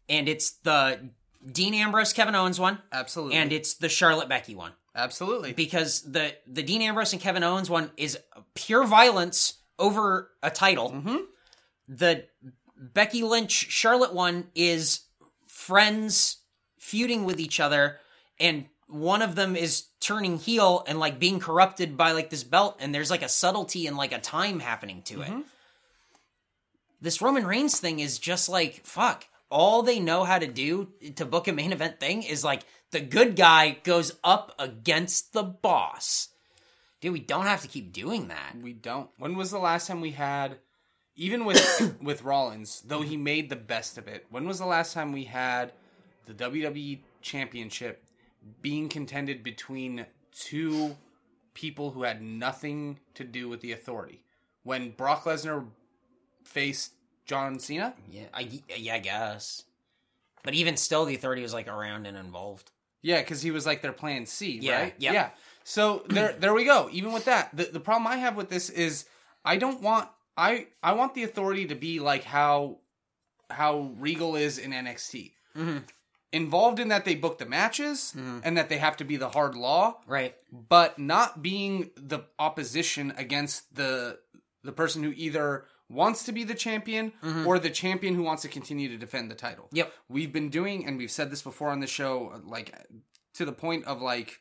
And 0.09 0.29
it's 0.29 0.51
the 0.63 1.11
Dean 1.51 1.75
Ambrose 1.75 2.13
Kevin 2.13 2.35
Owens 2.35 2.59
one 2.59 2.79
Absolutely. 2.93 3.37
and 3.37 3.53
it's 3.53 3.75
the 3.75 3.89
Charlotte 3.89 4.29
Becky 4.29 4.55
one 4.55 4.73
Absolutely. 4.95 5.53
because 5.53 6.03
the 6.03 6.35
the 6.47 6.63
Dean 6.63 6.83
Ambrose 6.83 7.13
and 7.13 7.23
Kevin 7.23 7.43
Owens 7.45 7.71
one 7.71 7.91
is 7.97 8.19
pure 8.55 8.85
violence 8.85 9.55
over 9.79 10.31
a 10.43 10.51
title. 10.51 10.91
Mhm. 10.91 11.25
The 11.89 12.27
Becky 12.77 13.23
Lynch 13.23 13.53
Charlotte 13.53 14.13
one 14.15 14.51
is 14.55 15.01
friends 15.47 16.39
feuding 16.79 17.25
with 17.25 17.39
each 17.41 17.61
other, 17.61 18.01
and 18.41 18.67
one 18.89 19.23
of 19.23 19.35
them 19.35 19.57
is 19.57 19.87
turning 20.01 20.39
heel 20.39 20.85
and 20.87 20.99
like 20.99 21.19
being 21.19 21.39
corrupted 21.41 21.97
by 21.97 22.13
like 22.13 22.31
this 22.31 22.45
belt, 22.45 22.77
and 22.81 22.95
there's 22.95 23.11
like 23.11 23.23
a 23.23 23.29
subtlety 23.29 23.87
and 23.87 23.97
like 23.97 24.13
a 24.13 24.19
time 24.21 24.61
happening 24.61 25.03
to 25.03 25.23
it. 25.23 25.33
This 27.01 27.21
Roman 27.21 27.47
Reigns 27.47 27.79
thing 27.79 28.01
is 28.01 28.19
just 28.19 28.49
like 28.49 28.85
fuck. 28.87 29.27
All 29.51 29.83
they 29.83 30.01
know 30.01 30.25
how 30.25 30.39
to 30.39 30.47
do 30.47 30.89
to 31.15 31.25
book 31.25 31.47
a 31.47 31.53
main 31.53 31.73
event 31.73 32.01
thing 32.01 32.23
is 32.23 32.43
like 32.43 32.63
the 32.91 33.01
good 33.01 33.37
guy 33.37 33.79
goes 33.85 34.13
up 34.25 34.55
against 34.59 35.33
the 35.33 35.43
boss. 35.43 36.29
Dude, 37.01 37.13
we 37.13 37.21
don't 37.21 37.47
have 37.47 37.63
to 37.63 37.69
keep 37.69 37.93
doing 37.93 38.29
that. 38.29 38.57
We 38.61 38.73
don't. 38.73 39.11
When 39.19 39.37
was 39.37 39.51
the 39.51 39.59
last 39.59 39.87
time 39.87 40.01
we 40.01 40.13
had, 40.13 40.59
even 41.15 41.45
with 41.45 41.97
with 42.03 42.23
Rollins, 42.23 42.83
though 42.87 43.03
he 43.03 43.17
made 43.17 43.49
the 43.49 43.57
best 43.57 43.99
of 43.99 44.09
it? 44.09 44.27
When 44.31 44.47
was 44.47 44.59
the 44.59 44.67
last 44.67 44.95
time 44.95 45.13
we 45.13 45.25
had 45.25 45.73
the 46.27 46.35
WWE 46.35 47.01
Championship 47.23 48.05
being 48.63 48.89
contended 48.89 49.43
between 49.43 50.07
two 50.33 50.97
people 51.55 51.91
who 51.91 52.03
had 52.03 52.23
nothing 52.23 52.99
to 53.15 53.25
do 53.25 53.49
with 53.49 53.61
the 53.61 53.73
Authority? 53.73 54.23
When 54.63 54.91
Brock 54.91 55.25
Lesnar 55.25 55.67
faced 56.45 56.93
John 57.27 57.59
Cena? 57.59 57.95
Yeah, 58.11 58.25
I 58.33 58.49
yeah, 58.77 58.95
I 58.95 58.99
guess. 58.99 59.63
But 60.43 60.55
even 60.55 60.77
still, 60.77 61.05
the 61.05 61.15
authority 61.15 61.43
was 61.43 61.53
like 61.53 61.69
around 61.69 62.07
and 62.07 62.17
involved. 62.17 62.71
Yeah, 63.03 63.21
because 63.21 63.43
he 63.43 63.51
was 63.51 63.67
like 63.67 63.83
their 63.83 63.93
plan 63.93 64.27
C, 64.27 64.59
Yeah, 64.63 64.81
right? 64.81 64.95
yep. 64.99 65.15
Yeah. 65.15 65.31
So 65.65 66.05
there, 66.09 66.33
there 66.39 66.55
we 66.55 66.65
go. 66.65 66.89
Even 66.93 67.13
with 67.13 67.25
that, 67.27 67.51
the 67.57 67.65
the 67.65 67.81
problem 67.81 68.07
I 68.07 68.17
have 68.17 68.37
with 68.37 68.49
this 68.49 68.71
is 68.71 69.05
I 69.45 69.57
don't 69.57 69.83
want 69.83 70.09
I 70.37 70.69
I 70.83 70.93
want 70.93 71.15
the 71.15 71.25
authority 71.25 71.67
to 71.67 71.75
be 71.75 71.99
like 72.01 72.25
how 72.25 72.79
how 73.51 73.93
Regal 73.99 74.37
is 74.37 74.59
in 74.59 74.71
NXT. 74.73 75.33
Mhm. 75.57 75.83
Involved 76.33 76.81
in 76.81 76.89
that 76.89 77.05
they 77.05 77.15
book 77.15 77.39
the 77.39 77.47
matches 77.47 78.13
Mm-hmm. 78.17 78.41
and 78.45 78.57
that 78.57 78.69
they 78.69 78.79
have 78.79 78.97
to 78.99 79.05
be 79.05 79.17
the 79.17 79.31
hard 79.31 79.55
law, 79.55 80.01
Right. 80.07 80.35
but 80.53 80.99
not 80.99 81.43
being 81.43 81.91
the 81.97 82.21
opposition 82.39 83.13
against 83.17 83.75
the 83.75 84.19
the 84.63 84.73
person 84.73 85.03
who 85.05 85.13
either 85.17 85.65
wants 85.89 86.25
to 86.25 86.33
be 86.33 86.45
the 86.45 86.55
champion 86.55 87.13
or 87.47 87.59
the 87.59 87.71
champion 87.71 88.15
who 88.15 88.23
wants 88.23 88.43
to 88.43 88.49
continue 88.49 88.89
to 88.89 88.97
defend 88.97 89.31
the 89.31 89.35
title. 89.35 89.67
Mm-hmm. 89.67 89.77
Yep. 89.77 89.93
We've 90.09 90.33
been 90.33 90.49
doing 90.49 90.87
and 90.87 90.99
we've 90.99 91.11
said 91.11 91.31
this 91.31 91.43
before 91.43 91.71
on 91.71 91.81
the 91.81 91.87
show 91.87 92.41
like 92.45 92.75
to 93.35 93.45
the 93.45 93.53
point 93.53 93.85
of 93.85 94.01
like 94.03 94.41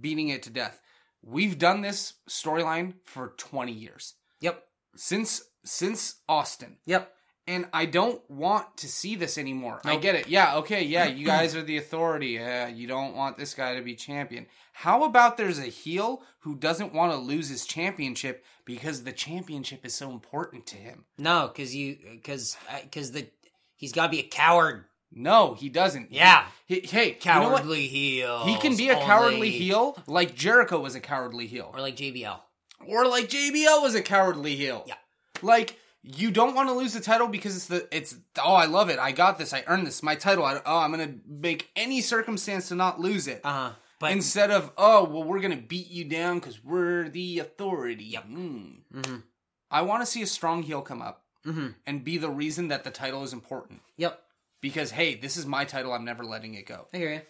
beating 0.00 0.28
it 0.28 0.42
to 0.44 0.50
death. 0.50 0.80
We've 1.22 1.58
done 1.58 1.82
this 1.82 2.14
storyline 2.28 2.94
for 3.04 3.34
20 3.36 3.72
years. 3.72 4.14
Yep. 4.40 4.62
Since 4.96 5.42
since 5.64 6.20
Austin. 6.28 6.78
Yep. 6.86 7.12
And 7.48 7.66
I 7.72 7.86
don't 7.86 8.20
want 8.28 8.76
to 8.78 8.88
see 8.88 9.14
this 9.14 9.38
anymore. 9.38 9.80
I 9.84 9.96
get 9.96 10.16
it. 10.16 10.28
Yeah, 10.28 10.56
okay, 10.56 10.82
yeah, 10.82 11.06
you 11.06 11.24
guys 11.24 11.54
are 11.54 11.62
the 11.62 11.76
authority. 11.76 12.28
Yeah, 12.28 12.66
you 12.66 12.88
don't 12.88 13.14
want 13.14 13.38
this 13.38 13.54
guy 13.54 13.76
to 13.76 13.82
be 13.82 13.94
champion. 13.94 14.46
How 14.72 15.04
about 15.04 15.36
there's 15.36 15.58
a 15.58 15.66
heel 15.66 16.22
who 16.40 16.56
doesn't 16.56 16.92
want 16.92 17.12
to 17.12 17.18
lose 17.18 17.48
his 17.48 17.64
championship 17.64 18.44
because 18.64 19.04
the 19.04 19.12
championship 19.12 19.86
is 19.86 19.94
so 19.94 20.10
important 20.10 20.66
to 20.66 20.76
him? 20.76 21.04
No, 21.18 21.48
because 21.48 21.74
you 21.74 21.98
because 22.12 22.56
because 22.82 23.10
uh, 23.10 23.14
the 23.14 23.28
he's 23.76 23.92
got 23.92 24.06
to 24.06 24.10
be 24.10 24.20
a 24.20 24.28
coward. 24.28 24.84
No, 25.12 25.54
he 25.54 25.68
doesn't. 25.68 26.12
Yeah. 26.12 26.46
He, 26.66 26.80
hey, 26.80 27.06
you 27.06 27.12
know? 27.12 27.18
Cowardly 27.20 27.86
heel. 27.86 28.44
He 28.44 28.56
can 28.56 28.76
be 28.76 28.88
a 28.88 28.96
cowardly 28.96 29.50
heel 29.50 29.96
like 30.06 30.34
Jericho 30.34 30.80
was 30.80 30.94
a 30.94 31.00
cowardly 31.00 31.46
heel. 31.46 31.70
or 31.72 31.80
like 31.80 31.96
JBL. 31.96 32.38
Or 32.86 33.06
like 33.06 33.28
JBL 33.28 33.82
was 33.82 33.94
a 33.94 34.02
cowardly 34.02 34.56
heel. 34.56 34.84
Yeah. 34.86 34.94
Like 35.42 35.78
you 36.14 36.30
don't 36.30 36.54
want 36.54 36.68
to 36.68 36.74
lose 36.74 36.92
the 36.94 37.00
title 37.00 37.26
because 37.28 37.56
it's 37.56 37.66
the 37.66 37.88
it's 37.90 38.16
oh 38.42 38.54
I 38.54 38.66
love 38.66 38.88
it 38.90 38.98
I 38.98 39.10
got 39.12 39.38
this 39.38 39.52
I 39.52 39.64
earned 39.66 39.86
this 39.86 40.02
my 40.02 40.14
title 40.14 40.44
I, 40.44 40.60
oh 40.64 40.78
I'm 40.78 40.90
gonna 40.92 41.14
make 41.26 41.68
any 41.74 42.00
circumstance 42.00 42.68
to 42.68 42.74
not 42.76 43.00
lose 43.00 43.26
it. 43.26 43.40
Uh 43.44 43.52
huh. 43.52 43.70
But 43.98 44.12
Instead 44.12 44.50
of, 44.50 44.72
oh, 44.76 45.04
well, 45.04 45.24
we're 45.24 45.40
going 45.40 45.56
to 45.58 45.66
beat 45.66 45.88
you 45.90 46.04
down 46.04 46.38
because 46.38 46.62
we're 46.62 47.08
the 47.08 47.38
authority. 47.38 48.04
Yep. 48.04 48.26
Mhm. 48.28 49.22
I 49.70 49.80
want 49.80 50.02
to 50.02 50.06
see 50.06 50.20
a 50.20 50.26
strong 50.26 50.62
heel 50.62 50.82
come 50.82 51.00
up 51.00 51.24
Mhm. 51.46 51.76
and 51.86 52.04
be 52.04 52.18
the 52.18 52.28
reason 52.28 52.68
that 52.68 52.84
the 52.84 52.90
title 52.90 53.22
is 53.22 53.32
important. 53.32 53.80
yep, 53.96 54.22
Because, 54.60 54.90
hey, 54.90 55.14
this 55.14 55.38
is 55.38 55.46
my 55.46 55.64
title. 55.64 55.94
I'm 55.94 56.04
never 56.04 56.24
letting 56.24 56.52
it 56.56 56.66
go. 56.66 56.88
I 56.92 56.96
hear 56.98 57.10
you. 57.14 57.22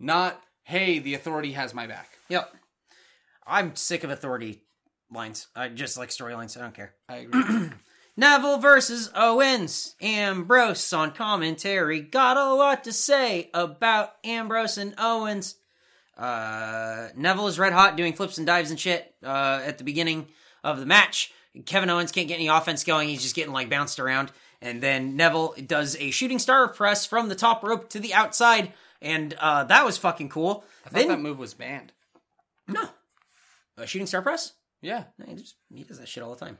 Not, 0.00 0.42
hey, 0.62 1.00
the 1.00 1.12
authority 1.12 1.52
has 1.52 1.74
my 1.74 1.86
back. 1.86 2.18
Yep. 2.30 2.50
I'm 3.46 3.76
sick 3.76 4.02
of 4.02 4.08
authority 4.10 4.62
lines. 5.10 5.48
I 5.54 5.68
just 5.68 5.98
like 5.98 6.08
storylines. 6.08 6.56
I 6.56 6.62
don't 6.62 6.74
care. 6.74 6.94
I 7.10 7.16
agree. 7.16 7.42
Neville 8.16 8.58
versus 8.58 9.10
Owens. 9.14 9.94
Ambrose 10.00 10.92
on 10.92 11.12
commentary. 11.12 12.00
Got 12.00 12.36
a 12.36 12.54
lot 12.54 12.84
to 12.84 12.92
say 12.92 13.50
about 13.52 14.14
Ambrose 14.24 14.78
and 14.78 14.94
Owens. 14.98 15.56
Uh, 16.16 17.08
Neville 17.14 17.48
is 17.48 17.58
red 17.58 17.72
hot 17.74 17.96
doing 17.96 18.14
flips 18.14 18.38
and 18.38 18.46
dives 18.46 18.70
and 18.70 18.80
shit 18.80 19.14
uh, 19.22 19.60
at 19.64 19.78
the 19.78 19.84
beginning 19.84 20.28
of 20.64 20.80
the 20.80 20.86
match. 20.86 21.32
Kevin 21.66 21.90
Owens 21.90 22.12
can't 22.12 22.28
get 22.28 22.36
any 22.36 22.48
offense 22.48 22.84
going. 22.84 23.08
He's 23.08 23.22
just 23.22 23.34
getting 23.34 23.52
like 23.52 23.68
bounced 23.68 23.98
around. 24.00 24.32
And 24.62 24.82
then 24.82 25.16
Neville 25.16 25.54
does 25.66 25.96
a 25.96 26.10
shooting 26.10 26.38
star 26.38 26.68
press 26.68 27.04
from 27.04 27.28
the 27.28 27.34
top 27.34 27.62
rope 27.62 27.90
to 27.90 28.00
the 28.00 28.14
outside. 28.14 28.72
And 29.02 29.34
uh, 29.34 29.64
that 29.64 29.84
was 29.84 29.98
fucking 29.98 30.30
cool. 30.30 30.64
I 30.86 30.88
thought 30.88 30.98
Then, 31.00 31.08
that 31.08 31.20
move 31.20 31.38
was 31.38 31.52
banned. 31.54 31.92
no. 32.66 32.88
A 33.76 33.86
shooting 33.86 34.06
star 34.06 34.22
press? 34.22 34.54
Yeah. 34.80 35.04
No, 35.18 35.26
he, 35.26 35.34
just, 35.34 35.56
he 35.74 35.82
does 35.84 35.98
that 35.98 36.08
shit 36.08 36.22
all 36.22 36.34
the 36.34 36.42
time. 36.42 36.56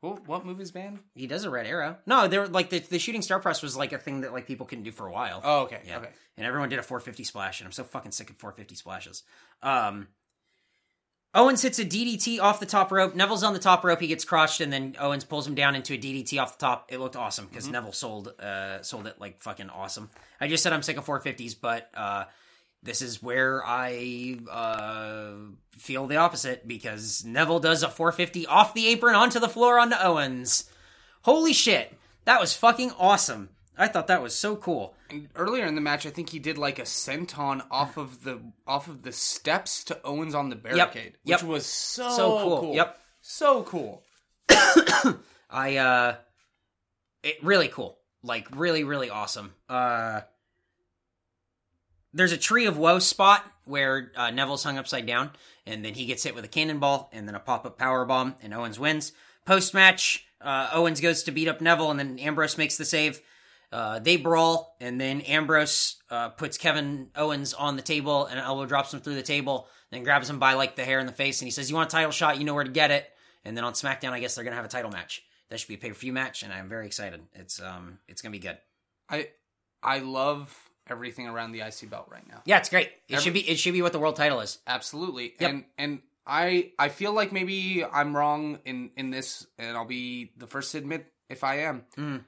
What 0.00 0.44
move 0.46 0.60
is 0.60 0.70
banned? 0.70 1.00
He 1.14 1.26
does 1.26 1.44
a 1.44 1.50
red 1.50 1.66
arrow. 1.66 1.96
No, 2.06 2.28
they 2.28 2.38
were 2.38 2.46
like 2.46 2.70
the, 2.70 2.78
the 2.78 2.98
shooting 2.98 3.22
star 3.22 3.40
press 3.40 3.62
was 3.62 3.76
like 3.76 3.92
a 3.92 3.98
thing 3.98 4.20
that 4.20 4.32
like 4.32 4.46
people 4.46 4.66
couldn't 4.66 4.84
do 4.84 4.92
for 4.92 5.06
a 5.06 5.12
while. 5.12 5.40
Oh, 5.42 5.62
okay. 5.62 5.80
yeah. 5.84 5.98
Okay. 5.98 6.10
And 6.36 6.46
everyone 6.46 6.68
did 6.68 6.78
a 6.78 6.82
450 6.82 7.24
splash, 7.24 7.60
and 7.60 7.66
I'm 7.66 7.72
so 7.72 7.82
fucking 7.82 8.12
sick 8.12 8.30
of 8.30 8.36
450 8.36 8.74
splashes. 8.76 9.22
Um, 9.62 10.08
Owens 11.34 11.60
hits 11.60 11.78
a 11.78 11.84
DDT 11.84 12.40
off 12.40 12.60
the 12.60 12.66
top 12.66 12.90
rope. 12.90 13.14
Neville's 13.14 13.42
on 13.42 13.52
the 13.52 13.58
top 13.58 13.84
rope. 13.84 14.00
He 14.00 14.06
gets 14.06 14.24
crushed, 14.24 14.60
and 14.60 14.72
then 14.72 14.96
Owens 14.98 15.24
pulls 15.24 15.46
him 15.46 15.54
down 15.54 15.74
into 15.74 15.92
a 15.94 15.98
DDT 15.98 16.40
off 16.40 16.58
the 16.58 16.64
top. 16.64 16.90
It 16.90 16.98
looked 16.98 17.16
awesome 17.16 17.46
because 17.46 17.68
Neville 17.68 17.92
sold 17.92 18.28
uh, 18.40 18.82
sold 18.82 19.06
it 19.06 19.20
like 19.20 19.40
fucking 19.40 19.68
awesome. 19.70 20.10
I 20.40 20.48
just 20.48 20.62
said 20.62 20.72
I'm 20.72 20.82
sick 20.82 20.96
of 20.96 21.04
450s, 21.04 21.54
but 21.60 21.90
uh, 21.94 22.24
this 22.86 23.02
is 23.02 23.22
where 23.22 23.62
I 23.66 24.38
uh, 24.50 25.32
feel 25.72 26.06
the 26.06 26.16
opposite 26.16 26.66
because 26.66 27.24
Neville 27.24 27.60
does 27.60 27.82
a 27.82 27.88
450 27.90 28.46
off 28.46 28.72
the 28.74 28.86
apron 28.88 29.14
onto 29.14 29.38
the 29.38 29.48
floor 29.48 29.78
onto 29.78 29.96
Owens. 30.00 30.70
Holy 31.22 31.52
shit, 31.52 31.92
that 32.24 32.40
was 32.40 32.54
fucking 32.56 32.92
awesome. 32.98 33.50
I 33.76 33.88
thought 33.88 34.06
that 34.06 34.22
was 34.22 34.34
so 34.34 34.56
cool. 34.56 34.94
And 35.10 35.28
earlier 35.36 35.66
in 35.66 35.74
the 35.74 35.80
match, 35.82 36.06
I 36.06 36.10
think 36.10 36.30
he 36.30 36.38
did 36.38 36.56
like 36.56 36.78
a 36.78 36.82
senton 36.82 37.62
off 37.70 37.98
of 37.98 38.24
the 38.24 38.40
off 38.66 38.88
of 38.88 39.02
the 39.02 39.12
steps 39.12 39.84
to 39.84 40.00
Owens 40.02 40.34
on 40.34 40.48
the 40.48 40.56
barricade, 40.56 41.18
Yep. 41.24 41.42
which 41.42 41.48
was 41.48 41.66
so, 41.66 42.08
So 42.10 42.38
cool. 42.40 42.60
cool. 42.60 42.74
Yep. 42.74 42.98
So 43.20 43.62
cool. 43.64 44.02
I 45.50 45.76
uh 45.76 46.16
it 47.22 47.36
really 47.42 47.68
cool. 47.68 47.98
Like 48.22 48.46
really, 48.56 48.84
really 48.84 49.10
awesome. 49.10 49.52
Uh 49.68 50.22
there's 52.16 52.32
a 52.32 52.38
tree 52.38 52.66
of 52.66 52.78
woe 52.78 52.98
spot 52.98 53.44
where 53.64 54.10
uh, 54.16 54.30
Neville's 54.30 54.64
hung 54.64 54.78
upside 54.78 55.06
down, 55.06 55.30
and 55.66 55.84
then 55.84 55.94
he 55.94 56.06
gets 56.06 56.22
hit 56.22 56.34
with 56.34 56.44
a 56.44 56.48
cannonball 56.48 57.10
and 57.12 57.28
then 57.28 57.34
a 57.34 57.40
pop 57.40 57.66
up 57.66 57.78
power 57.78 58.04
bomb, 58.04 58.34
and 58.42 58.54
Owens 58.54 58.78
wins. 58.78 59.12
Post 59.44 59.74
match, 59.74 60.26
uh, 60.40 60.70
Owens 60.72 61.00
goes 61.00 61.22
to 61.24 61.30
beat 61.30 61.46
up 61.46 61.60
Neville, 61.60 61.90
and 61.90 62.00
then 62.00 62.18
Ambrose 62.18 62.56
makes 62.56 62.76
the 62.76 62.84
save. 62.84 63.20
Uh, 63.70 63.98
they 63.98 64.16
brawl, 64.16 64.76
and 64.80 65.00
then 65.00 65.20
Ambrose 65.22 65.96
uh, 66.10 66.30
puts 66.30 66.56
Kevin 66.56 67.08
Owens 67.14 67.52
on 67.52 67.76
the 67.76 67.82
table, 67.82 68.24
and 68.26 68.40
elbow 68.40 68.64
drops 68.64 68.94
him 68.94 69.00
through 69.00 69.16
the 69.16 69.22
table, 69.22 69.68
then 69.90 70.02
grabs 70.02 70.30
him 70.30 70.38
by 70.38 70.54
like 70.54 70.74
the 70.74 70.84
hair 70.84 71.00
in 71.00 71.06
the 71.06 71.12
face, 71.12 71.40
and 71.40 71.46
he 71.46 71.50
says, 71.50 71.68
"You 71.68 71.76
want 71.76 71.90
a 71.90 71.92
title 71.92 72.12
shot? 72.12 72.38
You 72.38 72.44
know 72.44 72.54
where 72.54 72.64
to 72.64 72.70
get 72.70 72.90
it." 72.90 73.10
And 73.44 73.56
then 73.56 73.64
on 73.64 73.74
SmackDown, 73.74 74.12
I 74.12 74.20
guess 74.20 74.34
they're 74.34 74.44
gonna 74.44 74.56
have 74.56 74.64
a 74.64 74.68
title 74.68 74.90
match. 74.90 75.22
That 75.50 75.60
should 75.60 75.68
be 75.68 75.74
a 75.74 75.78
pay 75.78 75.90
per 75.90 75.94
view 75.94 76.12
match, 76.12 76.42
and 76.42 76.52
I'm 76.52 76.68
very 76.68 76.86
excited. 76.86 77.20
It's 77.34 77.60
um, 77.60 77.98
it's 78.08 78.22
gonna 78.22 78.32
be 78.32 78.38
good. 78.38 78.58
I 79.10 79.28
I 79.82 79.98
love 79.98 80.65
everything 80.88 81.26
around 81.28 81.52
the 81.52 81.60
IC 81.60 81.90
belt 81.90 82.06
right 82.10 82.26
now. 82.28 82.42
Yeah, 82.44 82.58
it's 82.58 82.68
great. 82.68 82.88
It 83.08 83.14
Every- 83.14 83.22
should 83.24 83.34
be 83.34 83.48
it 83.48 83.58
should 83.58 83.72
be 83.72 83.82
what 83.82 83.92
the 83.92 83.98
world 83.98 84.16
title 84.16 84.40
is. 84.40 84.58
Absolutely. 84.66 85.34
Yep. 85.40 85.50
And 85.50 85.64
and 85.78 85.98
I 86.26 86.72
I 86.78 86.88
feel 86.88 87.12
like 87.12 87.32
maybe 87.32 87.84
I'm 87.84 88.16
wrong 88.16 88.58
in 88.64 88.90
in 88.96 89.10
this, 89.10 89.46
and 89.58 89.76
I'll 89.76 89.84
be 89.84 90.32
the 90.36 90.46
first 90.46 90.72
to 90.72 90.78
admit 90.78 91.06
if 91.28 91.44
I 91.44 91.60
am. 91.60 91.84
Mm. 91.96 92.24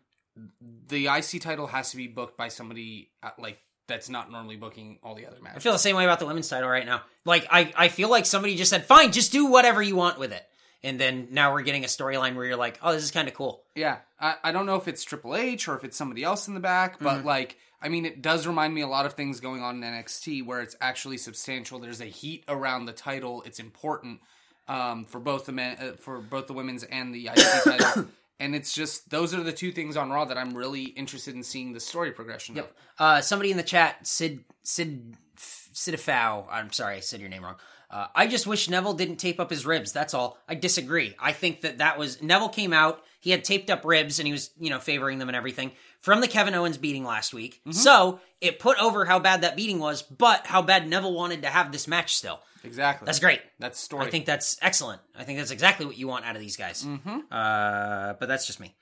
The 0.87 1.07
IC 1.09 1.41
title 1.43 1.67
has 1.67 1.91
to 1.91 1.97
be 1.97 2.07
booked 2.07 2.37
by 2.37 2.49
somebody 2.49 3.11
uh, 3.23 3.31
like 3.39 3.59
that's 3.89 4.09
not 4.09 4.31
normally 4.31 4.57
booking 4.57 4.99
all 5.03 5.15
the 5.15 5.27
other 5.27 5.39
matches. 5.41 5.57
I 5.57 5.61
feel 5.61 5.73
the 5.73 5.79
same 5.79 5.97
way 5.97 6.05
about 6.05 6.21
the 6.21 6.27
women's 6.27 6.49
title 6.49 6.69
right 6.69 6.87
now. 6.87 7.03
Like 7.25 7.47
I, 7.51 7.73
I 7.77 7.89
feel 7.89 8.09
like 8.11 8.25
somebody 8.27 8.55
just 8.55 8.71
said, 8.71 8.85
"Fine, 8.85 9.13
just 9.13 9.33
do 9.33 9.47
whatever 9.47 9.83
you 9.83 9.97
want 9.97 10.19
with 10.19 10.33
it." 10.33 10.45
And 10.85 11.01
then 11.01 11.29
now 11.33 11.53
we're 11.53 11.63
getting 11.63 11.83
a 11.83 11.89
storyline 11.89 12.37
where 12.37 12.45
you're 12.47 12.57
like, 12.57 12.79
"Oh, 12.83 12.93
this 12.93 13.03
is 13.03 13.11
kind 13.11 13.27
of 13.27 13.35
cool." 13.35 13.65
Yeah, 13.75 13.99
I, 14.21 14.37
I 14.45 14.53
don't 14.53 14.67
know 14.67 14.77
if 14.77 14.87
it's 14.87 15.03
Triple 15.03 15.35
H 15.35 15.67
or 15.67 15.77
if 15.77 15.83
it's 15.83 15.97
somebody 15.97 16.23
else 16.23 16.47
in 16.47 16.55
the 16.55 16.61
back, 16.61 17.01
but 17.01 17.25
like, 17.25 17.57
I 17.81 17.89
mean, 17.89 18.05
it 18.05 18.23
does 18.23 18.47
remind 18.47 18.75
me 18.75 18.81
a 18.81 18.89
lot 18.89 19.07
of 19.07 19.13
things 19.13 19.41
going 19.41 19.63
on 19.63 19.83
in 19.83 19.93
NXT 19.93 20.45
where 20.45 20.61
it's 20.61 20.77
actually 20.81 21.19
substantial. 21.19 21.79
There's 21.79 22.01
a 22.01 22.07
heat 22.07 22.45
around 22.49 22.87
the 22.87 22.93
title. 22.93 23.43
It's 23.47 23.61
important 23.61 24.21
um, 24.67 25.05
for 25.05 25.21
both 25.21 25.47
the 25.47 25.53
men, 25.53 25.77
uh, 25.81 25.93
for 25.99 26.19
both 26.19 26.47
the 26.47 26.55
women's 26.55 26.83
and 26.85 27.15
the 27.15 27.27
IC 27.27 27.37
title. 27.65 28.07
And 28.41 28.55
it's 28.55 28.73
just 28.73 29.11
those 29.11 29.35
are 29.35 29.43
the 29.43 29.53
two 29.53 29.73
things 29.73 29.97
on 29.97 30.11
Raw 30.11 30.25
that 30.25 30.39
I'm 30.39 30.57
really 30.57 30.85
interested 30.85 31.35
in 31.35 31.43
seeing 31.43 31.73
the 31.73 31.81
story 31.81 32.13
progression. 32.13 32.59
Of. 32.59 32.69
Uh, 32.99 33.21
somebody 33.21 33.51
in 33.51 33.57
the 33.57 33.63
chat, 33.63 34.07
Sid 34.07 34.45
Sid 34.63 35.17
Sidafau. 35.37 36.47
I'm 36.51 36.73
sorry, 36.73 36.97
I 36.97 37.01
said 37.01 37.21
your 37.21 37.29
name 37.29 37.45
wrong. 37.45 37.57
Uh, 37.91 38.07
I 38.15 38.27
just 38.27 38.47
wish 38.47 38.69
Neville 38.69 38.93
didn't 38.93 39.17
tape 39.17 39.41
up 39.41 39.51
his 39.51 39.65
ribs. 39.65 39.93
That's 39.93 40.13
all. 40.13 40.39
I 40.47 40.55
disagree. 40.55 41.15
I 41.19 41.33
think 41.33 41.63
that 41.63 41.79
that 41.79 41.99
was 41.99 42.23
Neville 42.23 42.51
came 42.51 42.73
out. 42.73 43.03
He 43.21 43.31
had 43.31 43.45
taped 43.45 43.71
up 43.71 43.85
ribs 43.85 44.19
and 44.21 44.27
he 44.27 44.33
was, 44.33 44.51
you 44.59 44.71
know, 44.71 44.79
favoring 44.79 45.19
them 45.19 45.29
and 45.29 45.37
everything 45.37 45.73
from 46.01 46.21
the 46.21 46.29
Kevin 46.29 46.55
Owens 46.55 46.79
beating 46.79 47.05
last 47.05 47.35
week. 47.35 47.61
So 47.71 48.21
it 48.41 48.59
put 48.59 48.79
over 48.79 49.05
how 49.05 49.19
bad 49.19 49.43
that 49.43 49.57
beating 49.57 49.79
was, 49.79 50.03
but 50.03 50.47
how 50.47 50.63
bad 50.63 50.89
Neville 50.89 51.15
wanted 51.15 51.43
to 51.43 51.49
have 51.49 51.73
this 51.73 51.89
match 51.89 52.17
still. 52.17 52.41
Exactly. 52.65 53.07
That's 53.07 53.21
great. 53.21 53.41
That's 53.59 53.79
story. 53.81 54.07
I 54.07 54.11
think 54.11 54.27
that's 54.27 54.57
excellent. 54.63 55.01
I 55.17 55.25
think 55.25 55.39
that's 55.39 55.51
exactly 55.51 55.87
what 55.87 55.97
you 55.97 56.09
want 56.09 56.25
out 56.25 56.35
of 56.35 56.41
these 56.41 56.57
guys. 56.57 56.85
Mm-hmm. 56.85 57.19
Uh, 57.31 58.15
but 58.15 58.29
that's 58.29 58.47
just 58.47 58.61
me. 58.61 58.75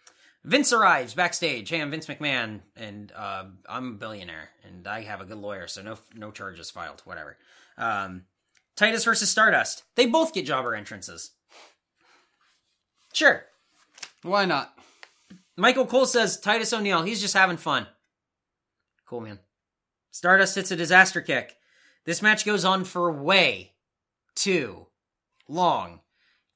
Vince 0.45 0.73
arrives 0.73 1.15
backstage. 1.15 1.69
Hey, 1.69 1.81
I'm 1.81 1.91
Vince 1.91 2.07
McMahon, 2.07 2.61
and 2.77 3.13
uh, 3.17 3.45
I'm 3.69 3.89
a 3.89 3.95
billionaire, 3.95 4.51
and 4.65 4.87
I 4.87 5.03
have 5.03 5.21
a 5.21 5.25
good 5.25 5.39
lawyer, 5.39 5.67
so 5.67 5.83
no 5.83 5.99
no 6.15 6.31
charges 6.31 6.71
filed. 6.71 7.03
Whatever. 7.05 7.37
Um, 7.77 8.23
Titus 8.77 9.05
versus 9.05 9.29
Stardust. 9.29 9.83
They 9.97 10.07
both 10.07 10.33
get 10.33 10.47
jobber 10.47 10.75
entrances. 10.75 11.33
Sure. 13.13 13.45
Why 14.23 14.45
not? 14.45 14.76
Michael 15.57 15.87
Cole 15.87 16.07
says 16.07 16.39
Titus 16.39 16.73
O'Neil. 16.73 17.03
He's 17.03 17.21
just 17.21 17.35
having 17.35 17.57
fun. 17.57 17.87
Cool, 19.07 19.21
man. 19.23 19.39
Stardust 20.11 20.55
hits 20.55 20.71
a 20.71 20.77
disaster 20.77 21.21
kick. 21.21 21.57
This 22.05 22.23
match 22.23 22.45
goes 22.45 22.65
on 22.65 22.85
for 22.85 23.11
way 23.11 23.73
too 24.35 24.87
long. 25.49 26.01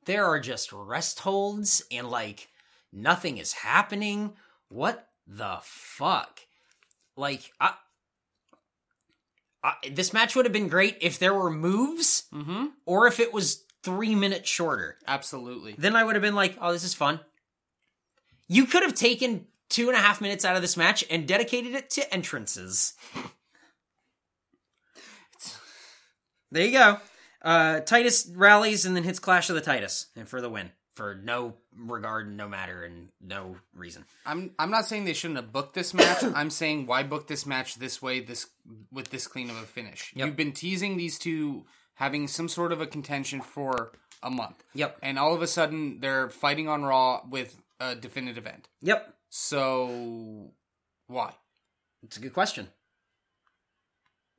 There 0.05 0.24
are 0.26 0.40
just 0.40 0.72
rest 0.72 1.20
holds 1.20 1.82
and 1.90 2.09
like 2.11 2.48
nothing 2.92 3.38
is 3.38 3.53
happening. 3.53 4.34
What 4.68 5.09
the 5.26 5.59
fuck? 5.62 6.40
Like, 7.16 7.53
I, 7.61 7.74
I 9.62 9.74
this 9.90 10.12
match 10.12 10.34
would 10.34 10.46
have 10.46 10.53
been 10.53 10.68
great 10.68 10.98
if 11.01 11.18
there 11.18 11.34
were 11.34 11.51
moves 11.51 12.24
Mm-hmm. 12.32 12.66
or 12.86 13.07
if 13.07 13.20
it 13.20 13.32
was 13.32 13.64
three 13.82 14.14
minutes 14.14 14.48
shorter. 14.48 14.96
Absolutely. 15.07 15.74
Then 15.76 15.96
I 15.96 16.05
would 16.05 16.14
have 16.14 16.22
been 16.22 16.34
like, 16.34 16.57
oh, 16.61 16.72
this 16.72 16.84
is 16.84 16.94
fun. 16.94 17.20
You 18.53 18.66
could 18.66 18.82
have 18.82 18.94
taken 18.94 19.46
two 19.68 19.88
and 19.88 19.96
a 19.96 20.01
half 20.01 20.20
minutes 20.20 20.44
out 20.44 20.57
of 20.57 20.62
this 20.62 20.76
match 20.76 21.05
and 21.09 21.26
dedicated 21.28 21.72
it 21.72 21.88
to 21.90 22.12
entrances. 22.12 22.94
there 26.51 26.66
you 26.66 26.72
go. 26.72 26.98
Uh, 27.42 27.78
Titus 27.78 28.28
rallies 28.34 28.84
and 28.84 28.96
then 28.96 29.05
hits 29.05 29.20
Clash 29.20 29.48
of 29.51 29.55
the 29.55 29.61
Titus 29.61 30.07
and 30.16 30.28
for 30.28 30.40
the 30.40 30.51
win 30.51 30.72
for 30.94 31.14
no 31.14 31.55
regard, 31.78 32.28
no 32.36 32.48
matter, 32.48 32.82
and 32.82 33.11
no 33.20 33.55
reason. 33.72 34.05
I'm 34.26 34.51
I'm 34.59 34.70
not 34.72 34.84
saying 34.84 35.05
they 35.05 35.12
shouldn't 35.12 35.38
have 35.38 35.53
booked 35.53 35.74
this 35.74 35.94
match. 35.94 36.24
I'm 36.34 36.51
saying 36.51 36.86
why 36.86 37.05
book 37.05 37.28
this 37.28 37.46
match 37.46 37.76
this 37.76 38.03
way, 38.03 38.18
this 38.18 38.48
with 38.90 39.11
this 39.11 39.28
clean 39.28 39.48
of 39.48 39.57
a 39.57 39.61
finish. 39.62 40.12
Yep. 40.16 40.26
You've 40.26 40.36
been 40.36 40.53
teasing 40.53 40.96
these 40.96 41.20
two 41.20 41.66
having 41.94 42.26
some 42.26 42.48
sort 42.48 42.72
of 42.72 42.80
a 42.80 42.86
contention 42.86 43.40
for 43.40 43.92
a 44.24 44.30
month, 44.30 44.64
Yep. 44.74 44.98
and 45.03 45.18
all 45.20 45.34
of 45.34 45.40
a 45.40 45.46
sudden 45.46 46.01
they're 46.01 46.28
fighting 46.28 46.68
on 46.68 46.82
Raw 46.82 47.22
with 47.30 47.62
a 47.80 47.94
definitive 47.96 48.46
end. 48.46 48.68
Yep. 48.82 49.14
So 49.30 50.52
why? 51.08 51.32
It's 52.02 52.16
a 52.16 52.20
good 52.20 52.34
question. 52.34 52.68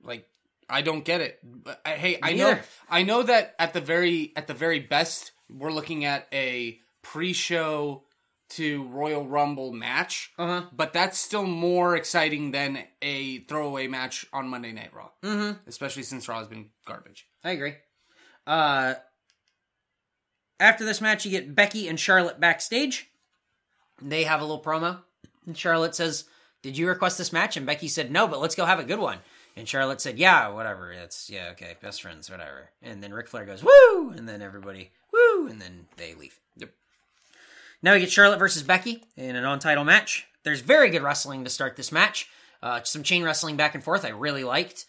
Like 0.03 0.27
I 0.69 0.81
don't 0.81 1.03
get 1.03 1.21
it. 1.21 1.39
But, 1.43 1.81
hey, 1.85 2.17
I 2.23 2.33
know 2.33 2.49
neither. 2.49 2.63
I 2.89 3.03
know 3.03 3.23
that 3.23 3.55
at 3.59 3.73
the 3.73 3.81
very 3.81 4.31
at 4.35 4.47
the 4.47 4.53
very 4.53 4.79
best 4.79 5.31
we're 5.49 5.71
looking 5.71 6.05
at 6.05 6.27
a 6.31 6.79
pre-show 7.01 8.03
to 8.51 8.83
Royal 8.87 9.25
Rumble 9.27 9.71
match, 9.71 10.31
Uh-huh. 10.37 10.63
but 10.73 10.91
that's 10.93 11.17
still 11.17 11.45
more 11.45 11.95
exciting 11.95 12.51
than 12.51 12.83
a 13.01 13.39
throwaway 13.39 13.87
match 13.87 14.25
on 14.33 14.47
Monday 14.49 14.71
Night 14.73 14.93
Raw, 14.93 15.09
Mm-hmm. 15.23 15.67
especially 15.67 16.03
since 16.03 16.27
Raw 16.27 16.39
has 16.39 16.47
been 16.49 16.69
garbage. 16.85 17.27
I 17.45 17.51
agree. 17.51 17.75
Uh, 18.45 18.95
after 20.59 20.83
this 20.85 20.99
match, 21.01 21.25
you 21.25 21.31
get 21.31 21.55
Becky 21.55 21.87
and 21.87 21.99
Charlotte 21.99 22.39
backstage. 22.39 23.09
They 24.01 24.23
have 24.23 24.41
a 24.41 24.45
little 24.45 24.61
promo. 24.61 24.99
And 25.45 25.57
Charlotte 25.57 25.95
says, 25.95 26.25
Did 26.61 26.77
you 26.77 26.87
request 26.87 27.17
this 27.17 27.33
match? 27.33 27.57
And 27.57 27.65
Becky 27.65 27.87
said, 27.87 28.11
No, 28.11 28.27
but 28.27 28.39
let's 28.39 28.55
go 28.55 28.65
have 28.65 28.79
a 28.79 28.83
good 28.83 28.99
one. 28.99 29.19
And 29.55 29.67
Charlotte 29.67 30.01
said, 30.01 30.17
Yeah, 30.17 30.49
whatever. 30.49 30.91
It's, 30.91 31.29
yeah, 31.29 31.49
okay, 31.51 31.75
best 31.81 32.01
friends, 32.01 32.29
whatever. 32.29 32.69
And 32.81 33.03
then 33.03 33.13
Ric 33.13 33.27
Flair 33.27 33.45
goes, 33.45 33.63
Woo! 33.63 34.11
And 34.11 34.27
then 34.27 34.41
everybody, 34.41 34.91
Woo! 35.11 35.47
And 35.47 35.61
then 35.61 35.87
they 35.97 36.13
leave. 36.13 36.39
Yep. 36.57 36.71
Now 37.81 37.93
we 37.93 37.99
get 37.99 38.11
Charlotte 38.11 38.39
versus 38.39 38.63
Becky 38.63 39.03
in 39.17 39.35
an 39.35 39.43
non 39.43 39.59
title 39.59 39.83
match. 39.83 40.27
There's 40.43 40.61
very 40.61 40.89
good 40.89 41.03
wrestling 41.03 41.43
to 41.43 41.49
start 41.49 41.75
this 41.75 41.91
match. 41.91 42.27
Uh, 42.63 42.81
some 42.83 43.03
chain 43.03 43.23
wrestling 43.23 43.57
back 43.57 43.75
and 43.75 43.83
forth 43.83 44.05
I 44.05 44.09
really 44.09 44.43
liked. 44.43 44.85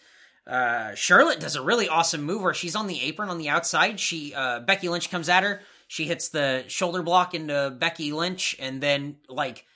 Uh, 0.47 0.95
Charlotte 0.95 1.41
does 1.41 1.57
a 1.57 1.63
really 1.63 1.89
awesome 1.89 2.23
move 2.23 2.43
where 2.43 2.55
she's 2.55 2.75
on 2.75 2.87
the 2.87 3.01
apron 3.03 3.31
on 3.31 3.39
the 3.39 3.49
outside. 3.49 4.01
She 4.01 4.35
uh, 4.35 4.61
Becky 4.61 4.89
Lynch 4.89 5.11
comes 5.11 5.29
at 5.29 5.43
her. 5.43 5.63
She 5.93 6.07
hits 6.07 6.30
the 6.30 6.64
shoulder 6.68 7.03
block 7.03 7.34
into 7.34 7.68
Becky 7.78 8.12
Lynch, 8.12 8.57
and 8.59 8.80
then 8.80 9.16
like 9.28 9.66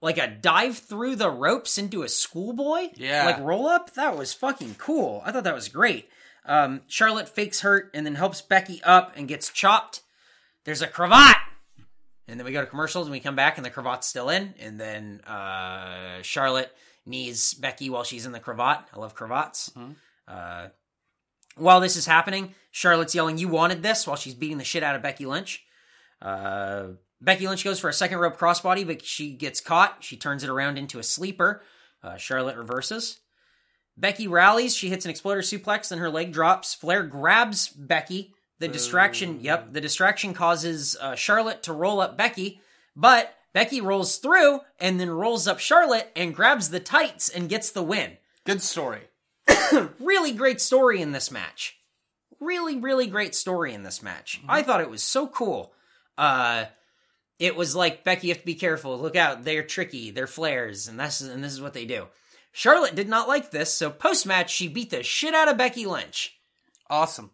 like 0.00 0.16
a 0.16 0.26
dive 0.26 0.78
through 0.78 1.16
the 1.16 1.28
ropes 1.28 1.76
into 1.76 2.02
a 2.02 2.08
schoolboy. 2.08 2.88
Yeah. 2.96 3.26
like 3.26 3.40
roll 3.40 3.66
up. 3.66 3.92
That 3.92 4.16
was 4.16 4.32
fucking 4.32 4.76
cool. 4.78 5.20
I 5.22 5.32
thought 5.32 5.44
that 5.44 5.54
was 5.54 5.68
great. 5.68 6.08
Um, 6.46 6.80
Charlotte 6.86 7.28
fakes 7.28 7.60
hurt 7.60 7.90
and 7.92 8.06
then 8.06 8.14
helps 8.14 8.40
Becky 8.40 8.80
up 8.84 9.12
and 9.18 9.28
gets 9.28 9.50
chopped. 9.50 10.00
There's 10.64 10.80
a 10.80 10.86
cravat. 10.86 11.36
And 12.26 12.40
then 12.40 12.46
we 12.46 12.52
go 12.52 12.62
to 12.62 12.66
commercials 12.66 13.06
and 13.06 13.12
we 13.12 13.20
come 13.20 13.36
back 13.36 13.58
and 13.58 13.66
the 13.66 13.70
cravat's 13.70 14.06
still 14.06 14.30
in. 14.30 14.54
And 14.58 14.80
then 14.80 15.20
uh, 15.26 16.22
Charlotte 16.22 16.74
knees 17.04 17.52
Becky 17.52 17.90
while 17.90 18.04
she's 18.04 18.24
in 18.24 18.32
the 18.32 18.40
cravat. 18.40 18.88
I 18.94 18.98
love 18.98 19.14
cravats. 19.14 19.70
Uh, 20.26 20.68
while 21.56 21.80
this 21.80 21.96
is 21.96 22.06
happening, 22.06 22.54
Charlotte's 22.70 23.14
yelling, 23.14 23.38
You 23.38 23.48
wanted 23.48 23.82
this 23.82 24.06
while 24.06 24.16
she's 24.16 24.34
beating 24.34 24.58
the 24.58 24.64
shit 24.64 24.82
out 24.82 24.96
of 24.96 25.02
Becky 25.02 25.26
Lynch. 25.26 25.64
Uh, 26.20 26.88
Becky 27.20 27.46
Lynch 27.46 27.64
goes 27.64 27.80
for 27.80 27.88
a 27.88 27.92
second 27.92 28.18
rope 28.18 28.36
crossbody, 28.36 28.86
but 28.86 29.04
she 29.04 29.34
gets 29.34 29.60
caught. 29.60 29.98
She 30.00 30.16
turns 30.16 30.42
it 30.42 30.50
around 30.50 30.78
into 30.78 30.98
a 30.98 31.02
sleeper. 31.02 31.62
Uh, 32.02 32.16
Charlotte 32.16 32.56
reverses. 32.56 33.20
Becky 33.96 34.26
rallies. 34.26 34.74
She 34.74 34.88
hits 34.88 35.04
an 35.04 35.10
exploder 35.10 35.40
suplex, 35.40 35.88
then 35.88 35.98
her 35.98 36.10
leg 36.10 36.32
drops. 36.32 36.74
Flair 36.74 37.02
grabs 37.02 37.68
Becky. 37.68 38.34
The 38.60 38.68
distraction, 38.68 39.40
yep, 39.40 39.72
the 39.72 39.80
distraction 39.80 40.32
causes 40.32 40.96
uh, 41.00 41.16
Charlotte 41.16 41.62
to 41.64 41.72
roll 41.72 42.00
up 42.00 42.16
Becky, 42.16 42.60
but 42.94 43.34
Becky 43.52 43.80
rolls 43.80 44.16
through 44.18 44.60
and 44.78 44.98
then 45.00 45.10
rolls 45.10 45.48
up 45.48 45.58
Charlotte 45.58 46.10
and 46.14 46.34
grabs 46.34 46.70
the 46.70 46.80
tights 46.80 47.28
and 47.28 47.48
gets 47.48 47.70
the 47.70 47.82
win. 47.82 48.16
Good 48.44 48.62
story. 48.62 49.08
Really 49.98 50.32
great 50.32 50.60
story 50.60 51.00
in 51.00 51.12
this 51.12 51.30
match. 51.30 51.76
Really, 52.40 52.76
really 52.76 53.06
great 53.06 53.34
story 53.34 53.72
in 53.74 53.82
this 53.82 54.02
match. 54.02 54.40
I 54.48 54.62
thought 54.62 54.80
it 54.80 54.90
was 54.90 55.02
so 55.02 55.26
cool. 55.26 55.72
Uh, 56.18 56.66
it 57.38 57.56
was 57.56 57.74
like 57.74 58.04
Becky, 58.04 58.28
you 58.28 58.34
have 58.34 58.40
to 58.40 58.46
be 58.46 58.54
careful. 58.54 58.98
Look 58.98 59.16
out, 59.16 59.44
they're 59.44 59.62
tricky. 59.62 60.10
They're 60.10 60.26
Flairs, 60.26 60.88
and 60.88 60.98
that's 60.98 61.20
and 61.20 61.42
this 61.42 61.52
is 61.52 61.60
what 61.60 61.74
they 61.74 61.84
do. 61.86 62.06
Charlotte 62.52 62.94
did 62.94 63.08
not 63.08 63.28
like 63.28 63.50
this, 63.50 63.74
so 63.74 63.90
post 63.90 64.26
match 64.26 64.50
she 64.50 64.68
beat 64.68 64.90
the 64.90 65.02
shit 65.02 65.34
out 65.34 65.48
of 65.48 65.58
Becky 65.58 65.86
Lynch. 65.86 66.38
Awesome. 66.88 67.30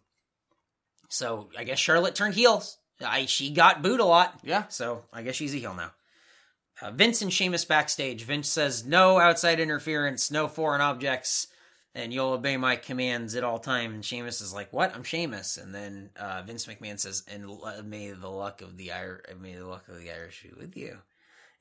So 1.09 1.49
I 1.57 1.63
guess 1.63 1.77
Charlotte 1.77 2.15
turned 2.15 2.35
heels. 2.35 2.77
I 3.05 3.25
she 3.25 3.51
got 3.51 3.81
booed 3.81 3.99
a 3.99 4.05
lot. 4.05 4.39
Yeah. 4.43 4.63
So 4.69 5.03
I 5.13 5.21
guess 5.21 5.35
she's 5.35 5.53
a 5.53 5.57
heel 5.57 5.75
now. 5.75 5.91
Uh, 6.81 6.91
Vince 6.91 7.21
and 7.21 7.31
Sheamus 7.31 7.65
backstage. 7.65 8.23
Vince 8.23 8.49
says 8.49 8.85
no 8.85 9.19
outside 9.19 9.59
interference, 9.59 10.31
no 10.31 10.47
foreign 10.47 10.81
objects, 10.81 11.47
and 11.93 12.13
you'll 12.13 12.33
obey 12.33 12.57
my 12.57 12.75
commands 12.75 13.35
at 13.35 13.43
all 13.43 13.59
time. 13.59 13.93
And 13.93 14.05
Sheamus 14.05 14.41
is 14.41 14.53
like, 14.53 14.71
"What? 14.71 14.95
I'm 14.95 15.03
Sheamus." 15.03 15.57
And 15.57 15.73
then 15.75 16.11
uh, 16.15 16.41
Vince 16.45 16.65
McMahon 16.65 16.99
says, 16.99 17.23
"And 17.27 17.47
may 17.89 18.11
the 18.11 18.29
luck 18.29 18.61
of 18.61 18.77
the 18.77 18.89
Ir- 18.91 19.23
may 19.39 19.55
the 19.55 19.67
luck 19.67 19.87
of 19.87 19.99
the 19.99 20.11
Irish 20.11 20.43
be 20.43 20.49
with 20.59 20.75
you." 20.77 20.99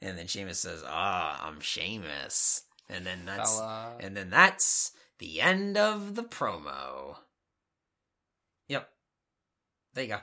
And 0.01 0.17
then 0.17 0.27
Sheamus 0.27 0.61
says, 0.61 0.83
"Ah, 0.87 1.47
I'm 1.47 1.61
Sheamus." 1.61 2.63
And 2.89 3.07
then 3.07 3.21
that's 3.25 3.57
Fella. 3.59 3.97
and 4.01 4.17
then 4.17 4.31
that's 4.31 4.93
the 5.19 5.41
end 5.41 5.77
of 5.77 6.15
the 6.17 6.25
promo. 6.25 7.17
Yep. 8.69 8.89
There 9.95 10.05
you 10.05 10.11
go. 10.11 10.21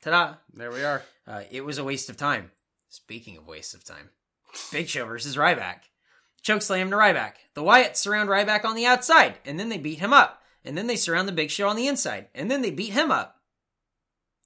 Ta-da! 0.00 0.34
There 0.54 0.70
we 0.70 0.84
are. 0.84 1.02
Uh, 1.26 1.42
it 1.50 1.64
was 1.64 1.76
a 1.78 1.84
waste 1.84 2.08
of 2.08 2.16
time. 2.16 2.52
Speaking 2.88 3.36
of 3.36 3.46
waste 3.46 3.74
of 3.74 3.84
time, 3.84 4.10
Big 4.72 4.88
Show 4.88 5.04
versus 5.04 5.36
Ryback. 5.36 5.80
Chokeslam 6.42 6.90
to 6.90 6.96
Ryback. 6.96 7.32
The 7.54 7.62
Wyatts 7.62 7.96
surround 7.96 8.28
Ryback 8.28 8.64
on 8.64 8.74
the 8.74 8.86
outside, 8.86 9.38
and 9.44 9.58
then 9.58 9.68
they 9.68 9.78
beat 9.78 9.98
him 9.98 10.12
up. 10.12 10.42
And 10.64 10.76
then 10.76 10.86
they 10.86 10.96
surround 10.96 11.28
the 11.28 11.32
Big 11.32 11.50
Show 11.50 11.68
on 11.68 11.76
the 11.76 11.86
inside, 11.86 12.28
and 12.34 12.50
then 12.50 12.62
they 12.62 12.70
beat 12.70 12.92
him 12.92 13.10
up. 13.10 13.36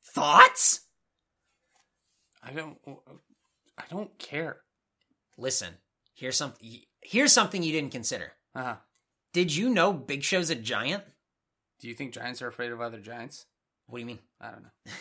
Thoughts? 0.04 0.80
I 2.42 2.52
don't. 2.52 2.78
I 3.78 3.84
don't 3.90 4.18
care. 4.18 4.58
Listen, 5.38 5.74
here's 6.14 6.36
something. 6.36 6.80
Here's 7.00 7.32
something 7.32 7.62
you 7.62 7.72
didn't 7.72 7.92
consider. 7.92 8.32
Uh 8.54 8.62
huh. 8.62 8.76
Did 9.32 9.54
you 9.54 9.70
know 9.70 9.92
Big 9.92 10.22
Show's 10.22 10.50
a 10.50 10.54
giant? 10.54 11.04
Do 11.80 11.88
you 11.88 11.94
think 11.94 12.12
giants 12.12 12.42
are 12.42 12.48
afraid 12.48 12.70
of 12.70 12.80
other 12.80 13.00
giants? 13.00 13.46
What 13.86 13.98
do 13.98 14.00
you 14.00 14.06
mean? 14.06 14.20
I 14.40 14.50
don't 14.50 14.62
know. 14.62 14.70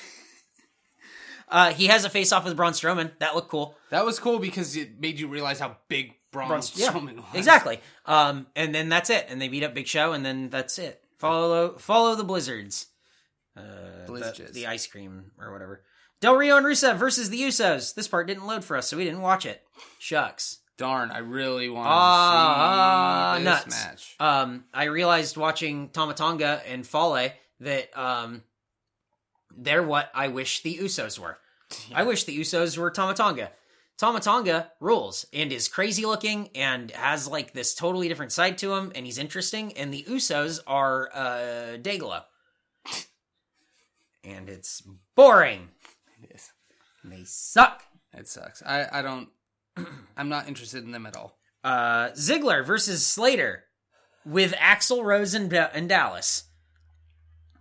Uh, 1.51 1.73
he 1.73 1.87
has 1.87 2.05
a 2.05 2.09
face 2.09 2.31
off 2.31 2.45
with 2.45 2.55
Braun 2.55 2.71
Strowman. 2.73 3.11
That 3.19 3.35
looked 3.35 3.49
cool. 3.49 3.75
That 3.89 4.05
was 4.05 4.19
cool 4.19 4.39
because 4.39 4.75
it 4.77 4.99
made 4.99 5.19
you 5.19 5.27
realize 5.27 5.59
how 5.59 5.77
big 5.89 6.13
Braun, 6.31 6.47
Braun- 6.47 6.61
yeah, 6.75 6.87
Strowman 6.91 7.15
was. 7.17 7.25
Exactly. 7.35 7.79
Um, 8.05 8.47
and 8.55 8.73
then 8.73 8.87
that's 8.89 9.09
it. 9.09 9.25
And 9.29 9.41
they 9.41 9.49
beat 9.49 9.63
up 9.63 9.73
Big 9.73 9.87
Show, 9.87 10.13
and 10.13 10.25
then 10.25 10.49
that's 10.49 10.79
it. 10.79 11.03
Follow 11.19 11.77
follow 11.77 12.15
the 12.15 12.23
Blizzards. 12.23 12.87
Uh, 13.55 13.61
the, 13.61 14.03
Blizzards. 14.07 14.53
the 14.53 14.67
ice 14.67 14.87
cream 14.87 15.31
or 15.37 15.51
whatever. 15.51 15.83
Del 16.21 16.35
Rio 16.35 16.55
and 16.57 16.65
Rusev 16.65 16.95
versus 16.97 17.29
the 17.29 17.41
Usos. 17.41 17.93
This 17.95 18.07
part 18.07 18.27
didn't 18.27 18.47
load 18.47 18.63
for 18.63 18.77
us, 18.77 18.87
so 18.87 18.95
we 18.95 19.03
didn't 19.03 19.21
watch 19.21 19.45
it. 19.45 19.61
Shucks. 19.99 20.59
Darn, 20.77 21.11
I 21.11 21.19
really 21.19 21.69
wanted 21.69 21.89
Ah, 21.91 23.33
to 23.33 23.39
see 23.39 23.43
nuts. 23.45 23.63
this 23.65 23.85
match. 23.85 24.15
Um, 24.19 24.63
I 24.73 24.85
realized 24.85 25.37
watching 25.37 25.89
Tama 25.89 26.13
Tonga 26.15 26.61
and 26.67 26.87
Fale 26.87 27.29
that 27.59 27.95
um, 27.97 28.41
they're 29.55 29.83
what 29.83 30.09
I 30.15 30.29
wish 30.29 30.63
the 30.63 30.75
Usos 30.77 31.19
were. 31.19 31.37
I 31.93 32.03
wish 32.03 32.23
the 32.23 32.37
Usos 32.39 32.77
were 32.77 32.91
Tama 32.91 33.13
Tonga. 33.13 33.51
Tomatonga 33.99 34.69
rules 34.79 35.27
and 35.31 35.51
is 35.51 35.67
crazy 35.67 36.05
looking 36.07 36.49
and 36.55 36.89
has 36.91 37.27
like 37.27 37.53
this 37.53 37.75
totally 37.75 38.07
different 38.07 38.31
side 38.31 38.57
to 38.59 38.73
him, 38.73 38.91
and 38.95 39.05
he's 39.05 39.19
interesting. 39.19 39.73
And 39.77 39.93
the 39.93 40.03
Usos 40.09 40.59
are 40.65 41.09
uh, 41.13 41.77
Dayglow, 41.77 42.23
and 44.23 44.49
it's 44.49 44.81
boring. 45.15 45.69
It 46.23 46.31
is. 46.35 46.51
They 47.03 47.23
suck. 47.25 47.83
It 48.13 48.27
sucks. 48.27 48.63
I, 48.65 48.87
I 48.91 49.01
don't. 49.03 49.29
I'm 50.17 50.29
not 50.29 50.47
interested 50.47 50.83
in 50.83 50.91
them 50.91 51.05
at 51.05 51.15
all. 51.15 51.37
uh, 51.63 52.09
Ziggler 52.11 52.65
versus 52.65 53.05
Slater 53.05 53.65
with 54.25 54.53
Axel 54.59 55.03
Rose 55.03 55.33
and, 55.35 55.53
and 55.53 55.87
Dallas. 55.87 56.45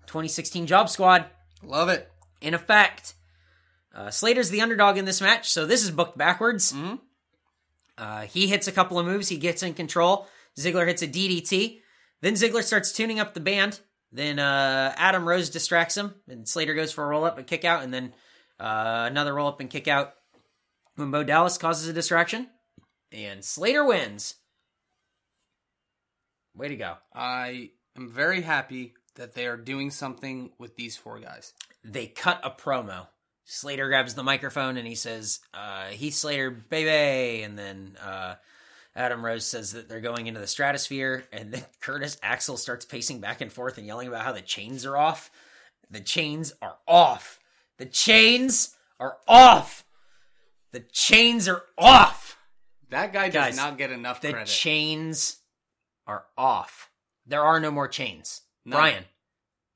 2016 0.07 0.67
Job 0.67 0.89
Squad 0.89 1.27
Love 1.63 1.89
it. 1.89 2.11
in 2.41 2.53
effect. 2.55 3.15
Uh, 3.95 4.11
Slater's 4.11 4.51
the 4.51 4.61
underdog 4.61 4.97
in 4.99 5.05
this 5.05 5.21
match, 5.21 5.51
so 5.51 5.67
this 5.67 5.83
is 5.83 5.91
booked 5.91 6.17
backwards. 6.17 6.73
Mhm. 6.73 7.01
Uh, 7.99 8.23
he 8.23 8.47
hits 8.47 8.67
a 8.69 8.73
couple 8.73 8.99
of 8.99 9.07
moves, 9.07 9.29
he 9.29 9.37
gets 9.37 9.63
in 9.63 9.75
control. 9.75 10.29
Ziggler 10.57 10.87
hits 10.87 11.03
a 11.03 11.07
DDT. 11.09 11.83
Then 12.21 12.35
Ziggler 12.35 12.63
starts 12.63 12.93
tuning 12.93 13.19
up 13.21 13.35
the 13.35 13.41
band. 13.41 13.81
Then 14.13 14.39
uh, 14.39 14.95
Adam 14.97 15.27
Rose 15.29 15.51
distracts 15.51 15.97
him, 15.97 16.15
and 16.29 16.49
Slater 16.49 16.75
goes 16.75 16.93
for 16.93 17.05
a 17.05 17.07
roll 17.09 17.25
up 17.25 17.39
and 17.39 17.47
kick 17.47 17.65
out, 17.65 17.83
and 17.83 17.93
then 17.95 18.13
uh, 18.59 19.07
another 19.11 19.35
roll 19.35 19.49
up 19.49 19.61
and 19.61 19.71
kick 19.71 19.87
out 19.89 20.15
when 20.97 21.11
Bo 21.11 21.23
Dallas 21.25 21.59
causes 21.59 21.89
a 21.89 21.93
distraction. 21.93 22.49
And 23.13 23.45
Slater 23.45 23.85
wins. 23.85 24.35
Way 26.55 26.69
to 26.69 26.77
go. 26.77 26.97
I 27.15 27.71
am 27.97 28.09
very 28.11 28.43
happy 28.43 28.95
that 29.15 29.35
they 29.35 29.47
are 29.47 29.57
doing 29.57 29.91
something 29.91 30.51
with 30.59 30.77
these 30.77 30.97
four 30.97 31.19
guys. 31.21 31.53
they 31.85 32.07
cut 32.07 32.41
a 32.45 32.51
promo. 32.51 33.07
Slater 33.53 33.89
grabs 33.89 34.15
the 34.15 34.23
microphone 34.23 34.77
and 34.77 34.87
he 34.87 34.95
says, 34.95 35.41
uh, 35.53 35.87
Heath 35.87 36.15
Slater, 36.15 36.51
baby. 36.53 37.43
And 37.43 37.59
then 37.59 37.97
uh, 38.01 38.37
Adam 38.95 39.25
Rose 39.25 39.45
says 39.45 39.73
that 39.73 39.89
they're 39.89 40.01
going 40.01 40.29
into 40.29 40.39
the 40.39 40.47
stratosphere. 40.47 41.25
And 41.33 41.53
then 41.53 41.65
Curtis 41.81 42.17
Axel 42.23 42.57
starts 42.57 42.85
pacing 42.85 43.19
back 43.21 43.41
and 43.41 43.53
forth 43.53 43.77
and 43.77 43.87
yelling 43.89 44.07
about 44.07 44.25
how 44.25 44.33
the 44.33 44.41
chains 44.41 44.87
are 44.87 44.97
off. 44.97 45.33
The 45.91 46.01
chains 46.01 46.53
are 46.63 46.77
off. 46.87 47.41
The 47.79 47.87
chains 47.87 48.77
are 49.01 49.17
off. 49.27 49.85
The 50.71 50.81
chains 50.81 51.49
are 51.49 51.65
off. 51.77 52.39
That 52.91 53.13
guy 53.13 53.31
does 53.31 53.35
Guys, 53.35 53.57
not 53.57 53.77
get 53.79 53.91
enough 53.91 54.21
The 54.21 54.31
credit. 54.31 54.47
chains 54.49 55.39
are 56.07 56.27
off. 56.39 56.89
There 57.27 57.43
are 57.43 57.59
no 57.59 57.73
more 57.73 57.89
chains. 57.89 58.43
Brian, 58.65 59.05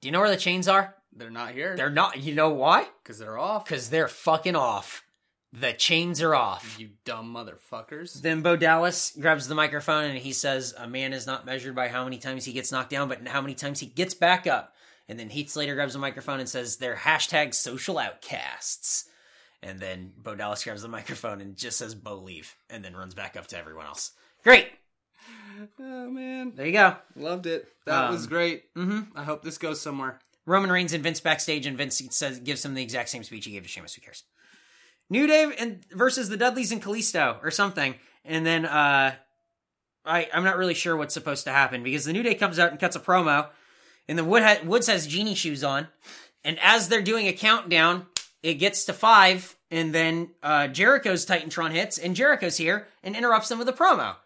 do 0.01 0.07
you 0.07 0.13
know 0.13 0.21
where 0.21 0.31
the 0.31 0.37
chains 0.37 0.69
are? 0.69 0.94
They're 1.17 1.31
not 1.31 1.53
here. 1.53 1.77
They're 1.77 1.91
not. 1.91 2.19
You 2.23 2.35
know 2.35 2.51
why? 2.51 2.87
because 3.03 3.19
they're 3.19 3.39
off. 3.39 3.65
Because 3.65 3.91
they're 3.91 4.09
fucking 4.09 4.57
off. 4.57 5.05
The 5.53 5.73
chains 5.73 6.21
are 6.21 6.35
off. 6.35 6.77
You 6.81 6.91
dumb 7.05 7.33
motherfuckers. 7.33 8.21
Then 8.21 8.43
Bo 8.43 8.57
Dallas 8.57 9.17
grabs 9.21 9.47
the 9.47 9.55
microphone 9.55 10.07
and 10.07 10.19
he 10.19 10.33
says, 10.33 10.75
A 10.77 10.89
man 10.89 11.13
is 11.13 11.27
not 11.29 11.47
measured 11.47 11.77
by 11.77 11.87
how 11.89 12.03
many 12.03 12.19
times 12.19 12.45
he 12.45 12.53
gets 12.53 12.73
knocked 12.73 12.91
down, 12.91 13.09
but 13.09 13.27
how 13.29 13.41
many 13.41 13.55
times 13.55 13.79
he 13.79 13.87
gets 13.87 14.15
back 14.15 14.47
up. 14.49 14.75
And 15.09 15.19
then 15.21 15.29
Heath 15.31 15.51
Slater 15.51 15.75
grabs 15.77 15.93
the 15.93 15.99
microphone 16.01 16.41
and 16.41 16.49
says, 16.49 16.77
They're 16.79 16.97
hashtag 16.97 17.55
social 17.55 17.99
outcasts. 17.99 19.05
And 19.63 19.79
then 19.79 20.13
Bo 20.19 20.35
Dallas 20.35 20.65
grabs 20.65 20.83
the 20.83 20.89
microphone 20.89 21.41
and 21.41 21.57
just 21.57 21.79
says, 21.79 21.95
Bo 21.95 22.17
leave. 22.17 22.57
And 22.69 22.85
then 22.85 22.97
runs 22.97 23.15
back 23.15 23.37
up 23.37 23.47
to 23.49 23.59
everyone 23.59 23.87
else. 23.87 24.11
Great. 24.43 24.69
Oh 25.79 26.11
man, 26.11 26.53
There 26.57 26.67
you 26.67 26.73
go. 26.73 26.97
loved 27.17 27.47
it. 27.47 27.69
That 27.87 28.07
Um, 28.07 28.13
was 28.13 28.27
great. 28.27 28.75
Mm-hmm. 28.75 29.17
I 29.17 29.23
hope 29.23 29.43
this 29.45 29.57
goes 29.59 29.81
somewhere. 29.81 30.19
Roman 30.47 30.71
Reigns 30.71 30.93
and 30.93 31.03
Vince 31.03 31.21
backstage, 31.21 31.67
and 31.67 31.77
Vince 31.79 32.03
says 32.11 32.41
gives 32.41 32.65
him 32.65 32.75
the 32.75 32.83
exact 32.83 33.09
same 33.09 33.23
speech 33.25 33.45
he 33.47 33.53
gave 33.53 33.63
to 33.63 33.69
Sheamus. 33.69 33.95
Who 33.95 34.01
cares? 34.03 34.25
New 35.11 35.27
Day 35.27 35.51
and 35.59 35.85
versus 35.93 36.29
the 36.29 36.37
Dudleys 36.37 36.73
and 36.73 36.83
Kalisto 36.83 37.39
or 37.43 37.51
something, 37.51 37.95
and 38.25 38.45
then 38.47 38.65
uh, 38.65 39.15
I 40.05 40.29
I'm 40.33 40.45
not 40.45 40.57
really 40.57 40.75
sure 40.75 40.97
what's 40.97 41.15
supposed 41.15 41.45
to 41.45 41.51
happen 41.53 41.83
because 41.83 42.05
the 42.05 42.13
New 42.13 42.23
Day 42.23 42.35
comes 42.35 42.59
out 42.59 42.71
and 42.71 42.81
cuts 42.81 42.97
a 42.97 43.01
promo, 43.01 43.49
and 44.09 44.19
the 44.19 44.25
Wood 44.25 44.43
ha- 44.43 44.61
Woods 44.65 44.87
has 44.89 45.07
genie 45.07 45.35
shoes 45.35 45.63
on, 45.65 45.89
and 46.43 46.59
as 46.63 46.89
they're 46.89 47.03
doing 47.03 47.27
a 47.27 47.33
countdown, 47.33 48.07
it 48.43 48.55
gets 48.55 48.85
to 48.87 48.93
five, 48.93 49.57
and 49.71 49.95
then 49.95 50.31
uh, 50.43 50.69
Jericho's 50.69 51.25
Titantron 51.27 51.71
hits, 51.73 51.99
and 51.99 52.17
Jericho's 52.17 52.57
here 52.57 52.87
and 53.03 53.15
interrupts 53.17 53.49
them 53.49 53.59
with 53.59 53.69
a 53.69 53.73
promo. 53.73 54.17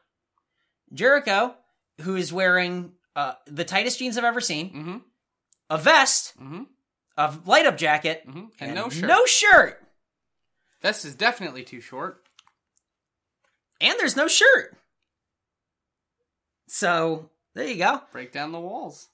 Jericho, 0.92 1.54
who 2.02 2.16
is 2.16 2.32
wearing 2.32 2.92
uh, 3.16 3.34
the 3.46 3.64
tightest 3.64 3.98
jeans 3.98 4.16
I've 4.16 4.24
ever 4.24 4.40
seen, 4.40 4.70
Mm-hmm. 4.70 4.96
A 5.70 5.78
vest, 5.78 6.34
Mm-hmm. 6.40 6.62
a 7.16 7.34
light 7.46 7.66
up 7.66 7.76
jacket, 7.76 8.24
Mm-hmm. 8.28 8.44
And, 8.60 8.74
no 8.74 8.88
shirt. 8.88 9.08
No 9.08 9.24
shirt. 9.26 9.82
Vest 10.82 11.04
is 11.04 11.14
definitely 11.14 11.64
too 11.64 11.80
short. 11.80 12.22
And 13.80 13.94
there's 13.98 14.16
no 14.16 14.28
shirt. 14.28 14.76
So 16.68 17.30
there 17.54 17.66
you 17.66 17.76
go. 17.76 18.02
Break 18.12 18.32
down 18.32 18.52
the 18.52 18.60
walls. 18.60 19.08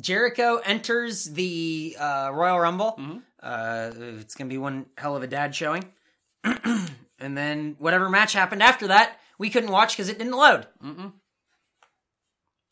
Jericho 0.00 0.56
enters 0.64 1.24
the 1.24 1.96
uh, 1.98 2.30
Royal 2.32 2.58
Rumble. 2.58 2.94
Mhm. 2.98 3.22
Uh, 3.40 3.90
it's 4.20 4.34
gonna 4.34 4.48
be 4.48 4.58
one 4.58 4.86
hell 4.98 5.16
of 5.16 5.22
a 5.22 5.26
dad 5.26 5.54
showing. 5.54 5.84
and 6.44 7.36
then 7.36 7.76
whatever 7.78 8.08
match 8.10 8.32
happened 8.32 8.62
after 8.62 8.88
that, 8.88 9.18
we 9.38 9.50
couldn't 9.50 9.70
watch 9.70 9.94
because 9.94 10.08
it 10.08 10.18
didn't 10.18 10.32
load. 10.36 10.66
Mm-mm. 10.82 11.12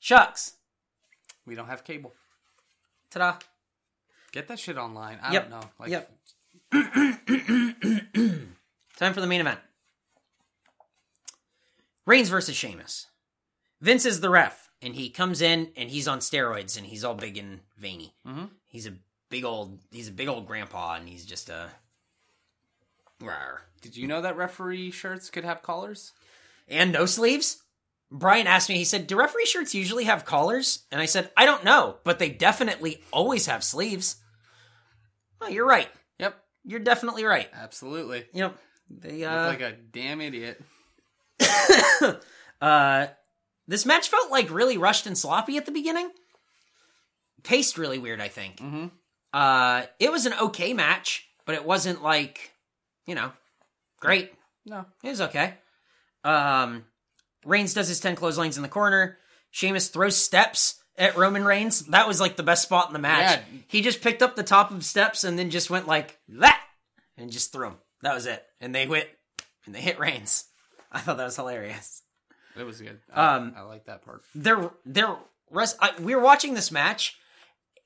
Shucks. 0.00 0.54
We 1.46 1.54
don't 1.54 1.66
have 1.68 1.84
cable. 1.84 2.12
Ta-da. 3.10 3.38
Get 4.32 4.48
that 4.48 4.58
shit 4.58 4.78
online. 4.78 5.18
I 5.22 5.32
Yep. 5.32 5.50
don't 5.50 5.60
know. 5.60 5.70
Like, 5.78 5.90
Yep. 5.90 6.10
Time 8.96 9.14
for 9.14 9.20
the 9.20 9.26
main 9.26 9.40
event. 9.40 9.60
Reigns 12.06 12.28
versus 12.28 12.56
Sheamus. 12.56 13.06
Vince 13.80 14.04
is 14.04 14.20
the 14.20 14.30
ref, 14.30 14.70
and 14.80 14.94
he 14.94 15.10
comes 15.10 15.40
in 15.42 15.70
and 15.76 15.90
he's 15.90 16.08
on 16.08 16.18
steroids 16.20 16.76
and 16.76 16.86
he's 16.86 17.04
all 17.04 17.14
big 17.14 17.36
and 17.36 17.60
veiny. 17.76 18.14
Mhm. 18.26 18.50
He's 18.66 18.86
a 18.86 18.94
big 19.28 19.44
old 19.44 19.80
he's 19.90 20.08
a 20.08 20.12
big 20.12 20.28
old 20.28 20.46
grandpa 20.46 20.94
and 20.94 21.08
he's 21.08 21.24
just 21.24 21.48
a 21.48 21.70
rawr. 23.20 23.60
Did 23.80 23.96
you 23.96 24.06
know 24.06 24.20
that 24.20 24.36
referee 24.36 24.90
shirts 24.90 25.30
could 25.30 25.44
have 25.44 25.62
collars? 25.62 26.12
and 26.68 26.92
no 26.92 27.04
sleeves. 27.06 27.62
Brian 28.12 28.46
asked 28.46 28.68
me, 28.68 28.76
he 28.76 28.84
said, 28.84 29.06
Do 29.06 29.16
referee 29.16 29.46
shirts 29.46 29.74
usually 29.74 30.04
have 30.04 30.26
collars? 30.26 30.84
And 30.92 31.00
I 31.00 31.06
said, 31.06 31.30
I 31.34 31.46
don't 31.46 31.64
know, 31.64 31.96
but 32.04 32.18
they 32.18 32.28
definitely 32.28 33.02
always 33.10 33.46
have 33.46 33.64
sleeves. 33.64 34.16
Oh, 35.40 35.48
you're 35.48 35.66
right. 35.66 35.88
Yep. 36.18 36.36
You're 36.64 36.80
definitely 36.80 37.24
right. 37.24 37.48
Absolutely. 37.54 38.26
Yep. 38.34 38.56
They 38.90 39.20
Look 39.20 39.30
uh 39.32 39.46
like 39.46 39.60
a 39.62 39.72
damn 39.72 40.20
idiot. 40.20 40.62
uh 42.60 43.06
this 43.66 43.86
match 43.86 44.08
felt 44.08 44.30
like 44.30 44.50
really 44.50 44.76
rushed 44.76 45.06
and 45.06 45.16
sloppy 45.16 45.56
at 45.56 45.64
the 45.64 45.72
beginning. 45.72 46.10
Paced 47.42 47.78
really 47.78 47.98
weird, 47.98 48.20
I 48.20 48.28
think. 48.28 48.56
Mm-hmm. 48.56 48.86
Uh 49.32 49.86
it 49.98 50.12
was 50.12 50.26
an 50.26 50.34
okay 50.34 50.74
match, 50.74 51.26
but 51.46 51.54
it 51.54 51.64
wasn't 51.64 52.02
like, 52.02 52.52
you 53.06 53.14
know, 53.14 53.32
great. 54.00 54.34
No. 54.66 54.84
It 55.02 55.08
was 55.08 55.22
okay. 55.22 55.54
Um 56.24 56.84
Reigns 57.44 57.74
does 57.74 57.88
his 57.88 58.00
10 58.00 58.16
clotheslines 58.16 58.56
in 58.56 58.62
the 58.62 58.68
corner. 58.68 59.18
Sheamus 59.50 59.88
throws 59.88 60.16
steps 60.16 60.82
at 60.96 61.16
Roman 61.16 61.44
Reigns. 61.44 61.80
That 61.86 62.06
was 62.08 62.20
like 62.20 62.36
the 62.36 62.42
best 62.42 62.62
spot 62.62 62.86
in 62.88 62.92
the 62.92 62.98
match. 62.98 63.38
Yeah. 63.52 63.58
He 63.68 63.82
just 63.82 64.00
picked 64.02 64.22
up 64.22 64.36
the 64.36 64.42
top 64.42 64.70
of 64.70 64.84
steps 64.84 65.24
and 65.24 65.38
then 65.38 65.50
just 65.50 65.70
went 65.70 65.86
like 65.86 66.18
that 66.28 66.60
and 67.16 67.30
just 67.30 67.52
threw 67.52 67.66
them. 67.68 67.78
That 68.02 68.14
was 68.14 68.26
it. 68.26 68.44
And 68.60 68.74
they 68.74 68.86
went 68.86 69.06
and 69.66 69.74
they 69.74 69.80
hit 69.80 69.98
Reigns. 69.98 70.44
I 70.90 71.00
thought 71.00 71.16
that 71.16 71.24
was 71.24 71.36
hilarious. 71.36 72.02
It 72.58 72.64
was 72.64 72.80
good. 72.80 72.98
I, 73.14 73.36
Um, 73.36 73.54
I 73.56 73.62
like 73.62 73.86
that 73.86 74.04
part. 74.04 74.22
They're 74.34 74.70
they're 74.84 75.16
res- 75.50 75.76
I, 75.80 75.92
we 76.00 76.14
were 76.14 76.20
watching 76.20 76.52
this 76.54 76.70
match 76.70 77.16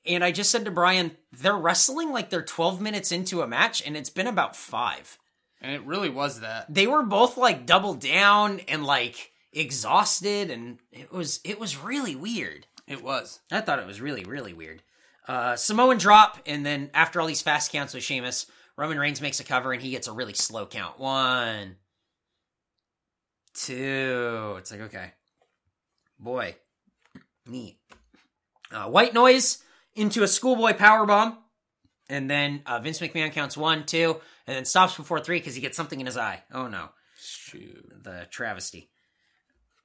and 0.05 0.23
I 0.23 0.31
just 0.31 0.51
said 0.51 0.65
to 0.65 0.71
Brian, 0.71 1.11
they're 1.31 1.55
wrestling 1.57 2.11
like 2.11 2.29
they're 2.29 2.41
12 2.41 2.81
minutes 2.81 3.11
into 3.11 3.41
a 3.41 3.47
match 3.47 3.81
and 3.85 3.95
it's 3.95 4.09
been 4.09 4.27
about 4.27 4.55
5. 4.55 5.17
And 5.61 5.71
it 5.73 5.83
really 5.85 6.09
was 6.09 6.41
that. 6.41 6.71
they 6.73 6.85
were 6.87 7.03
both 7.03 7.37
like 7.37 7.65
double 7.65 7.93
down 7.93 8.59
and 8.67 8.85
like 8.85 9.31
exhausted 9.59 10.49
and 10.51 10.79
it 10.91 11.11
was 11.11 11.39
it 11.43 11.59
was 11.59 11.77
really 11.77 12.15
weird. 12.15 12.67
It 12.87 13.03
was. 13.03 13.39
i 13.51 13.59
thought 13.61 13.79
it 13.79 13.87
was 13.87 14.01
really 14.01 14.23
really 14.23 14.53
weird. 14.53 14.83
Uh 15.27 15.55
samoan 15.55 15.97
drop 15.97 16.37
and 16.45 16.65
then 16.65 16.89
after 16.93 17.19
all 17.19 17.27
these 17.27 17.41
fast 17.41 17.71
counts 17.71 17.93
with 17.93 18.03
Sheamus, 18.03 18.45
roman 18.77 18.99
reigns 18.99 19.21
makes 19.21 19.39
a 19.39 19.43
cover 19.43 19.73
and 19.73 19.81
he 19.81 19.91
gets 19.91 20.07
a 20.07 20.13
really 20.13 20.33
slow 20.33 20.65
count. 20.65 20.99
One 20.99 21.77
two 23.53 24.55
it's 24.57 24.71
like 24.71 24.81
okay. 24.81 25.13
Boy 26.19 26.55
neat. 27.45 27.77
Uh, 28.71 28.85
white 28.85 29.13
noise 29.13 29.63
into 29.95 30.23
a 30.23 30.27
schoolboy 30.27 30.73
power 30.73 31.05
bomb 31.05 31.37
and 32.09 32.29
then 32.29 32.61
uh, 32.65 32.79
vince 32.79 32.99
mcmahon 32.99 33.31
counts 33.31 33.57
one 33.57 33.85
two 33.85 34.19
and 34.45 34.55
then 34.55 34.65
stops 34.65 34.95
before 34.95 35.19
three 35.19 35.39
because 35.39 35.55
he 35.55 35.61
gets 35.61 35.75
something 35.75 35.99
in 35.99 36.05
his 36.05 36.17
eye. 36.17 36.43
Oh 36.53 36.67
no. 36.67 36.89
Shoot. 37.19 38.03
the 38.03 38.27
travesty. 38.29 38.89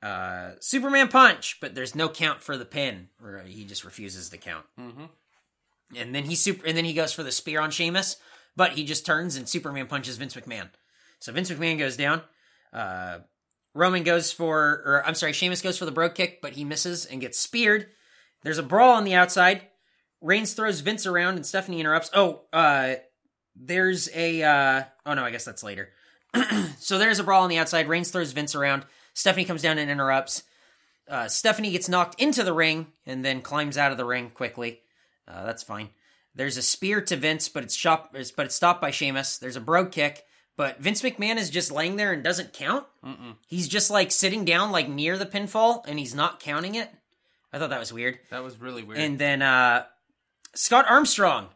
Uh, 0.02 0.52
Superman 0.58 1.08
punch, 1.08 1.58
but 1.60 1.74
there's 1.74 1.94
no 1.94 2.08
count 2.08 2.42
for 2.42 2.56
the 2.56 2.64
pin, 2.64 3.08
or 3.22 3.42
he 3.46 3.64
just 3.64 3.84
refuses 3.84 4.30
to 4.30 4.38
count. 4.38 4.66
Mm-hmm. 4.78 5.04
And 5.96 6.14
then 6.14 6.24
he 6.24 6.34
super, 6.34 6.66
and 6.66 6.76
then 6.76 6.84
he 6.84 6.92
goes 6.92 7.12
for 7.12 7.22
the 7.22 7.30
spear 7.30 7.60
on 7.60 7.70
Sheamus, 7.70 8.16
but 8.56 8.72
he 8.72 8.84
just 8.84 9.06
turns 9.06 9.36
and 9.36 9.48
Superman 9.48 9.86
punches 9.86 10.16
Vince 10.16 10.34
McMahon. 10.34 10.70
So 11.20 11.32
Vince 11.32 11.50
McMahon 11.50 11.78
goes 11.78 11.96
down. 11.96 12.22
Uh, 12.72 13.18
Roman 13.74 14.02
goes 14.02 14.32
for, 14.32 14.82
or 14.84 15.02
I'm 15.06 15.14
sorry, 15.14 15.32
Sheamus 15.32 15.62
goes 15.62 15.78
for 15.78 15.84
the 15.84 15.92
brogue 15.92 16.14
kick, 16.14 16.40
but 16.42 16.54
he 16.54 16.64
misses 16.64 17.06
and 17.06 17.20
gets 17.20 17.38
speared. 17.38 17.86
There's 18.42 18.58
a 18.58 18.62
brawl 18.62 18.96
on 18.96 19.04
the 19.04 19.14
outside. 19.14 19.62
Reigns 20.20 20.54
throws 20.54 20.80
Vince 20.80 21.06
around 21.06 21.36
and 21.36 21.46
Stephanie 21.46 21.80
interrupts. 21.80 22.10
Oh, 22.12 22.42
uh, 22.52 22.94
there's 23.54 24.08
a, 24.14 24.42
uh, 24.42 24.82
oh 25.06 25.14
no, 25.14 25.24
I 25.24 25.30
guess 25.30 25.44
that's 25.44 25.62
later. 25.62 25.90
so 26.78 26.98
there's 26.98 27.18
a 27.18 27.24
brawl 27.24 27.44
on 27.44 27.50
the 27.50 27.58
outside. 27.58 27.88
Reigns 27.88 28.10
throws 28.10 28.32
Vince 28.32 28.54
around. 28.54 28.84
Stephanie 29.14 29.44
comes 29.44 29.62
down 29.62 29.78
and 29.78 29.90
interrupts. 29.90 30.42
Uh, 31.08 31.28
Stephanie 31.28 31.72
gets 31.72 31.88
knocked 31.88 32.20
into 32.20 32.42
the 32.42 32.52
ring 32.52 32.86
and 33.04 33.24
then 33.24 33.42
climbs 33.42 33.76
out 33.76 33.92
of 33.92 33.98
the 33.98 34.04
ring 34.04 34.30
quickly. 34.30 34.80
Uh, 35.26 35.44
that's 35.44 35.62
fine. 35.62 35.90
There's 36.34 36.56
a 36.56 36.62
spear 36.62 37.00
to 37.02 37.16
Vince, 37.16 37.48
but 37.48 37.62
it's 37.62 37.74
shot, 37.74 38.12
but 38.12 38.46
it's 38.46 38.54
stopped 38.54 38.80
by 38.80 38.90
Sheamus. 38.90 39.38
There's 39.38 39.56
a 39.56 39.60
brogue 39.60 39.92
kick, 39.92 40.24
but 40.56 40.80
Vince 40.80 41.02
McMahon 41.02 41.36
is 41.36 41.50
just 41.50 41.70
laying 41.70 41.96
there 41.96 42.12
and 42.12 42.24
doesn't 42.24 42.54
count. 42.54 42.86
Mm-mm. 43.04 43.36
He's 43.46 43.68
just 43.68 43.90
like 43.90 44.10
sitting 44.10 44.44
down, 44.44 44.72
like 44.72 44.88
near 44.88 45.18
the 45.18 45.26
pinfall, 45.26 45.84
and 45.86 45.98
he's 45.98 46.14
not 46.14 46.40
counting 46.40 46.74
it. 46.74 46.90
I 47.52 47.58
thought 47.58 47.70
that 47.70 47.80
was 47.80 47.92
weird. 47.92 48.18
That 48.30 48.42
was 48.42 48.58
really 48.58 48.82
weird. 48.82 48.98
And 48.98 49.18
then 49.18 49.42
uh, 49.42 49.84
Scott 50.54 50.86
Armstrong, 50.88 51.48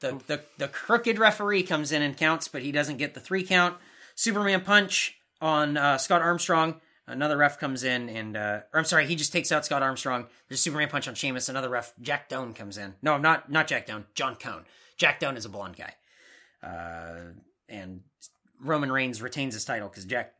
the, 0.00 0.18
the 0.26 0.40
the 0.56 0.68
crooked 0.68 1.18
referee, 1.18 1.64
comes 1.64 1.92
in 1.92 2.00
and 2.00 2.16
counts, 2.16 2.48
but 2.48 2.62
he 2.62 2.72
doesn't 2.72 2.96
get 2.96 3.12
the 3.12 3.20
three 3.20 3.42
count. 3.44 3.76
Superman 4.14 4.62
punch 4.62 5.18
on 5.42 5.76
uh, 5.76 5.98
Scott 5.98 6.22
Armstrong. 6.22 6.80
Another 7.06 7.36
ref 7.36 7.58
comes 7.58 7.82
in 7.82 8.08
and, 8.08 8.36
uh, 8.36 8.60
or 8.72 8.78
I'm 8.78 8.84
sorry, 8.84 9.06
he 9.06 9.16
just 9.16 9.32
takes 9.32 9.50
out 9.50 9.64
Scott 9.64 9.82
Armstrong. 9.82 10.26
There's 10.48 10.60
a 10.60 10.62
Superman 10.62 10.88
punch 10.88 11.08
on 11.08 11.14
Sheamus. 11.14 11.48
Another 11.48 11.68
ref, 11.68 11.92
Jack 12.00 12.28
Doan, 12.28 12.54
comes 12.54 12.78
in. 12.78 12.94
No, 13.02 13.14
I'm 13.14 13.22
not 13.22 13.50
not 13.50 13.66
Jack 13.66 13.86
Doan. 13.86 14.04
John 14.14 14.36
Cone. 14.36 14.64
Jack 14.96 15.18
Doan 15.18 15.36
is 15.36 15.44
a 15.44 15.48
blonde 15.48 15.76
guy. 15.76 15.94
Uh, 16.62 17.32
and 17.68 18.02
Roman 18.60 18.92
Reigns 18.92 19.20
retains 19.20 19.54
his 19.54 19.64
title 19.64 19.88
because 19.88 20.04
Jack 20.04 20.34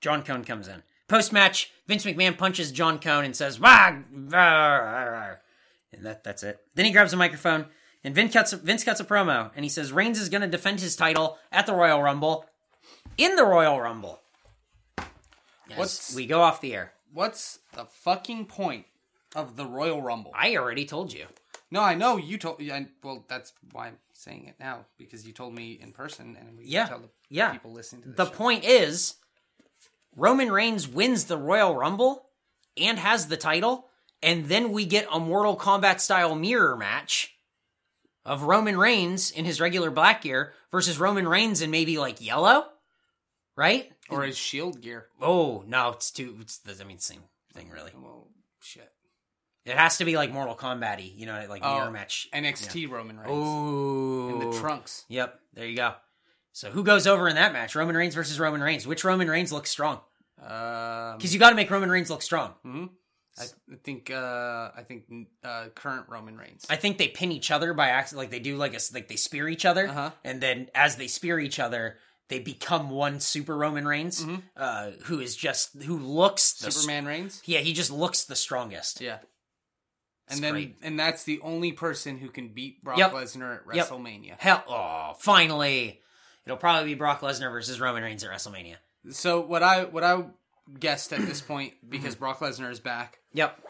John 0.00 0.22
Cone 0.22 0.44
comes 0.44 0.68
in. 0.68 0.82
Post 1.08 1.32
match, 1.32 1.72
Vince 1.86 2.04
McMahon 2.04 2.38
punches 2.38 2.70
John 2.70 3.00
Cone 3.00 3.24
and 3.24 3.34
says, 3.34 3.58
"Wah, 3.58 3.96
rah, 4.12 4.76
rah, 4.76 5.04
rah." 5.04 5.34
and 5.96 6.06
that 6.06 6.22
that's 6.24 6.42
it. 6.42 6.60
Then 6.74 6.84
he 6.84 6.92
grabs 6.92 7.12
a 7.12 7.16
microphone 7.16 7.66
and 8.04 8.14
Vince 8.14 8.32
cuts 8.32 8.52
Vince 8.52 8.84
cuts 8.84 9.00
a 9.00 9.04
promo 9.04 9.50
and 9.56 9.64
he 9.64 9.68
says 9.68 9.92
Reigns 9.92 10.20
is 10.20 10.28
going 10.28 10.42
to 10.42 10.46
defend 10.46 10.80
his 10.80 10.96
title 10.96 11.38
at 11.50 11.66
the 11.66 11.74
Royal 11.74 12.02
Rumble, 12.02 12.44
in 13.16 13.36
the 13.36 13.44
Royal 13.44 13.80
Rumble. 13.80 14.20
Yes, 15.68 15.78
What's- 15.78 16.14
we 16.14 16.26
go 16.26 16.42
off 16.42 16.60
the 16.60 16.74
air? 16.74 16.92
What's 17.12 17.60
the 17.72 17.84
fucking 17.84 18.46
point 18.46 18.86
of 19.34 19.56
the 19.56 19.66
Royal 19.66 20.02
Rumble? 20.02 20.32
I 20.34 20.56
already 20.56 20.84
told 20.86 21.12
you. 21.12 21.26
No, 21.70 21.80
I 21.80 21.94
know 21.94 22.16
you 22.16 22.38
told. 22.38 22.60
Yeah, 22.60 22.84
well, 23.02 23.24
that's 23.28 23.52
why 23.72 23.88
I'm 23.88 23.98
saying 24.12 24.46
it 24.46 24.54
now 24.60 24.86
because 24.98 25.26
you 25.26 25.32
told 25.32 25.54
me 25.54 25.72
in 25.80 25.92
person, 25.92 26.36
and 26.38 26.56
we 26.58 26.64
Yeah. 26.66 26.86
tell 26.86 27.00
the 27.00 27.10
Yeah. 27.28 27.50
people 27.52 27.72
listening 27.72 28.02
to 28.02 28.08
The 28.10 28.14
the 28.24 28.30
show. 28.30 28.36
point 28.36 28.64
is, 28.64 29.14
Roman 30.14 30.50
Reigns 30.52 30.86
wins 30.88 31.24
the 31.24 31.36
Royal 31.36 31.74
Rumble 31.74 32.30
and 32.76 32.98
has 32.98 33.26
the 33.28 33.36
title, 33.36 33.88
and 34.22 34.46
then 34.46 34.70
we 34.72 34.84
get 34.86 35.08
a 35.10 35.18
Mortal 35.18 35.56
Kombat 35.56 36.00
style 36.00 36.34
mirror 36.34 36.76
match 36.76 37.36
of 38.24 38.42
Roman 38.42 38.78
Reigns 38.78 39.30
in 39.30 39.44
his 39.44 39.60
regular 39.60 39.90
black 39.90 40.22
gear 40.22 40.54
versus 40.70 40.98
Roman 40.98 41.28
Reigns 41.28 41.60
in 41.60 41.70
maybe 41.70 41.98
like 41.98 42.20
yellow, 42.20 42.70
right? 43.56 43.90
or 44.10 44.22
his 44.22 44.36
shield 44.38 44.80
gear. 44.80 45.06
Oh 45.20 45.64
no, 45.66 45.90
it's 45.90 46.10
too. 46.10 46.36
It's 46.40 46.58
the, 46.58 46.76
I 46.80 46.86
mean, 46.86 46.98
same 46.98 47.22
thing 47.54 47.70
really. 47.70 47.90
Well, 48.00 48.28
shit. 48.60 48.90
It 49.64 49.76
has 49.76 49.98
to 49.98 50.04
be 50.04 50.14
like 50.16 50.30
Mortal 50.30 50.54
Kombat 50.54 50.98
y, 50.98 51.10
you 51.16 51.26
know, 51.26 51.44
like 51.48 51.62
Oh, 51.64 51.78
mirror 51.80 51.90
match. 51.90 52.28
NXT 52.32 52.88
Roman 52.88 53.16
Reigns 53.18 53.28
Oh, 53.32 54.28
in 54.28 54.38
the 54.38 54.56
trunks. 54.60 55.04
Yep, 55.08 55.40
there 55.54 55.66
you 55.66 55.74
go. 55.76 55.94
So 56.52 56.70
who 56.70 56.84
goes 56.84 57.06
over 57.08 57.28
in 57.28 57.34
that 57.34 57.52
match? 57.52 57.74
Roman 57.74 57.96
Reigns 57.96 58.14
versus 58.14 58.38
Roman 58.38 58.60
Reigns. 58.62 58.86
Which 58.86 59.02
Roman 59.04 59.28
Reigns 59.28 59.52
looks 59.52 59.70
strong? 59.70 60.00
Um, 60.40 61.16
Because 61.16 61.32
you 61.34 61.40
got 61.40 61.50
to 61.50 61.56
make 61.56 61.70
Roman 61.70 61.90
Reigns 61.90 62.10
look 62.10 62.22
strong. 62.22 62.54
I 63.38 63.44
think 63.84 64.10
uh, 64.10 64.70
I 64.74 64.82
think 64.86 65.04
uh, 65.44 65.66
current 65.74 66.06
Roman 66.08 66.38
Reigns. 66.38 66.64
I 66.70 66.76
think 66.76 66.96
they 66.96 67.08
pin 67.08 67.30
each 67.32 67.50
other 67.50 67.74
by 67.74 67.88
accident. 67.88 68.18
Like 68.20 68.30
they 68.30 68.38
do, 68.38 68.56
like 68.56 68.72
a, 68.72 68.78
like 68.94 69.08
they 69.08 69.16
spear 69.16 69.46
each 69.48 69.66
other, 69.66 69.88
Uh-huh. 69.88 70.10
and 70.24 70.40
then 70.40 70.68
as 70.74 70.96
they 70.96 71.06
spear 71.06 71.38
each 71.38 71.58
other, 71.60 71.98
they 72.28 72.38
become 72.40 72.90
one 72.90 73.20
Super 73.20 73.56
Roman 73.56 73.86
Reigns, 73.86 74.24
Mm-hmm. 74.24 74.36
uh, 74.56 74.90
who 75.04 75.20
is 75.20 75.36
just 75.36 75.80
who 75.82 75.98
looks 75.98 76.54
the 76.54 76.70
Superman 76.72 77.06
Reigns. 77.06 77.42
Yeah, 77.46 77.60
he 77.60 77.72
just 77.72 77.90
looks 77.90 78.24
the 78.24 78.36
strongest. 78.36 79.00
Yeah. 79.00 79.18
It's 80.26 80.34
And 80.36 80.44
then 80.44 80.52
great. 80.54 80.76
and 80.82 80.98
that's 80.98 81.22
the 81.24 81.38
only 81.42 81.72
person 81.72 82.18
who 82.18 82.28
can 82.30 82.48
beat 82.48 82.82
Brock 82.82 82.98
Yep. 82.98 83.12
Lesnar 83.12 83.60
at 83.68 83.74
Yep. 83.76 83.88
WrestleMania. 83.88 84.34
Hell, 84.38 84.64
oh, 84.68 85.12
finally, 85.20 86.00
it'll 86.44 86.56
probably 86.56 86.90
be 86.90 86.94
Brock 86.94 87.20
Lesnar 87.20 87.50
versus 87.52 87.78
Roman 87.80 88.02
Reigns 88.02 88.24
at 88.24 88.30
WrestleMania. 88.30 88.76
So 89.10 89.40
what 89.40 89.62
I 89.62 89.84
what 89.84 90.02
I 90.02 90.24
guessed 90.80 91.12
at 91.12 91.20
this 91.20 91.40
point 91.40 91.74
because 91.88 92.14
Mm-hmm. 92.14 92.24
Brock 92.24 92.40
Lesnar 92.40 92.70
is 92.72 92.80
back. 92.80 93.18
Yep. 93.34 93.60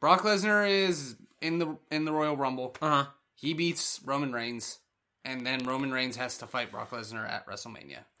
Brock 0.00 0.20
Lesnar 0.22 0.68
is 0.68 1.16
in 1.40 1.58
the 1.58 1.78
in 1.90 2.04
the 2.04 2.12
Royal 2.12 2.36
Rumble. 2.36 2.76
Uh 2.82 2.88
huh. 3.04 3.04
He 3.34 3.54
beats 3.54 3.98
Roman 4.04 4.32
Reigns, 4.32 4.78
and 5.24 5.46
then 5.46 5.64
Roman 5.64 5.92
Reigns 5.92 6.16
has 6.16 6.38
to 6.38 6.46
fight 6.46 6.70
Brock 6.72 6.90
Lesnar 6.90 7.28
at 7.28 7.46
WrestleMania. 7.46 8.04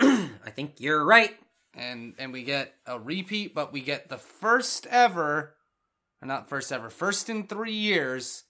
I 0.00 0.50
think 0.50 0.74
you're 0.80 1.04
right. 1.04 1.34
And 1.74 2.14
and 2.18 2.32
we 2.32 2.42
get 2.42 2.74
a 2.86 2.98
repeat, 2.98 3.54
but 3.54 3.72
we 3.72 3.80
get 3.80 4.08
the 4.08 4.18
first 4.18 4.86
ever, 4.90 5.54
or 6.20 6.26
not 6.28 6.48
first 6.48 6.70
ever, 6.72 6.90
first 6.90 7.30
in 7.30 7.46
three 7.46 7.72
years, 7.74 8.44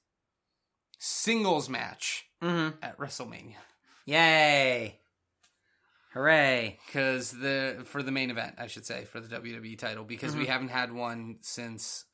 singles 0.99 1.69
match 1.69 2.25
Mm-hmm. 2.43 2.77
at 2.83 2.99
WrestleMania. 2.99 3.55
Yay! 4.05 4.99
Hooray! 6.13 6.79
Because 6.87 7.31
the 7.31 7.83
for 7.85 8.03
the 8.03 8.11
main 8.11 8.31
event, 8.33 8.57
I 8.59 8.67
should 8.67 8.85
say, 8.85 9.05
for 9.05 9.21
the 9.21 9.29
WWE 9.39 9.79
title, 9.79 10.03
because 10.05 10.33
Mm-hmm. 10.33 10.41
we 10.41 10.47
haven't 10.47 10.69
had 10.71 10.93
one 10.93 11.37
since 11.41 12.05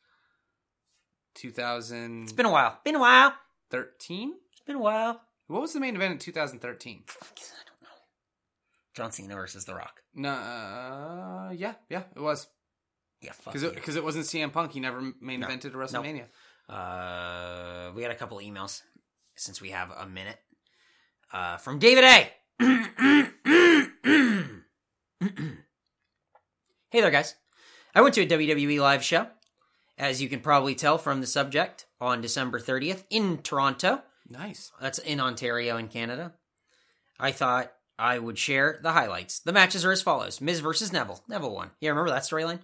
2000. 1.35 2.24
It's 2.24 2.33
been 2.33 2.47
a 2.47 2.51
while. 2.51 2.79
Been 2.85 2.97
a 2.97 3.01
while. 3.01 3.33
13. 3.70 4.35
It's 4.53 4.61
been 4.61 4.76
a 4.76 4.81
while. 4.81 5.20
What 5.49 5.63
was 5.63 5.73
the 5.73 5.81
main 5.81 5.97
event 5.97 6.13
in 6.13 6.19
2013? 6.19 7.03
I 7.09 7.25
don't 7.67 7.83
know. 7.83 7.89
John 8.95 9.13
Cena 9.13 9.35
versus 9.35 9.65
The 9.65 9.75
Rock. 9.75 10.03
No, 10.15 10.31
uh, 10.31 11.51
yeah, 11.55 11.75
yeah, 11.89 12.03
it 12.15 12.21
was 12.21 12.49
Yeah, 13.23 13.33
fuck 13.33 13.55
because 13.55 13.97
it, 13.97 13.99
it 13.99 14.05
wasn't 14.05 14.27
CM 14.27 14.53
Punk. 14.53 14.73
He 14.73 14.81
never 14.81 15.13
main 15.21 15.41
No. 15.41 15.47
evented 15.49 15.67
a 15.67 15.71
WrestleMania. 15.71 16.25
Uh, 16.69 17.93
we 17.95 18.03
got 18.03 18.11
a 18.11 18.15
couple 18.15 18.39
emails 18.39 18.83
since 19.37 19.61
we 19.61 19.71
have 19.71 19.91
a 19.91 20.07
minute. 20.07 20.39
Uh, 21.33 21.57
from 21.59 21.79
David 21.79 22.05
A. 22.05 22.31
hey 26.91 27.01
there, 27.01 27.11
guys. 27.11 27.35
I 27.95 28.01
went 28.03 28.15
to 28.15 28.23
a 28.23 28.27
WWE 28.27 28.81
live 28.81 29.03
show, 29.03 29.29
as 29.97 30.21
you 30.23 30.29
can 30.29 30.41
probably 30.41 30.75
tell 30.75 30.99
from 30.99 31.21
the 31.21 31.27
subject, 31.27 31.87
on 32.01 32.21
December 32.21 32.61
30th 32.61 33.05
in 33.11 33.39
Toronto. 33.39 34.03
Nice. 34.29 34.72
That's 34.81 34.99
in 34.99 35.20
Ontario 35.20 35.76
in 35.76 35.89
Canada. 35.89 36.33
I 37.18 37.33
thought 37.33 37.72
I 37.99 38.18
would 38.18 38.39
share 38.39 38.79
the 38.83 38.93
highlights. 38.93 39.41
The 39.41 39.53
matches 39.53 39.85
are 39.85 39.93
as 39.93 40.03
follows 40.03 40.41
Miz 40.41 40.61
versus 40.61 40.93
Neville. 40.93 41.22
Neville 41.29 41.55
won. 41.55 41.70
Yeah, 41.81 41.91
remember 41.91 42.11
that 42.11 42.22
storyline? 42.22 42.61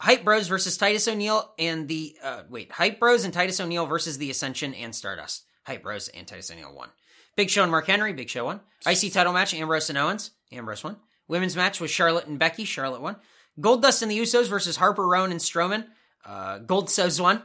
Hype 0.00 0.24
Bros 0.24 0.48
versus 0.48 0.76
Titus 0.76 1.06
O'Neil 1.06 1.52
and 1.58 1.88
the. 1.88 2.16
Uh, 2.22 2.42
wait, 2.48 2.72
Hype 2.72 2.98
Bros 2.98 3.24
and 3.24 3.34
Titus 3.34 3.60
O'Neil 3.60 3.86
versus 3.86 4.18
the 4.18 4.30
Ascension 4.30 4.74
and 4.74 4.94
Stardust. 4.94 5.44
Hype 5.66 5.82
Bros 5.82 6.08
and 6.08 6.26
Titus 6.26 6.50
O'Neil 6.50 6.74
won. 6.74 6.88
Big 7.36 7.50
Show 7.50 7.62
and 7.62 7.70
Mark 7.70 7.86
Henry. 7.86 8.12
Big 8.12 8.28
Show 8.28 8.46
won. 8.46 8.60
IC 8.86 9.12
title 9.12 9.32
match 9.32 9.54
Ambrose 9.54 9.88
and 9.88 9.98
Owens. 9.98 10.30
Ambrose 10.52 10.84
won. 10.84 10.96
Women's 11.28 11.56
match 11.56 11.80
was 11.80 11.90
Charlotte 11.90 12.26
and 12.26 12.38
Becky. 12.38 12.64
Charlotte 12.64 13.00
won. 13.00 13.16
Goldust 13.60 14.02
and 14.02 14.10
the 14.10 14.18
Usos 14.18 14.48
versus 14.48 14.76
Harper, 14.76 15.06
Rowan, 15.06 15.30
and 15.30 15.40
Strowman. 15.40 15.86
Uh, 16.24 16.58
Goldust 16.60 17.20
won. 17.20 17.42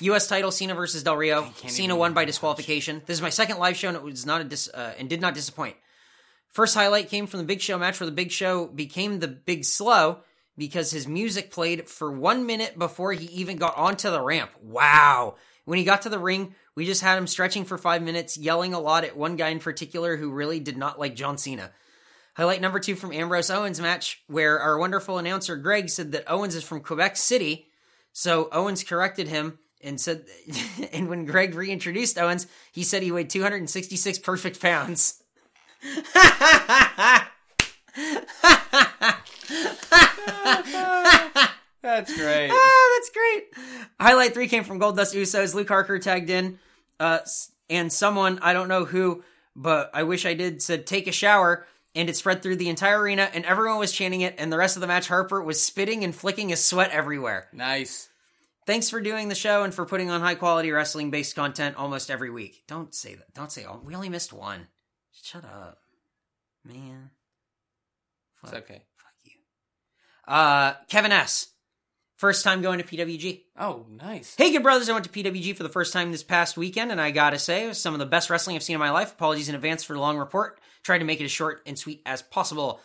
U.S. 0.00 0.28
title 0.28 0.50
Cena 0.50 0.74
versus 0.74 1.02
Del 1.02 1.16
Rio. 1.16 1.52
Cena 1.66 1.96
won 1.96 2.14
by 2.14 2.24
disqualification. 2.24 3.02
This 3.06 3.18
is 3.18 3.22
my 3.22 3.30
second 3.30 3.58
live 3.58 3.76
show, 3.76 3.88
and 3.88 3.96
it 3.96 4.02
was 4.02 4.24
not 4.24 4.40
a 4.40 4.44
dis- 4.44 4.70
uh, 4.72 4.94
and 4.98 5.08
did 5.08 5.20
not 5.20 5.34
disappoint. 5.34 5.76
First 6.48 6.74
highlight 6.74 7.08
came 7.08 7.26
from 7.26 7.38
the 7.38 7.46
Big 7.46 7.60
Show 7.60 7.78
match, 7.78 8.00
where 8.00 8.06
the 8.06 8.12
Big 8.12 8.30
Show 8.30 8.66
became 8.66 9.20
the 9.20 9.28
Big 9.28 9.64
Slow 9.64 10.20
because 10.56 10.90
his 10.90 11.06
music 11.06 11.50
played 11.50 11.88
for 11.88 12.10
one 12.10 12.46
minute 12.46 12.78
before 12.78 13.12
he 13.12 13.26
even 13.26 13.56
got 13.56 13.76
onto 13.76 14.10
the 14.10 14.20
ramp. 14.20 14.50
Wow! 14.62 15.36
When 15.64 15.78
he 15.78 15.84
got 15.84 16.02
to 16.02 16.08
the 16.08 16.18
ring, 16.18 16.54
we 16.74 16.86
just 16.86 17.02
had 17.02 17.18
him 17.18 17.26
stretching 17.26 17.64
for 17.64 17.78
five 17.78 18.02
minutes, 18.02 18.36
yelling 18.36 18.74
a 18.74 18.80
lot 18.80 19.04
at 19.04 19.16
one 19.16 19.36
guy 19.36 19.48
in 19.50 19.60
particular 19.60 20.16
who 20.16 20.32
really 20.32 20.60
did 20.60 20.76
not 20.76 20.98
like 20.98 21.14
John 21.14 21.38
Cena. 21.38 21.70
Highlight 22.34 22.60
number 22.60 22.80
two 22.80 22.94
from 22.94 23.12
Ambrose 23.12 23.50
Owens 23.50 23.80
match, 23.80 24.22
where 24.26 24.58
our 24.58 24.78
wonderful 24.78 25.18
announcer 25.18 25.56
Greg 25.56 25.88
said 25.88 26.12
that 26.12 26.30
Owens 26.30 26.54
is 26.54 26.64
from 26.64 26.80
Quebec 26.80 27.16
City. 27.16 27.68
So 28.12 28.48
Owens 28.50 28.82
corrected 28.82 29.28
him 29.28 29.58
and 29.82 30.00
said, 30.00 30.24
and 30.92 31.08
when 31.08 31.24
Greg 31.24 31.54
reintroduced 31.54 32.18
Owens, 32.18 32.46
he 32.72 32.82
said 32.82 33.02
he 33.02 33.12
weighed 33.12 33.30
266 33.30 34.18
perfect 34.18 34.60
pounds. 34.60 35.22
That's 41.82 42.14
great. 42.14 42.50
Ah, 42.52 42.90
that's 42.96 43.10
great. 43.10 43.44
Highlight 43.98 44.34
three 44.34 44.48
came 44.48 44.64
from 44.64 44.78
Goldust 44.78 45.14
Usos. 45.14 45.54
Luke 45.54 45.68
Harper 45.68 45.98
tagged 45.98 46.30
in, 46.30 46.58
uh, 46.98 47.20
and 47.68 47.92
someone 47.92 48.38
I 48.42 48.52
don't 48.52 48.68
know 48.68 48.84
who, 48.84 49.24
but 49.56 49.90
I 49.94 50.02
wish 50.02 50.26
I 50.26 50.34
did 50.34 50.60
said 50.62 50.86
take 50.86 51.06
a 51.06 51.12
shower, 51.12 51.66
and 51.94 52.08
it 52.10 52.16
spread 52.16 52.42
through 52.42 52.56
the 52.56 52.68
entire 52.68 53.00
arena, 53.00 53.30
and 53.32 53.44
everyone 53.46 53.78
was 53.78 53.92
chanting 53.92 54.20
it. 54.20 54.34
And 54.38 54.52
the 54.52 54.58
rest 54.58 54.76
of 54.76 54.82
the 54.82 54.86
match, 54.86 55.08
Harper 55.08 55.42
was 55.42 55.62
spitting 55.62 56.04
and 56.04 56.14
flicking 56.14 56.50
his 56.50 56.62
sweat 56.64 56.90
everywhere. 56.90 57.48
nice. 57.52 58.09
Thanks 58.66 58.90
for 58.90 59.00
doing 59.00 59.28
the 59.28 59.34
show 59.34 59.62
and 59.62 59.74
for 59.74 59.86
putting 59.86 60.10
on 60.10 60.20
high 60.20 60.34
quality 60.34 60.70
wrestling 60.70 61.10
based 61.10 61.34
content 61.34 61.76
almost 61.76 62.10
every 62.10 62.30
week. 62.30 62.62
Don't 62.68 62.94
say 62.94 63.14
that. 63.14 63.32
Don't 63.34 63.50
say. 63.50 63.64
Oh, 63.66 63.80
we 63.84 63.94
only 63.94 64.08
missed 64.08 64.32
one. 64.32 64.68
Shut 65.22 65.44
up, 65.44 65.78
man. 66.64 67.10
It's 68.42 68.52
okay. 68.52 68.82
Fuck 68.96 69.12
you. 69.24 69.32
Uh, 70.32 70.74
Kevin 70.88 71.12
S. 71.12 71.48
First 72.16 72.44
time 72.44 72.60
going 72.60 72.78
to 72.78 72.84
PWG. 72.84 73.44
Oh, 73.58 73.86
nice. 73.88 74.34
Hey, 74.36 74.52
good 74.52 74.62
brothers. 74.62 74.90
I 74.90 74.92
went 74.92 75.06
to 75.06 75.10
PWG 75.10 75.56
for 75.56 75.62
the 75.62 75.70
first 75.70 75.90
time 75.90 76.12
this 76.12 76.22
past 76.22 76.58
weekend, 76.58 76.92
and 76.92 77.00
I 77.00 77.12
gotta 77.12 77.38
say, 77.38 77.64
it 77.64 77.68
was 77.68 77.80
some 77.80 77.94
of 77.94 77.98
the 77.98 78.04
best 78.04 78.28
wrestling 78.28 78.56
I've 78.56 78.62
seen 78.62 78.74
in 78.74 78.80
my 78.80 78.90
life. 78.90 79.12
Apologies 79.12 79.48
in 79.48 79.54
advance 79.54 79.82
for 79.82 79.94
the 79.94 80.00
long 80.00 80.18
report. 80.18 80.60
Tried 80.82 80.98
to 80.98 81.06
make 81.06 81.20
it 81.22 81.24
as 81.24 81.30
short 81.30 81.62
and 81.64 81.78
sweet 81.78 82.02
as 82.04 82.20
possible. 82.20 82.80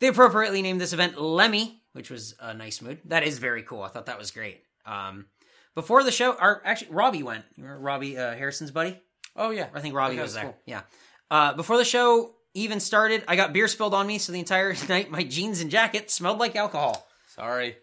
They 0.00 0.08
appropriately 0.08 0.62
named 0.62 0.80
this 0.80 0.94
event 0.94 1.20
Lemmy, 1.20 1.82
which 1.92 2.10
was 2.10 2.34
a 2.40 2.54
nice 2.54 2.80
mood. 2.80 3.00
That 3.04 3.24
is 3.24 3.38
very 3.38 3.62
cool. 3.62 3.82
I 3.82 3.88
thought 3.88 4.06
that 4.06 4.18
was 4.18 4.30
great. 4.30 4.62
Um, 4.86 5.26
before 5.74 6.02
the 6.04 6.10
show, 6.12 6.32
or 6.32 6.62
actually, 6.64 6.90
Robbie 6.92 7.22
went. 7.22 7.44
You 7.56 7.64
remember 7.64 7.82
Robbie 7.82 8.18
uh, 8.18 8.34
Harrison's 8.34 8.70
buddy? 8.70 9.00
Oh 9.36 9.50
yeah. 9.50 9.68
I 9.74 9.80
think 9.80 9.94
Robbie 9.94 10.14
Okay, 10.14 10.22
was 10.22 10.34
there. 10.34 10.44
cool. 10.44 10.56
Yeah. 10.66 10.82
Uh, 11.30 11.54
before 11.54 11.78
the 11.78 11.84
show 11.84 12.34
even 12.54 12.80
started, 12.80 13.24
I 13.26 13.36
got 13.36 13.52
beer 13.54 13.68
spilled 13.68 13.94
on 13.94 14.06
me, 14.06 14.18
so 14.18 14.32
the 14.32 14.38
entire 14.38 14.74
night 14.88 15.10
my 15.10 15.22
jeans 15.22 15.60
and 15.60 15.70
jacket 15.70 16.10
smelled 16.10 16.38
like 16.38 16.56
alcohol. 16.56 17.06
Sorry. 17.28 17.76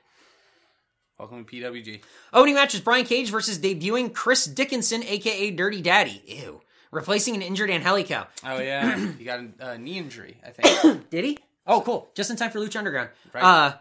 Welcome 1.17 1.43
to 1.43 1.51
PWG. 1.51 2.01
Opening 2.31 2.55
match 2.55 2.73
is 2.75 2.79
Brian 2.81 3.05
Cage 3.05 3.29
versus 3.29 3.59
debuting 3.59 4.13
Chris 4.13 4.45
Dickinson, 4.45 5.03
aka 5.03 5.51
Dirty 5.51 5.81
Daddy. 5.81 6.21
Ew. 6.27 6.61
Replacing 6.91 7.35
an 7.35 7.41
injured 7.41 7.69
Angelico. 7.69 8.25
Oh 8.45 8.59
yeah, 8.61 8.95
you 9.17 9.25
got 9.25 9.39
a 9.59 9.71
uh, 9.71 9.77
knee 9.77 9.97
injury, 9.97 10.37
I 10.45 10.51
think. 10.51 11.09
Did 11.09 11.25
he? 11.25 11.37
Oh, 11.67 11.81
cool. 11.81 12.09
Just 12.15 12.29
in 12.31 12.35
time 12.37 12.51
for 12.51 12.59
Lucha 12.59 12.77
Underground. 12.77 13.09
Right. 13.33 13.43
Uh, 13.43 13.73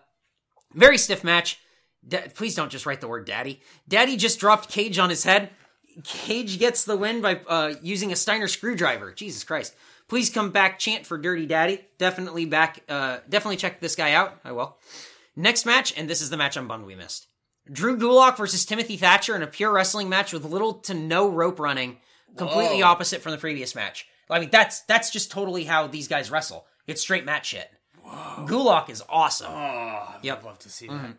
very 0.74 0.98
stiff 0.98 1.22
match. 1.24 1.58
Da- 2.06 2.28
please 2.34 2.54
don't 2.54 2.70
just 2.70 2.86
write 2.86 3.00
the 3.00 3.08
word 3.08 3.26
daddy. 3.26 3.60
Daddy 3.88 4.16
just 4.16 4.38
dropped 4.40 4.68
Cage 4.68 4.98
on 4.98 5.10
his 5.10 5.24
head. 5.24 5.50
Cage 6.04 6.58
gets 6.58 6.84
the 6.84 6.96
win 6.96 7.20
by 7.20 7.40
uh, 7.48 7.74
using 7.82 8.12
a 8.12 8.16
Steiner 8.16 8.48
screwdriver. 8.48 9.12
Jesus 9.12 9.44
Christ. 9.44 9.74
Please 10.08 10.30
come 10.30 10.50
back, 10.50 10.78
chant 10.78 11.04
for 11.04 11.18
Dirty 11.18 11.44
Daddy. 11.44 11.80
Definitely 11.98 12.46
back, 12.46 12.80
uh, 12.88 13.18
definitely 13.28 13.56
check 13.58 13.80
this 13.80 13.96
guy 13.96 14.12
out. 14.12 14.38
I 14.44 14.52
will. 14.52 14.78
Next 15.36 15.66
match, 15.66 15.92
and 15.96 16.08
this 16.08 16.20
is 16.22 16.30
the 16.30 16.36
match 16.36 16.56
I'm 16.56 16.66
bummed 16.68 16.86
we 16.86 16.94
missed. 16.94 17.26
Drew 17.70 17.98
Gulak 17.98 18.38
versus 18.38 18.64
Timothy 18.64 18.96
Thatcher 18.96 19.36
in 19.36 19.42
a 19.42 19.46
pure 19.46 19.70
wrestling 19.72 20.08
match 20.08 20.32
with 20.32 20.44
little 20.44 20.74
to 20.80 20.94
no 20.94 21.28
rope 21.28 21.60
running, 21.60 21.98
completely 22.36 22.78
Whoa. 22.80 22.86
opposite 22.88 23.20
from 23.20 23.32
the 23.32 23.38
previous 23.38 23.74
match. 23.74 24.06
I 24.30 24.40
mean, 24.40 24.48
that's 24.50 24.80
that's 24.82 25.10
just 25.10 25.30
totally 25.30 25.64
how 25.64 25.86
these 25.86 26.08
guys 26.08 26.30
wrestle. 26.30 26.64
It's 26.86 27.02
straight 27.02 27.26
match 27.26 27.46
shit. 27.48 27.70
Gulak 28.46 28.88
is 28.88 29.02
awesome. 29.08 29.52
Oh, 29.52 30.14
Yep. 30.22 30.38
I'd 30.38 30.44
love 30.44 30.58
to 30.60 30.70
see 30.70 30.86
that. 30.88 31.16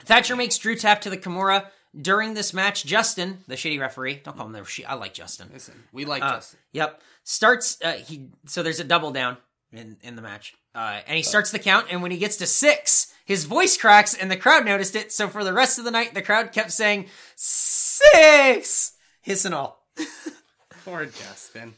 Thatcher 0.00 0.36
makes 0.36 0.58
Drew 0.58 0.76
tap 0.76 1.00
to 1.02 1.10
the 1.10 1.16
Kimura 1.16 1.66
during 1.98 2.34
this 2.34 2.52
match. 2.52 2.84
Justin, 2.84 3.38
the 3.48 3.54
shitty 3.54 3.80
referee, 3.80 4.20
don't 4.24 4.36
call 4.36 4.46
him 4.46 4.52
the 4.52 4.60
shitty. 4.60 4.84
I 4.86 4.94
like 4.94 5.14
Justin. 5.14 5.48
Listen, 5.52 5.84
we 5.92 6.04
like 6.04 6.22
Uh, 6.22 6.34
Justin. 6.34 6.58
Yep. 6.72 7.02
Starts 7.24 7.78
uh, 7.82 7.92
he 7.92 8.28
so 8.46 8.62
there's 8.62 8.80
a 8.80 8.84
double 8.84 9.10
down 9.10 9.36
in 9.72 9.96
in 10.02 10.16
the 10.16 10.22
match. 10.22 10.54
Uh, 10.74 11.00
and 11.06 11.16
he 11.16 11.22
starts 11.22 11.50
the 11.50 11.58
count 11.58 11.86
and 11.90 12.02
when 12.02 12.10
he 12.10 12.18
gets 12.18 12.36
to 12.36 12.46
6, 12.46 13.12
his 13.24 13.44
voice 13.46 13.78
cracks 13.78 14.12
and 14.14 14.30
the 14.30 14.36
crowd 14.36 14.64
noticed 14.66 14.94
it. 14.94 15.10
So 15.10 15.26
for 15.28 15.42
the 15.42 15.52
rest 15.54 15.78
of 15.78 15.84
the 15.84 15.90
night 15.90 16.12
the 16.14 16.20
crowd 16.22 16.52
kept 16.52 16.70
saying 16.70 17.06
6 17.36 18.92
hiss 19.22 19.44
and 19.44 19.54
all. 19.54 19.82
Poor 20.84 21.06
Justin. 21.06 21.74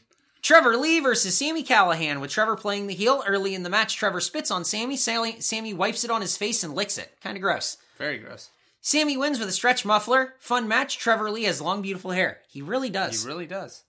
Trevor 0.49 0.77
Lee 0.77 0.99
versus 0.99 1.37
Sami 1.37 1.63
Callihan 1.63 2.19
with 2.19 2.31
Trevor 2.31 2.55
playing 2.55 2.87
the 2.87 2.95
heel 2.95 3.23
early 3.27 3.53
in 3.53 3.61
the 3.61 3.69
match. 3.69 3.95
Trevor 3.95 4.19
spits 4.19 4.49
on 4.49 4.65
Sammy. 4.65 4.97
Sammy, 4.97 5.39
Sammy 5.39 5.75
wipes 5.75 6.03
it 6.03 6.09
on 6.09 6.21
his 6.21 6.37
face 6.37 6.63
and 6.63 6.73
licks 6.73 6.97
it. 6.97 7.15
Kind 7.21 7.37
of 7.37 7.43
gross. 7.43 7.77
Very 7.99 8.17
gross. 8.17 8.49
Sammy 8.81 9.15
wins 9.15 9.37
with 9.37 9.47
a 9.47 9.51
stretch 9.51 9.85
muffler. 9.85 10.33
Fun 10.39 10.67
match. 10.67 10.97
Trevor 10.97 11.29
Lee 11.29 11.43
has 11.43 11.61
long, 11.61 11.83
beautiful 11.83 12.09
hair. 12.09 12.39
He 12.49 12.63
really 12.63 12.89
does. 12.89 13.21
He 13.21 13.27
really 13.27 13.45
does. 13.45 13.83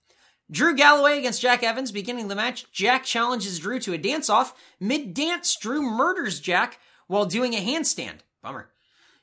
Drew 0.51 0.75
Galloway 0.75 1.17
against 1.17 1.41
Jack 1.41 1.63
Evans, 1.63 1.91
beginning 1.91 2.27
the 2.27 2.35
match. 2.35 2.71
Jack 2.71 3.05
challenges 3.05 3.57
Drew 3.57 3.79
to 3.79 3.93
a 3.93 3.97
dance 3.97 4.29
off. 4.29 4.53
Mid 4.79 5.15
dance, 5.15 5.55
Drew 5.55 5.81
murders 5.81 6.39
Jack 6.39 6.77
while 7.07 7.25
doing 7.25 7.55
a 7.55 7.57
handstand. 7.57 8.19
Bummer. 8.43 8.69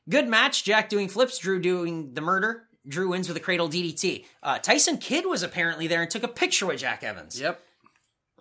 Good 0.08 0.26
match. 0.26 0.64
Jack 0.64 0.88
doing 0.88 1.06
flips, 1.06 1.38
Drew 1.38 1.60
doing 1.60 2.14
the 2.14 2.20
murder. 2.20 2.64
Drew 2.88 3.10
wins 3.10 3.28
with 3.28 3.36
a 3.36 3.40
cradle 3.40 3.68
DDT. 3.68 4.24
Uh, 4.42 4.58
Tyson 4.58 4.96
Kidd 4.98 5.26
was 5.26 5.42
apparently 5.42 5.86
there 5.86 6.00
and 6.02 6.10
took 6.10 6.22
a 6.22 6.28
picture 6.28 6.66
with 6.66 6.80
Jack 6.80 7.02
Evans. 7.04 7.38
Yep. 7.40 7.60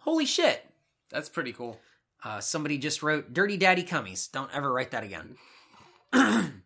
Holy 0.02 0.26
shit. 0.26 0.66
That's 1.10 1.30
pretty 1.30 1.52
cool. 1.54 1.80
Uh, 2.24 2.40
somebody 2.40 2.78
just 2.78 3.04
wrote 3.04 3.34
Dirty 3.34 3.58
Daddy 3.58 3.84
Cummies. 3.84 4.32
Don't 4.32 4.54
ever 4.54 4.72
write 4.72 4.92
that 4.92 5.04
again. 5.04 5.36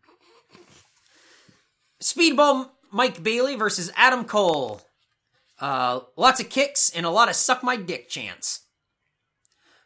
Speedball 2.01 2.69
Mike 2.91 3.21
Bailey 3.23 3.55
versus 3.55 3.91
Adam 3.95 4.25
Cole. 4.25 4.82
Uh, 5.59 6.01
lots 6.15 6.39
of 6.39 6.49
kicks 6.49 6.89
and 6.89 7.05
a 7.05 7.09
lot 7.09 7.29
of 7.29 7.36
suck 7.36 7.63
my 7.63 7.75
dick 7.75 8.09
chants. 8.09 8.61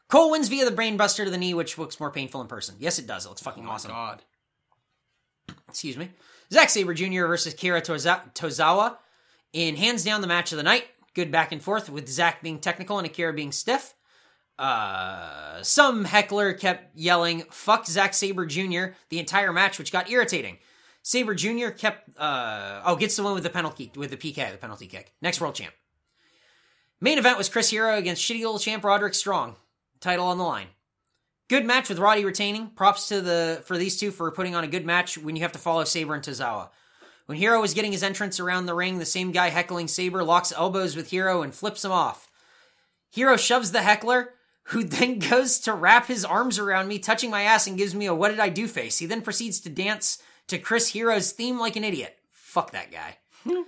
Cole 0.07 0.31
wins 0.31 0.47
via 0.47 0.69
the 0.69 0.75
brainbuster 0.75 1.25
to 1.25 1.29
the 1.31 1.37
knee, 1.37 1.53
which 1.53 1.77
looks 1.77 1.99
more 1.99 2.11
painful 2.11 2.39
in 2.41 2.47
person. 2.47 2.75
Yes, 2.79 2.99
it 2.99 3.07
does. 3.07 3.25
It 3.25 3.29
looks 3.29 3.41
fucking 3.41 3.63
Oh 3.63 3.67
my 3.67 3.73
awesome. 3.73 3.91
God. 3.91 4.21
Excuse 5.67 5.97
me. 5.97 6.11
Zack 6.51 6.69
Sabre 6.69 6.93
Jr. 6.93 7.25
versus 7.25 7.53
Kira 7.53 7.81
Toza- 7.81 8.33
Tozawa 8.33 8.97
in 9.53 9.75
hands 9.75 10.03
down 10.03 10.21
the 10.21 10.27
match 10.27 10.51
of 10.51 10.57
the 10.57 10.63
night. 10.63 10.85
Good 11.13 11.31
back 11.31 11.51
and 11.51 11.61
forth 11.61 11.89
with 11.89 12.07
Zack 12.09 12.41
being 12.41 12.59
technical 12.59 12.97
and 12.97 13.07
Akira 13.07 13.33
being 13.33 13.51
stiff. 13.51 13.93
Uh, 14.57 15.61
some 15.63 16.05
heckler 16.05 16.53
kept 16.53 16.97
yelling 16.97 17.43
"fuck 17.49 17.85
Zack 17.85 18.13
Sabre 18.13 18.45
Jr." 18.45 18.93
the 19.09 19.19
entire 19.19 19.51
match, 19.51 19.77
which 19.77 19.91
got 19.91 20.09
irritating. 20.09 20.57
Sabre 21.03 21.35
Jr. 21.35 21.69
kept 21.69 22.17
uh 22.17 22.81
oh 22.85 22.95
gets 22.95 23.15
the 23.15 23.23
win 23.23 23.33
with 23.33 23.43
the 23.43 23.49
penalty 23.49 23.91
with 23.95 24.11
the 24.11 24.17
PK, 24.17 24.51
the 24.51 24.57
penalty 24.57 24.87
kick. 24.87 25.13
Next 25.21 25.41
world 25.41 25.55
champ. 25.55 25.73
Main 27.01 27.17
event 27.17 27.37
was 27.37 27.49
Chris 27.49 27.69
Hero 27.69 27.95
against 27.97 28.23
shitty 28.23 28.45
old 28.45 28.61
champ 28.61 28.83
Roderick 28.83 29.13
Strong. 29.13 29.57
Title 29.99 30.25
on 30.25 30.37
the 30.37 30.43
line. 30.43 30.67
Good 31.47 31.65
match 31.65 31.89
with 31.89 31.99
Roddy 31.99 32.25
retaining. 32.25 32.69
Props 32.69 33.07
to 33.09 33.21
the 33.21 33.61
for 33.65 33.77
these 33.77 33.97
two 33.97 34.09
for 34.09 34.31
putting 34.31 34.55
on 34.55 34.63
a 34.63 34.67
good 34.67 34.85
match 34.85 35.17
when 35.17 35.35
you 35.35 35.43
have 35.43 35.51
to 35.51 35.59
follow 35.59 35.83
Sabre 35.83 36.15
and 36.15 36.23
Tozawa. 36.23 36.69
When 37.27 37.37
Hero 37.37 37.63
is 37.63 37.75
getting 37.75 37.91
his 37.91 38.03
entrance 38.03 38.39
around 38.39 38.65
the 38.65 38.73
ring, 38.73 38.97
the 38.97 39.05
same 39.05 39.31
guy 39.31 39.49
heckling 39.49 39.87
Sabre 39.87 40.23
locks 40.23 40.51
elbows 40.51 40.95
with 40.95 41.11
Hero 41.11 41.43
and 41.43 41.53
flips 41.53 41.85
him 41.85 41.91
off. 41.91 42.27
Hero 43.11 43.37
shoves 43.37 43.71
the 43.71 43.83
heckler, 43.83 44.33
who 44.65 44.83
then 44.83 45.19
goes 45.19 45.59
to 45.59 45.73
wrap 45.73 46.07
his 46.07 46.25
arms 46.25 46.57
around 46.57 46.87
me, 46.87 46.97
touching 46.97 47.29
my 47.29 47.43
ass, 47.43 47.67
and 47.67 47.77
gives 47.77 47.93
me 47.93 48.07
a 48.07 48.15
what 48.15 48.29
did 48.29 48.39
I 48.39 48.49
do 48.49 48.67
face. 48.67 48.97
He 48.97 49.05
then 49.05 49.21
proceeds 49.21 49.59
to 49.61 49.69
dance 49.69 50.21
to 50.47 50.57
Chris 50.57 50.89
Hero's 50.89 51.31
theme 51.31 51.59
like 51.59 51.75
an 51.75 51.83
idiot. 51.83 52.17
Fuck 52.31 52.71
that 52.71 52.91
guy. 52.91 53.17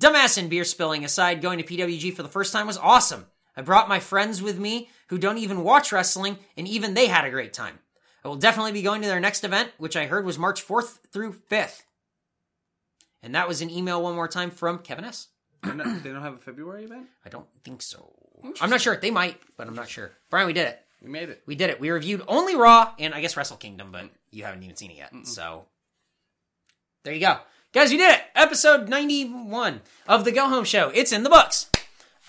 Dumbass 0.00 0.36
and 0.36 0.50
beer 0.50 0.64
spilling 0.64 1.04
aside, 1.04 1.40
going 1.40 1.58
to 1.58 1.64
PWG 1.64 2.12
for 2.14 2.22
the 2.22 2.28
first 2.28 2.52
time 2.52 2.66
was 2.66 2.78
awesome. 2.78 3.26
I 3.56 3.62
brought 3.62 3.88
my 3.88 4.00
friends 4.00 4.42
with 4.42 4.58
me 4.58 4.88
who 5.12 5.18
don't 5.18 5.36
even 5.36 5.62
watch 5.62 5.92
wrestling, 5.92 6.38
and 6.56 6.66
even 6.66 6.94
they 6.94 7.06
had 7.06 7.26
a 7.26 7.30
great 7.30 7.52
time. 7.52 7.78
I 8.24 8.28
will 8.28 8.36
definitely 8.36 8.72
be 8.72 8.80
going 8.80 9.02
to 9.02 9.08
their 9.08 9.20
next 9.20 9.44
event, 9.44 9.70
which 9.76 9.94
I 9.94 10.06
heard 10.06 10.24
was 10.24 10.38
March 10.38 10.66
4th 10.66 11.00
through 11.12 11.34
5th. 11.50 11.82
And 13.22 13.34
that 13.34 13.46
was 13.46 13.60
an 13.60 13.68
email 13.68 14.02
one 14.02 14.14
more 14.14 14.26
time 14.26 14.50
from 14.50 14.78
Kevin 14.78 15.04
S. 15.04 15.28
Not- 15.62 16.02
they 16.02 16.08
don't 16.10 16.22
have 16.22 16.32
a 16.32 16.38
February 16.38 16.84
event? 16.84 17.08
I 17.26 17.28
don't 17.28 17.44
think 17.62 17.82
so. 17.82 18.10
I'm 18.58 18.70
not 18.70 18.80
sure. 18.80 18.96
They 18.96 19.10
might, 19.10 19.38
but 19.58 19.68
I'm 19.68 19.74
not 19.74 19.90
sure. 19.90 20.12
Brian, 20.30 20.46
we 20.46 20.54
did 20.54 20.68
it. 20.68 20.80
We 21.02 21.10
made 21.10 21.28
it. 21.28 21.42
We 21.44 21.56
did 21.56 21.68
it. 21.68 21.78
We 21.78 21.90
reviewed 21.90 22.22
only 22.26 22.56
Raw 22.56 22.94
and 22.98 23.12
I 23.12 23.20
guess 23.20 23.36
Wrestle 23.36 23.58
Kingdom, 23.58 23.92
but 23.92 24.08
you 24.30 24.44
haven't 24.44 24.62
even 24.62 24.76
seen 24.76 24.92
it 24.92 24.96
yet. 24.96 25.12
So 25.24 25.66
there 27.04 27.12
you 27.12 27.20
go. 27.20 27.36
Guys, 27.74 27.90
we 27.90 27.98
did 27.98 28.14
it. 28.14 28.22
Episode 28.34 28.88
91 28.88 29.82
of 30.08 30.24
the 30.24 30.32
Go 30.32 30.48
Home 30.48 30.64
Show. 30.64 30.90
It's 30.94 31.12
in 31.12 31.22
the 31.22 31.28
books. 31.30 31.68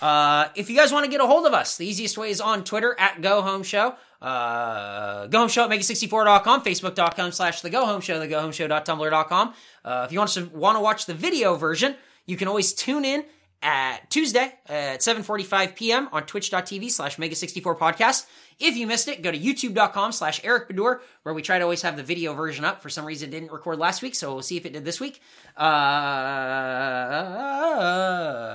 Uh, 0.00 0.48
if 0.54 0.68
you 0.68 0.76
guys 0.76 0.92
want 0.92 1.04
to 1.04 1.10
get 1.10 1.20
a 1.20 1.26
hold 1.26 1.46
of 1.46 1.54
us, 1.54 1.76
the 1.76 1.86
easiest 1.86 2.18
way 2.18 2.30
is 2.30 2.40
on 2.40 2.64
Twitter 2.64 2.96
at 2.98 3.20
Go 3.22 3.42
Home 3.42 3.62
Show. 3.62 3.94
Uh, 4.20 5.26
go 5.26 5.40
home 5.40 5.48
show 5.48 5.64
at 5.64 5.70
mega64.com, 5.70 6.64
facebook.com 6.64 7.30
slash 7.30 7.60
the 7.60 7.68
go 7.68 7.84
home 7.84 8.00
show, 8.00 8.18
the 8.18 8.26
go 8.26 8.40
home 8.40 8.52
show.tumblr.com. 8.52 9.54
Uh, 9.84 10.04
if 10.06 10.12
you 10.12 10.18
want 10.18 10.30
to 10.30 10.46
want 10.46 10.76
to 10.76 10.80
watch 10.80 11.04
the 11.04 11.12
video 11.12 11.56
version, 11.56 11.94
you 12.24 12.36
can 12.36 12.48
always 12.48 12.72
tune 12.72 13.04
in 13.04 13.24
at 13.62 14.08
Tuesday 14.10 14.52
at 14.66 15.00
7.45 15.00 15.74
p.m. 15.74 16.08
on 16.10 16.24
twitch.tv 16.24 16.90
slash 16.90 17.16
mega64 17.16 17.78
podcast. 17.78 18.26
If 18.58 18.76
you 18.76 18.86
missed 18.86 19.08
it, 19.08 19.22
go 19.22 19.30
to 19.30 19.38
youtube.com 19.38 20.12
slash 20.12 20.40
Eric 20.44 20.68
Baudour, 20.68 21.00
where 21.22 21.34
we 21.34 21.42
try 21.42 21.58
to 21.58 21.64
always 21.64 21.82
have 21.82 21.96
the 21.96 22.02
video 22.02 22.34
version 22.34 22.64
up. 22.64 22.82
For 22.82 22.88
some 22.88 23.04
reason, 23.04 23.28
it 23.28 23.32
didn't 23.32 23.52
record 23.52 23.78
last 23.78 24.02
week, 24.02 24.14
so 24.14 24.32
we'll 24.32 24.42
see 24.42 24.56
if 24.56 24.66
it 24.66 24.72
did 24.72 24.84
this 24.84 25.00
week. 25.00 25.20
Uh, 25.56 25.64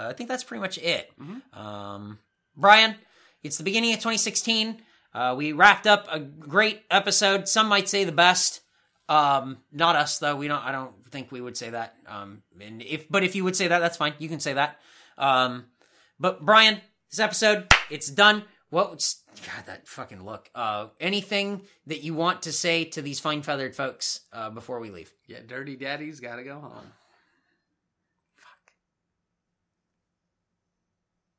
I 0.10 0.14
think 0.16 0.30
that's 0.30 0.44
pretty 0.44 0.62
much 0.62 0.78
it. 0.78 1.12
Um, 1.54 2.20
Brian, 2.56 2.96
it's 3.44 3.58
the 3.58 3.64
beginning 3.64 3.92
of 3.92 3.98
2016. 4.00 4.82
Uh, 5.14 5.36
we 5.38 5.54
wrapped 5.54 5.88
up 5.88 6.08
a 6.12 6.20
great 6.20 6.84
episode. 6.92 7.48
Some 7.48 7.68
might 7.68 7.90
say 7.90 8.04
the 8.04 8.12
best. 8.12 8.62
Um, 9.08 9.58
not 9.72 9.96
us 9.96 10.20
though. 10.20 10.36
We 10.36 10.48
don't. 10.48 10.64
I 10.64 10.72
don't 10.72 10.94
think 11.10 11.32
we 11.32 11.42
would 11.42 11.58
say 11.58 11.72
that. 11.72 11.96
Um, 12.08 12.44
and 12.62 12.84
if 12.84 13.10
but 13.10 13.24
if 13.24 13.36
you 13.36 13.44
would 13.44 13.56
say 13.56 13.68
that, 13.68 13.80
that's 13.80 13.98
fine. 13.98 14.14
You 14.20 14.30
can 14.30 14.40
say 14.40 14.54
that. 14.54 14.80
Um, 15.18 15.66
but 16.20 16.46
Brian, 16.46 16.80
this 17.10 17.20
episode, 17.20 17.74
it's 17.90 18.08
done. 18.08 18.44
What? 18.70 19.16
God, 19.46 19.66
that 19.66 19.88
fucking 19.88 20.24
look. 20.24 20.50
Uh, 20.54 20.88
anything 21.00 21.62
that 21.88 22.04
you 22.04 22.14
want 22.14 22.44
to 22.44 22.52
say 22.52 22.86
to 22.86 23.02
these 23.02 23.20
fine 23.20 23.42
feathered 23.42 23.76
folks 23.76 24.22
uh, 24.34 24.50
before 24.50 24.80
we 24.80 24.90
leave? 24.90 25.12
Yeah, 25.28 25.40
Dirty 25.46 25.76
Daddy's 25.76 26.20
gotta 26.20 26.44
go 26.44 26.60
home. 26.60 26.92